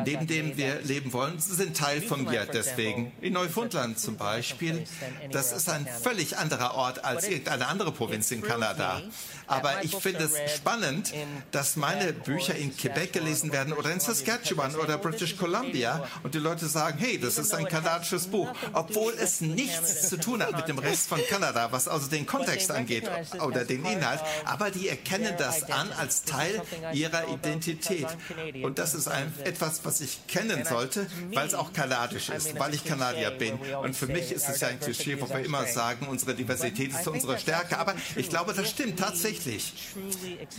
neben 0.04 0.26
denen 0.26 0.56
wir 0.56 0.80
leben 0.80 1.12
wollen. 1.12 1.38
Sie 1.38 1.54
sind 1.54 1.76
Teil 1.76 2.02
von 2.02 2.24
mir 2.24 2.46
deswegen. 2.52 3.12
In 3.20 3.34
Neufundland 3.34 3.98
zum 3.98 4.16
Beispiel, 4.16 4.84
das 5.30 5.52
ist 5.52 5.68
ein 5.68 5.86
völlig 5.86 6.36
anderer 6.38 6.74
Ort 6.74 7.04
als 7.04 7.28
irgendeine 7.28 7.68
andere 7.68 7.92
Provinz 7.92 8.30
in 8.30 8.42
Kanada. 8.42 9.00
Aber 9.46 9.84
ich 9.84 9.94
finde 9.94 10.24
es 10.24 10.56
spannend, 10.56 11.12
dass 11.52 11.76
meine 11.76 12.12
Bücher 12.12 12.56
in 12.56 12.76
Quebec 12.76 13.12
gelesen 13.12 13.52
werden 13.52 13.72
oder 13.72 13.92
in 13.92 14.00
Saskatchewan 14.00 14.74
oder 14.74 14.98
British 14.98 15.36
Columbia 15.36 16.04
und 16.24 16.34
die 16.34 16.38
Leute 16.38 16.66
sagen, 16.66 16.98
hey, 16.98 17.18
das 17.18 17.38
ist 17.38 17.54
ein 17.54 17.66
kanadisches 17.66 18.26
Buch, 18.26 18.48
obwohl 18.72 19.12
es 19.12 19.40
nichts 19.40 20.08
zu 20.08 20.18
tun 20.18 20.42
hat 20.42 20.56
mit 20.56 20.66
dem 20.66 20.78
Rest 20.78 21.08
von 21.08 21.20
Kanada, 21.28 21.70
was 21.70 21.86
also 21.86 22.08
den 22.08 22.26
Kontext 22.36 22.70
angeht 22.72 23.08
oder 23.40 23.64
den 23.64 23.84
Inhalt, 23.84 24.20
aber 24.44 24.70
die 24.70 24.88
erkennen 24.88 25.34
das 25.38 25.64
an 25.70 25.90
als 25.92 26.24
Teil 26.24 26.60
ihrer 26.92 27.28
Identität. 27.28 28.06
Und 28.62 28.78
das 28.78 28.94
ist 28.94 29.08
ein, 29.08 29.32
etwas, 29.44 29.84
was 29.84 30.00
ich 30.00 30.26
kennen 30.26 30.64
sollte, 30.64 31.06
weil 31.32 31.46
es 31.46 31.54
auch 31.54 31.72
kanadisch 31.72 32.28
ist, 32.28 32.58
weil 32.58 32.74
ich 32.74 32.84
Kanadier 32.84 33.30
bin. 33.30 33.54
Und 33.82 33.96
für 33.96 34.06
mich 34.06 34.32
ist 34.32 34.48
es 34.48 34.60
ja 34.60 34.68
ein 34.68 34.80
Klischee, 34.80 35.20
wo 35.20 35.28
wir 35.28 35.44
immer 35.44 35.66
sagen, 35.66 36.06
unsere 36.08 36.34
Diversität 36.34 36.92
ist 36.92 37.06
unsere 37.08 37.38
Stärke. 37.38 37.78
Aber 37.78 37.94
ich 38.16 38.28
glaube, 38.28 38.52
das 38.52 38.70
stimmt 38.70 38.98
tatsächlich. 38.98 39.72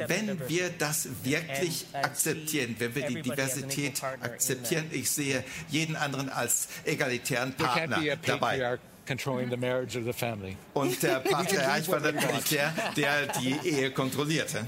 Wenn 0.08 0.40
wir 0.48 0.70
das 0.70 1.08
wirklich 1.24 1.86
akzeptieren, 1.94 2.76
wenn 2.80 2.96
wir 2.96 3.08
die 3.08 3.22
Diversität 3.22 4.04
akzeptieren, 4.04 4.90
ich 4.92 5.10
sehe 5.10 5.44
jeden 5.70 5.96
anderen 5.96 6.30
als 6.30 6.68
egalitären 6.86 7.54
Partner 7.54 8.02
dabei 8.26 8.80
controlling 9.08 9.50
the 9.50 9.58
marriage 9.58 9.98
of 9.98 10.04
the 10.06 10.14
family. 10.14 10.58
Und 10.74 11.02
der 11.02 11.20
Patriarch 11.32 11.88
war 11.88 12.00
natürlich 12.00 12.50
der, 12.50 12.74
der 12.96 13.28
die 13.28 13.58
Ehe 13.64 13.92
kontrollierte. 13.92 14.68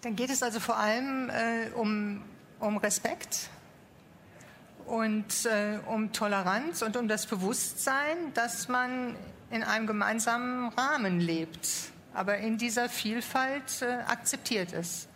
Dann 0.00 0.16
geht 0.16 0.30
es 0.30 0.42
also 0.42 0.58
vor 0.58 0.76
allem 0.76 1.30
äh, 1.30 1.70
um, 1.76 2.22
um 2.58 2.76
Respekt 2.78 3.50
und 4.86 5.46
äh, 5.46 5.78
um 5.86 6.12
Toleranz 6.12 6.82
und 6.82 6.96
um 6.96 7.06
das 7.06 7.26
Bewusstsein, 7.26 8.16
dass 8.34 8.66
man 8.66 9.14
in 9.50 9.62
einem 9.62 9.86
gemeinsamen 9.86 10.70
Rahmen 10.70 11.20
lebt, 11.20 11.68
aber 12.14 12.38
in 12.38 12.58
dieser 12.58 12.88
Vielfalt 12.88 13.82
äh, 13.82 14.02
akzeptiert 14.08 14.72
ist. 14.72 15.08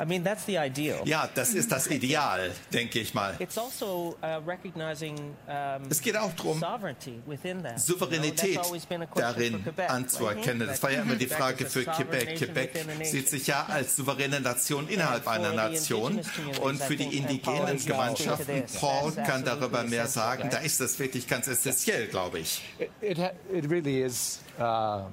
I 0.00 0.06
mean, 0.06 0.24
that's 0.24 0.46
the 0.46 0.56
ideal. 0.56 1.02
Ja, 1.04 1.28
das 1.34 1.52
ist 1.52 1.70
das 1.70 1.86
Ideal, 1.88 2.52
denke 2.72 3.00
ich 3.00 3.12
mal. 3.12 3.36
It's 3.38 3.58
also 3.58 4.16
uh, 4.22 4.40
recognizing 4.46 5.14
um, 5.46 5.90
Es 5.90 6.00
geht 6.00 6.16
auch 6.16 6.32
darum, 6.32 6.58
sovereignty 6.58 7.20
within 7.26 7.62
that. 7.62 7.78
Souveränität 7.78 8.42
You 8.42 8.54
know, 8.54 8.54
that's 8.54 8.66
always 8.68 8.86
been 8.86 9.02
a 9.02 9.06
question 9.06 9.34
darin 9.34 9.62
Quebec, 9.62 9.90
anzuerkennen. 9.90 10.66
Das 10.68 10.82
war 10.82 10.90
ja 10.90 11.02
immer 11.02 11.16
die 11.16 11.26
Frage 11.26 11.66
für 11.66 11.84
Quebec. 11.84 12.38
Quebec 12.38 12.70
sieht 13.02 13.28
sich 13.28 13.46
ja 13.46 13.66
als 13.66 13.96
souveräne 13.96 14.40
Nation 14.40 14.88
innerhalb 14.88 15.28
einer 15.28 15.52
Nation. 15.52 16.22
Und 16.62 16.80
für 16.82 16.96
die 16.96 17.18
indigenen 17.18 17.84
Gemeinschaften, 17.84 18.64
Paul 18.80 19.12
kann 19.12 19.44
darüber 19.44 19.82
mehr 19.82 20.06
sagen, 20.06 20.48
da 20.50 20.58
ist 20.58 20.80
das 20.80 20.98
wirklich 20.98 21.28
ganz 21.28 21.46
essentiell, 21.46 22.06
glaube 22.06 22.38
ich. 22.38 22.62
It, 23.02 23.18
it, 23.52 23.70
really 23.70 24.02
is 24.02 24.40
um, 24.58 25.12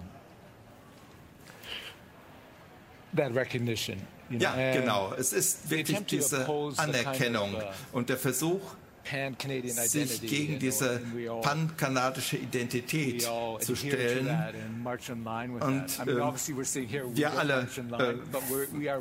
that 3.13 3.35
recognition. 3.35 3.97
Ja, 4.29 4.53
and 4.53 4.73
genau. 4.73 5.13
Es 5.17 5.33
ist 5.33 5.69
wirklich 5.69 5.99
diese 6.05 6.47
Anerkennung 6.77 7.55
und 7.91 8.09
der 8.09 8.17
Versuch, 8.17 8.61
sich 9.87 10.21
gegen 10.21 10.59
diese 10.59 11.01
pankanadische 11.41 12.37
Identität 12.37 13.21
zu 13.59 13.75
stellen. 13.75 14.27
Und, 15.59 15.99
ähm, 16.07 16.33
we 17.07 17.07
wir 17.13 17.31
alle 17.37 17.67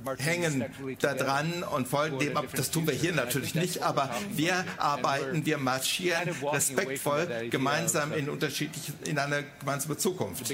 marching 0.05 0.25
hängen 0.25 0.63
respectfully 0.63 0.97
da 1.01 1.13
together. 1.13 1.25
dran 1.25 1.63
und 1.75 1.89
folgen 1.89 2.19
dem 2.19 2.37
ab. 2.37 2.47
Das 2.55 2.71
tun 2.71 2.87
wir 2.87 2.95
hier 2.95 3.13
natürlich 3.13 3.55
nicht, 3.55 3.83
aber 3.83 4.11
wir 4.33 4.65
arbeiten, 4.77 5.45
wir 5.45 5.59
marschieren 5.59 6.31
respektvoll 6.53 7.49
gemeinsam 7.51 8.13
in 8.13 8.29
unterschiedlichen, 8.29 8.95
in 9.05 9.19
eine 9.19 9.45
gemeinsame 9.61 9.97
Zukunft. 9.97 10.53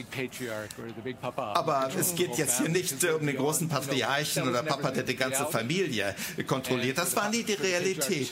Aber 1.35 1.91
es 1.99 2.15
geht 2.15 2.37
jetzt 2.37 2.61
hier 2.61 2.69
nicht 2.69 3.03
äh, 3.05 3.11
um 3.11 3.27
den 3.27 3.37
großen 3.37 3.69
Patriarchen 3.69 4.49
oder 4.49 4.63
Papa, 4.63 4.91
der 4.91 5.03
die 5.03 5.17
ganze 5.17 5.47
Familie 5.47 6.15
kontrolliert. 6.47 6.99
Das 6.99 7.15
war 7.17 7.31
nie 7.31 7.43
die 7.43 7.55
Realität. 7.55 8.31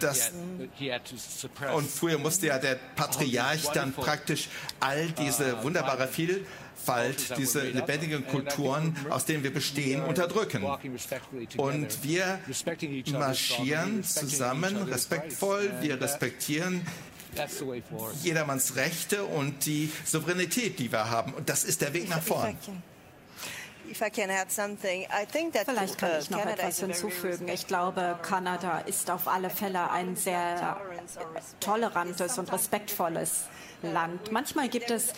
Das- 0.00 0.30
Und 1.74 1.90
früher 1.90 2.18
musste 2.18 2.46
ja 2.46 2.58
der 2.58 2.76
Patriarch 2.96 3.62
dann 3.72 3.92
praktisch 3.92 4.48
all 4.80 5.08
diese 5.12 5.62
wunderbare 5.62 6.06
Vielfalt, 6.08 7.36
diese 7.36 7.60
lebendigen 7.62 8.26
Kulturen, 8.26 8.96
aus 9.10 9.24
denen 9.24 9.42
wir 9.42 9.52
bestehen, 9.52 10.02
unterdrücken. 10.02 10.62
Und 11.56 12.02
wir 12.04 12.38
marschieren 13.18 14.02
zusammen, 14.04 14.76
respektvoll, 14.92 15.70
wir 15.80 16.00
respektieren 16.00 16.86
jedermanns 18.22 18.76
Rechte 18.76 19.24
und 19.24 19.66
die 19.66 19.90
Souveränität, 20.04 20.78
die 20.78 20.90
wir 20.90 21.10
haben. 21.10 21.34
Und 21.34 21.48
das 21.48 21.64
ist 21.64 21.80
der 21.82 21.92
Weg 21.92 22.08
nach 22.08 22.22
vorn. 22.22 22.56
Vielleicht 23.92 25.98
kann 25.98 26.10
ich 26.20 26.30
noch 26.30 26.46
etwas 26.46 26.80
hinzufügen. 26.80 27.48
Ich 27.48 27.66
glaube, 27.66 28.18
Kanada 28.22 28.78
ist 28.80 29.10
auf 29.10 29.28
alle 29.28 29.50
Fälle 29.50 29.90
ein 29.90 30.16
sehr 30.16 30.78
tolerantes 31.60 32.38
und 32.38 32.50
respektvolles 32.52 33.44
Land. 33.82 34.32
Manchmal 34.32 34.68
gibt 34.68 34.90
es 34.90 35.12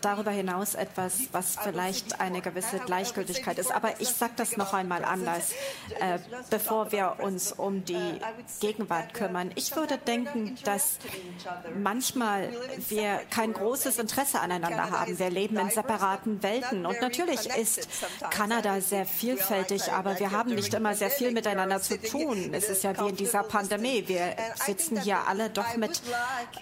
darüber 0.00 0.30
hinaus 0.30 0.74
etwas, 0.74 1.28
was 1.32 1.56
vielleicht 1.62 2.20
eine 2.20 2.40
gewisse 2.40 2.78
Gleichgültigkeit 2.78 3.58
ist. 3.58 3.72
Aber 3.72 4.00
ich 4.00 4.08
sage 4.08 4.32
das 4.36 4.56
noch 4.56 4.72
einmal 4.72 5.04
anders, 5.04 5.52
äh, 6.00 6.18
bevor 6.50 6.92
wir 6.92 7.16
uns 7.20 7.52
um 7.52 7.84
die 7.84 8.20
Gegenwart 8.60 9.14
kümmern. 9.14 9.50
Ich 9.54 9.74
würde 9.76 9.98
denken, 9.98 10.56
dass 10.64 10.98
manchmal 11.76 12.50
wir 12.88 13.20
kein 13.30 13.52
großes 13.52 13.98
Interesse 13.98 14.40
aneinander 14.40 14.90
haben. 14.90 15.18
Wir 15.18 15.30
leben 15.30 15.58
in 15.58 15.70
separaten 15.70 16.42
Welten. 16.42 16.86
Und 16.86 17.00
natürlich 17.00 17.46
ist 17.46 17.88
Kanada 18.30 18.80
sehr 18.80 19.06
vielfältig, 19.06 19.92
aber 19.92 20.18
wir 20.18 20.30
haben 20.30 20.54
nicht 20.54 20.74
immer 20.74 20.94
sehr 20.94 21.10
viel 21.10 21.32
miteinander 21.32 21.80
zu 21.80 22.00
tun. 22.00 22.52
Es 22.52 22.68
ist 22.68 22.84
ja 22.84 22.98
wie 23.00 23.10
in 23.10 23.16
dieser 23.16 23.42
Pandemie. 23.42 24.04
Wir 24.06 24.34
sitzen 24.54 25.00
hier 25.00 25.26
alle 25.26 25.50
doch 25.50 25.76
mit 25.76 26.02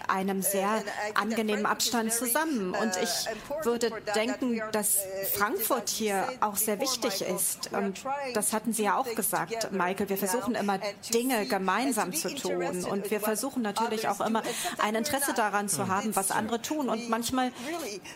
einem 0.07 0.41
sehr 0.41 0.83
angenehmen 1.23 1.65
Abstand 1.65 2.13
zusammen. 2.13 2.75
Und 2.75 2.91
ich 3.01 3.65
würde 3.65 3.91
denken, 4.15 4.61
dass 4.71 4.97
Frankfurt 5.33 5.89
hier 5.89 6.27
auch 6.39 6.55
sehr 6.55 6.79
wichtig 6.79 7.21
ist. 7.21 7.71
Und 7.73 8.03
das 8.33 8.53
hatten 8.53 8.73
Sie 8.73 8.83
ja 8.83 8.97
auch 8.97 9.15
gesagt, 9.15 9.71
Michael. 9.71 10.09
Wir 10.09 10.17
versuchen 10.17 10.55
immer 10.55 10.79
Dinge 11.13 11.45
gemeinsam 11.45 12.13
zu 12.13 12.33
tun. 12.35 12.83
Und 12.85 13.11
wir 13.11 13.19
versuchen 13.19 13.61
natürlich 13.61 14.07
auch 14.07 14.21
immer 14.21 14.43
ein 14.79 14.95
Interesse 14.95 15.33
daran 15.33 15.69
zu 15.69 15.87
haben, 15.87 16.15
was 16.15 16.31
andere 16.31 16.61
tun. 16.61 16.89
Und 16.89 17.09
manchmal 17.09 17.51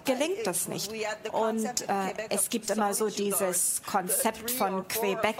gelingt 0.06 0.46
das 0.46 0.68
nicht. 0.68 0.92
Und 1.32 1.66
äh, 1.66 2.14
es 2.30 2.50
gibt 2.50 2.70
immer 2.70 2.94
so 2.94 3.10
dieses 3.10 3.82
Konzept 3.86 4.52
von 4.52 4.88
Quebec 4.88 5.36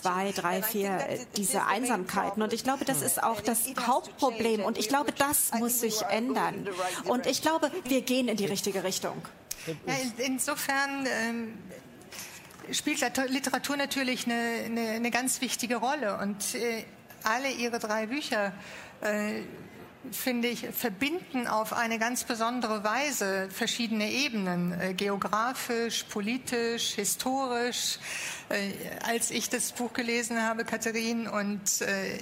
2, 0.00 0.32
3, 0.32 0.62
4, 0.62 0.98
diese 1.36 1.66
Einsamkeiten. 1.66 2.42
Und 2.42 2.52
ich 2.52 2.64
glaube, 2.64 2.84
das 2.84 3.02
ist 3.02 3.22
auch 3.22 3.40
das 3.40 3.60
Hauptproblem. 3.86 4.62
Und 4.62 4.78
ich 4.78 4.88
glaube, 4.88 5.12
das 5.12 5.52
muss 5.58 5.80
sich 5.80 6.02
ändern. 6.02 6.68
Und 7.04 7.26
ich 7.26 7.42
glaube, 7.42 7.70
wir 7.84 8.02
gehen 8.02 8.28
in 8.28 8.36
die 8.36 8.46
richtige 8.46 8.84
Richtung. 8.84 9.20
Ja, 9.86 9.94
in- 9.94 10.32
insofern 10.34 11.06
ähm, 11.06 11.58
spielt 12.72 13.00
Literatur 13.28 13.76
natürlich 13.76 14.26
eine, 14.26 14.64
eine, 14.66 14.90
eine 14.90 15.10
ganz 15.10 15.40
wichtige 15.40 15.76
Rolle. 15.76 16.18
Und 16.18 16.54
äh, 16.54 16.84
alle 17.24 17.50
Ihre 17.50 17.78
drei 17.78 18.06
Bücher, 18.06 18.52
äh, 19.02 19.42
finde 20.12 20.48
ich, 20.48 20.66
verbinden 20.72 21.46
auf 21.46 21.74
eine 21.74 21.98
ganz 21.98 22.24
besondere 22.24 22.82
Weise 22.84 23.48
verschiedene 23.50 24.10
Ebenen, 24.10 24.72
äh, 24.80 24.94
geografisch, 24.94 26.04
politisch, 26.04 26.94
historisch. 26.94 27.98
Äh, 28.50 28.72
als 29.06 29.30
ich 29.30 29.48
das 29.48 29.70
Buch 29.70 29.92
gelesen 29.92 30.42
habe, 30.42 30.64
Katharin, 30.64 31.28
und 31.28 31.82
äh, 31.82 32.18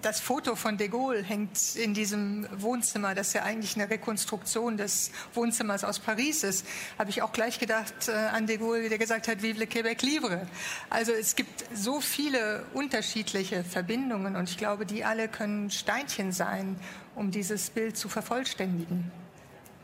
das 0.00 0.20
Foto 0.20 0.54
von 0.54 0.78
de 0.78 0.86
Gaulle 0.86 1.24
hängt 1.24 1.74
in 1.74 1.92
diesem 1.92 2.46
Wohnzimmer, 2.56 3.16
das 3.16 3.32
ja 3.32 3.42
eigentlich 3.42 3.74
eine 3.74 3.90
Rekonstruktion 3.90 4.76
des 4.76 5.10
Wohnzimmers 5.34 5.82
aus 5.82 5.98
Paris 5.98 6.44
ist, 6.44 6.64
habe 7.00 7.10
ich 7.10 7.20
auch 7.20 7.32
gleich 7.32 7.58
gedacht 7.58 8.08
äh, 8.08 8.12
an 8.12 8.46
de 8.46 8.58
Gaulle, 8.58 8.88
der 8.88 8.98
gesagt 8.98 9.26
hat, 9.26 9.42
Vive 9.42 9.58
le 9.58 9.66
Québec 9.66 10.04
libre. 10.04 10.46
Also 10.88 11.10
es 11.10 11.34
gibt 11.34 11.64
so 11.74 12.00
viele 12.00 12.64
unterschiedliche 12.72 13.64
Verbindungen 13.64 14.36
und 14.36 14.48
ich 14.48 14.58
glaube, 14.58 14.86
die 14.86 15.04
alle 15.04 15.26
können 15.26 15.72
Steinchen 15.72 16.30
sein, 16.30 16.76
um 17.16 17.32
dieses 17.32 17.70
Bild 17.70 17.96
zu 17.96 18.08
vervollständigen. 18.08 19.10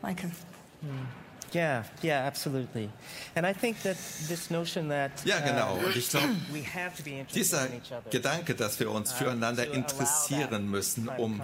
Michael. 0.01 0.31
Yeah, 1.53 1.83
yeah, 2.01 2.25
absolutely. 2.25 2.89
And 3.35 3.45
I 3.45 3.53
think 3.53 3.81
that 3.83 3.97
this 4.27 4.49
notion 4.49 4.89
that 4.89 5.11
Ja, 5.25 5.39
genau. 5.39 5.75
Und 5.75 5.95
ich 5.95 6.09
glaube, 6.09 6.29
we 6.51 6.63
have 6.63 6.95
to 6.97 7.03
be 7.03 7.11
interested 7.11 7.35
dieser 7.35 7.67
in 7.67 7.73
each 7.73 7.91
other. 7.91 8.09
Gedanke, 8.09 8.55
dass 8.55 8.79
wir 8.79 8.89
uns 8.89 9.13
füreinander 9.13 9.71
interessieren 9.71 10.69
müssen, 10.69 11.09
um 11.09 11.41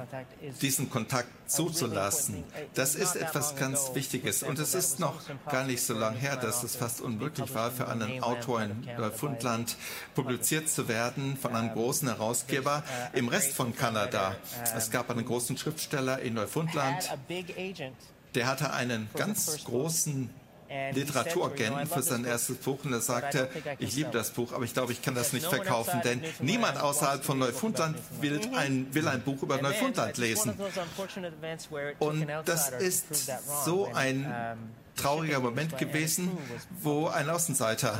diesen 0.62 0.90
Kontakt 0.90 1.30
zuzulassen, 1.50 2.44
das 2.74 2.96
ist 2.96 3.16
etwas 3.16 3.56
ganz 3.56 3.92
Wichtiges. 3.94 4.44
Und 4.44 4.60
es 4.60 4.74
ist 4.74 5.00
noch 5.00 5.20
gar 5.50 5.64
nicht 5.64 5.82
so 5.82 5.94
lange 5.94 6.18
her, 6.18 6.38
dass 6.38 6.64
es 6.64 6.76
fast 6.76 7.02
unmöglich 7.02 7.54
war, 7.54 7.72
für 7.72 7.88
einen 7.88 8.24
Autor 8.24 8.64
in 8.64 8.88
Neufundland 8.98 9.78
publiziert 10.16 10.70
zu 10.70 10.88
werden 10.88 11.38
von 11.38 11.56
einem 11.56 11.74
großen 11.74 12.08
Herausgeber 12.08 12.84
im 13.14 13.28
Rest 13.28 13.54
von 13.54 13.76
Kanada. 13.76 14.36
Es 14.76 14.92
gab 14.92 15.10
einen 15.10 15.26
großen 15.26 15.58
Schriftsteller 15.58 16.20
in 16.20 16.34
Neufundland, 16.34 17.10
der 18.36 18.48
hatte 18.48 18.72
einen 18.72 19.10
ganz 19.16 19.64
großen 19.64 20.30
Literaturagenten 20.94 21.88
für 21.88 22.04
sein 22.04 22.26
erstes 22.26 22.58
Buch. 22.58 22.84
Und 22.84 22.94
er 22.94 23.02
sagte, 23.02 23.50
ich 23.80 23.96
liebe 23.96 24.12
das 24.12 24.32
Buch, 24.32 24.54
aber 24.54 24.64
ich 24.66 24.74
glaube, 24.74 24.92
ich 24.92 25.02
kann 25.02 25.16
das 25.16 25.34
nicht 25.34 25.48
verkaufen, 25.48 26.02
denn 26.04 26.22
niemand 26.40 26.80
außerhalb 26.80 27.24
von 27.24 27.40
Neufundland 27.40 27.98
will 28.22 28.40
ein, 28.56 28.94
will 28.94 29.08
ein 29.08 29.22
Buch 29.22 29.42
über 29.42 29.62
Neufundland 29.62 30.18
lesen. 30.18 30.54
Und 32.00 32.28
das 32.46 32.70
ist 32.70 33.32
so 33.66 33.92
ein 33.94 34.32
trauriger 35.00 35.40
Moment 35.40 35.78
gewesen, 35.78 36.38
wo 36.82 37.08
ein 37.08 37.30
Außenseiter 37.30 38.00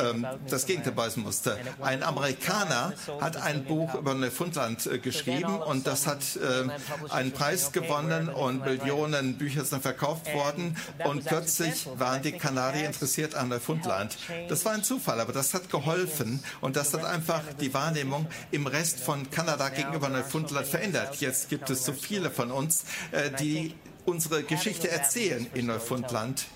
ähm, 0.00 0.26
das 0.48 0.66
Gegenteil 0.66 0.92
beweisen 0.92 1.22
musste. 1.22 1.56
Ein 1.80 2.02
Amerikaner 2.02 2.92
hat 3.20 3.36
ein 3.36 3.64
Buch 3.64 3.94
über 3.94 4.14
Neufundland 4.14 4.86
äh, 4.86 4.98
geschrieben 4.98 5.60
und 5.62 5.86
das 5.86 6.06
hat 6.06 6.22
äh, 6.36 7.12
einen 7.12 7.32
Preis 7.32 7.72
gewonnen 7.72 8.28
und 8.28 8.64
Millionen 8.64 9.38
Bücher 9.38 9.64
sind 9.64 9.82
verkauft 9.82 10.32
worden 10.34 10.76
und 11.04 11.24
plötzlich 11.24 11.86
waren 11.98 12.22
die 12.22 12.32
Kanadier 12.32 12.86
interessiert 12.86 13.34
an 13.34 13.48
Neufundland. 13.48 14.16
Das 14.48 14.64
war 14.64 14.72
ein 14.72 14.84
Zufall, 14.84 15.20
aber 15.20 15.32
das 15.32 15.54
hat 15.54 15.70
geholfen 15.70 16.42
und 16.60 16.76
das 16.76 16.92
hat 16.94 17.04
einfach 17.04 17.42
die 17.60 17.72
Wahrnehmung 17.72 18.26
im 18.50 18.66
Rest 18.66 19.00
von 19.00 19.30
Kanada 19.30 19.68
gegenüber 19.70 20.08
Neufundland 20.08 20.66
verändert. 20.66 21.16
Jetzt 21.16 21.48
gibt 21.48 21.70
es 21.70 21.84
so 21.84 21.92
viele 21.92 22.30
von 22.30 22.50
uns, 22.50 22.84
äh, 23.12 23.30
die 23.30 23.74
unsere 24.10 24.42
Geschichte 24.42 24.90
erzählen 24.90 25.46
in 25.54 25.66
Neufundland. 25.66 26.46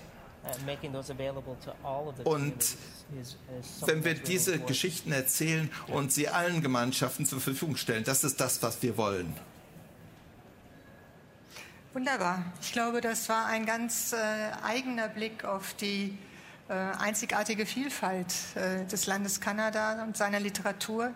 Und 2.23 2.77
wenn 3.85 4.03
wir 4.03 4.13
diese 4.13 4.59
Geschichten 4.59 5.11
erzählen 5.11 5.71
und 5.87 6.11
sie 6.11 6.27
allen 6.29 6.61
Gemeinschaften 6.61 7.25
zur 7.25 7.39
Verfügung 7.39 7.77
stellen, 7.77 8.03
das 8.03 8.23
ist 8.23 8.39
das, 8.39 8.61
was 8.61 8.81
wir 8.83 8.97
wollen. 8.97 9.33
Wunderbar. 11.93 12.43
Ich 12.61 12.73
glaube, 12.73 12.99
das 12.99 13.29
war 13.29 13.45
ein 13.45 13.65
ganz 13.65 14.11
äh, 14.11 14.17
eigener 14.61 15.07
Blick 15.07 15.45
auf 15.45 15.73
die 15.75 16.17
äh, 16.67 16.73
einzigartige 16.73 17.65
Vielfalt 17.65 18.33
äh, 18.55 18.85
des 18.85 19.05
Landes 19.07 19.39
Kanada 19.39 20.03
und 20.03 20.17
seiner 20.17 20.41
Literatur. 20.41 21.11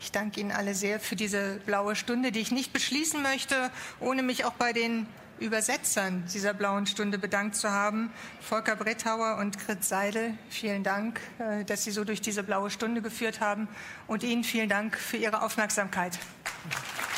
Ich 0.00 0.10
danke 0.10 0.40
Ihnen 0.40 0.50
alle 0.50 0.74
sehr 0.74 0.98
für 0.98 1.14
diese 1.14 1.60
blaue 1.64 1.94
Stunde, 1.94 2.32
die 2.32 2.40
ich 2.40 2.50
nicht 2.50 2.72
beschließen 2.72 3.22
möchte, 3.22 3.70
ohne 4.00 4.24
mich 4.24 4.44
auch 4.44 4.54
bei 4.54 4.72
den 4.72 5.06
Übersetzern 5.38 6.24
dieser 6.32 6.54
blauen 6.54 6.86
Stunde 6.86 7.18
bedankt 7.18 7.56
zu 7.56 7.70
haben. 7.70 8.10
Volker 8.40 8.76
Brettauer 8.76 9.38
und 9.38 9.58
Grit 9.58 9.84
Seidel, 9.84 10.34
vielen 10.48 10.82
Dank, 10.82 11.20
äh, 11.38 11.64
dass 11.64 11.84
Sie 11.84 11.90
so 11.90 12.04
durch 12.04 12.20
diese 12.20 12.42
blaue 12.42 12.70
Stunde 12.70 13.02
geführt 13.02 13.40
haben. 13.40 13.68
Und 14.06 14.22
Ihnen 14.22 14.44
vielen 14.44 14.68
Dank 14.68 14.96
für 14.96 15.16
Ihre 15.16 15.42
Aufmerksamkeit. 15.42 16.18
Applaus 16.64 17.15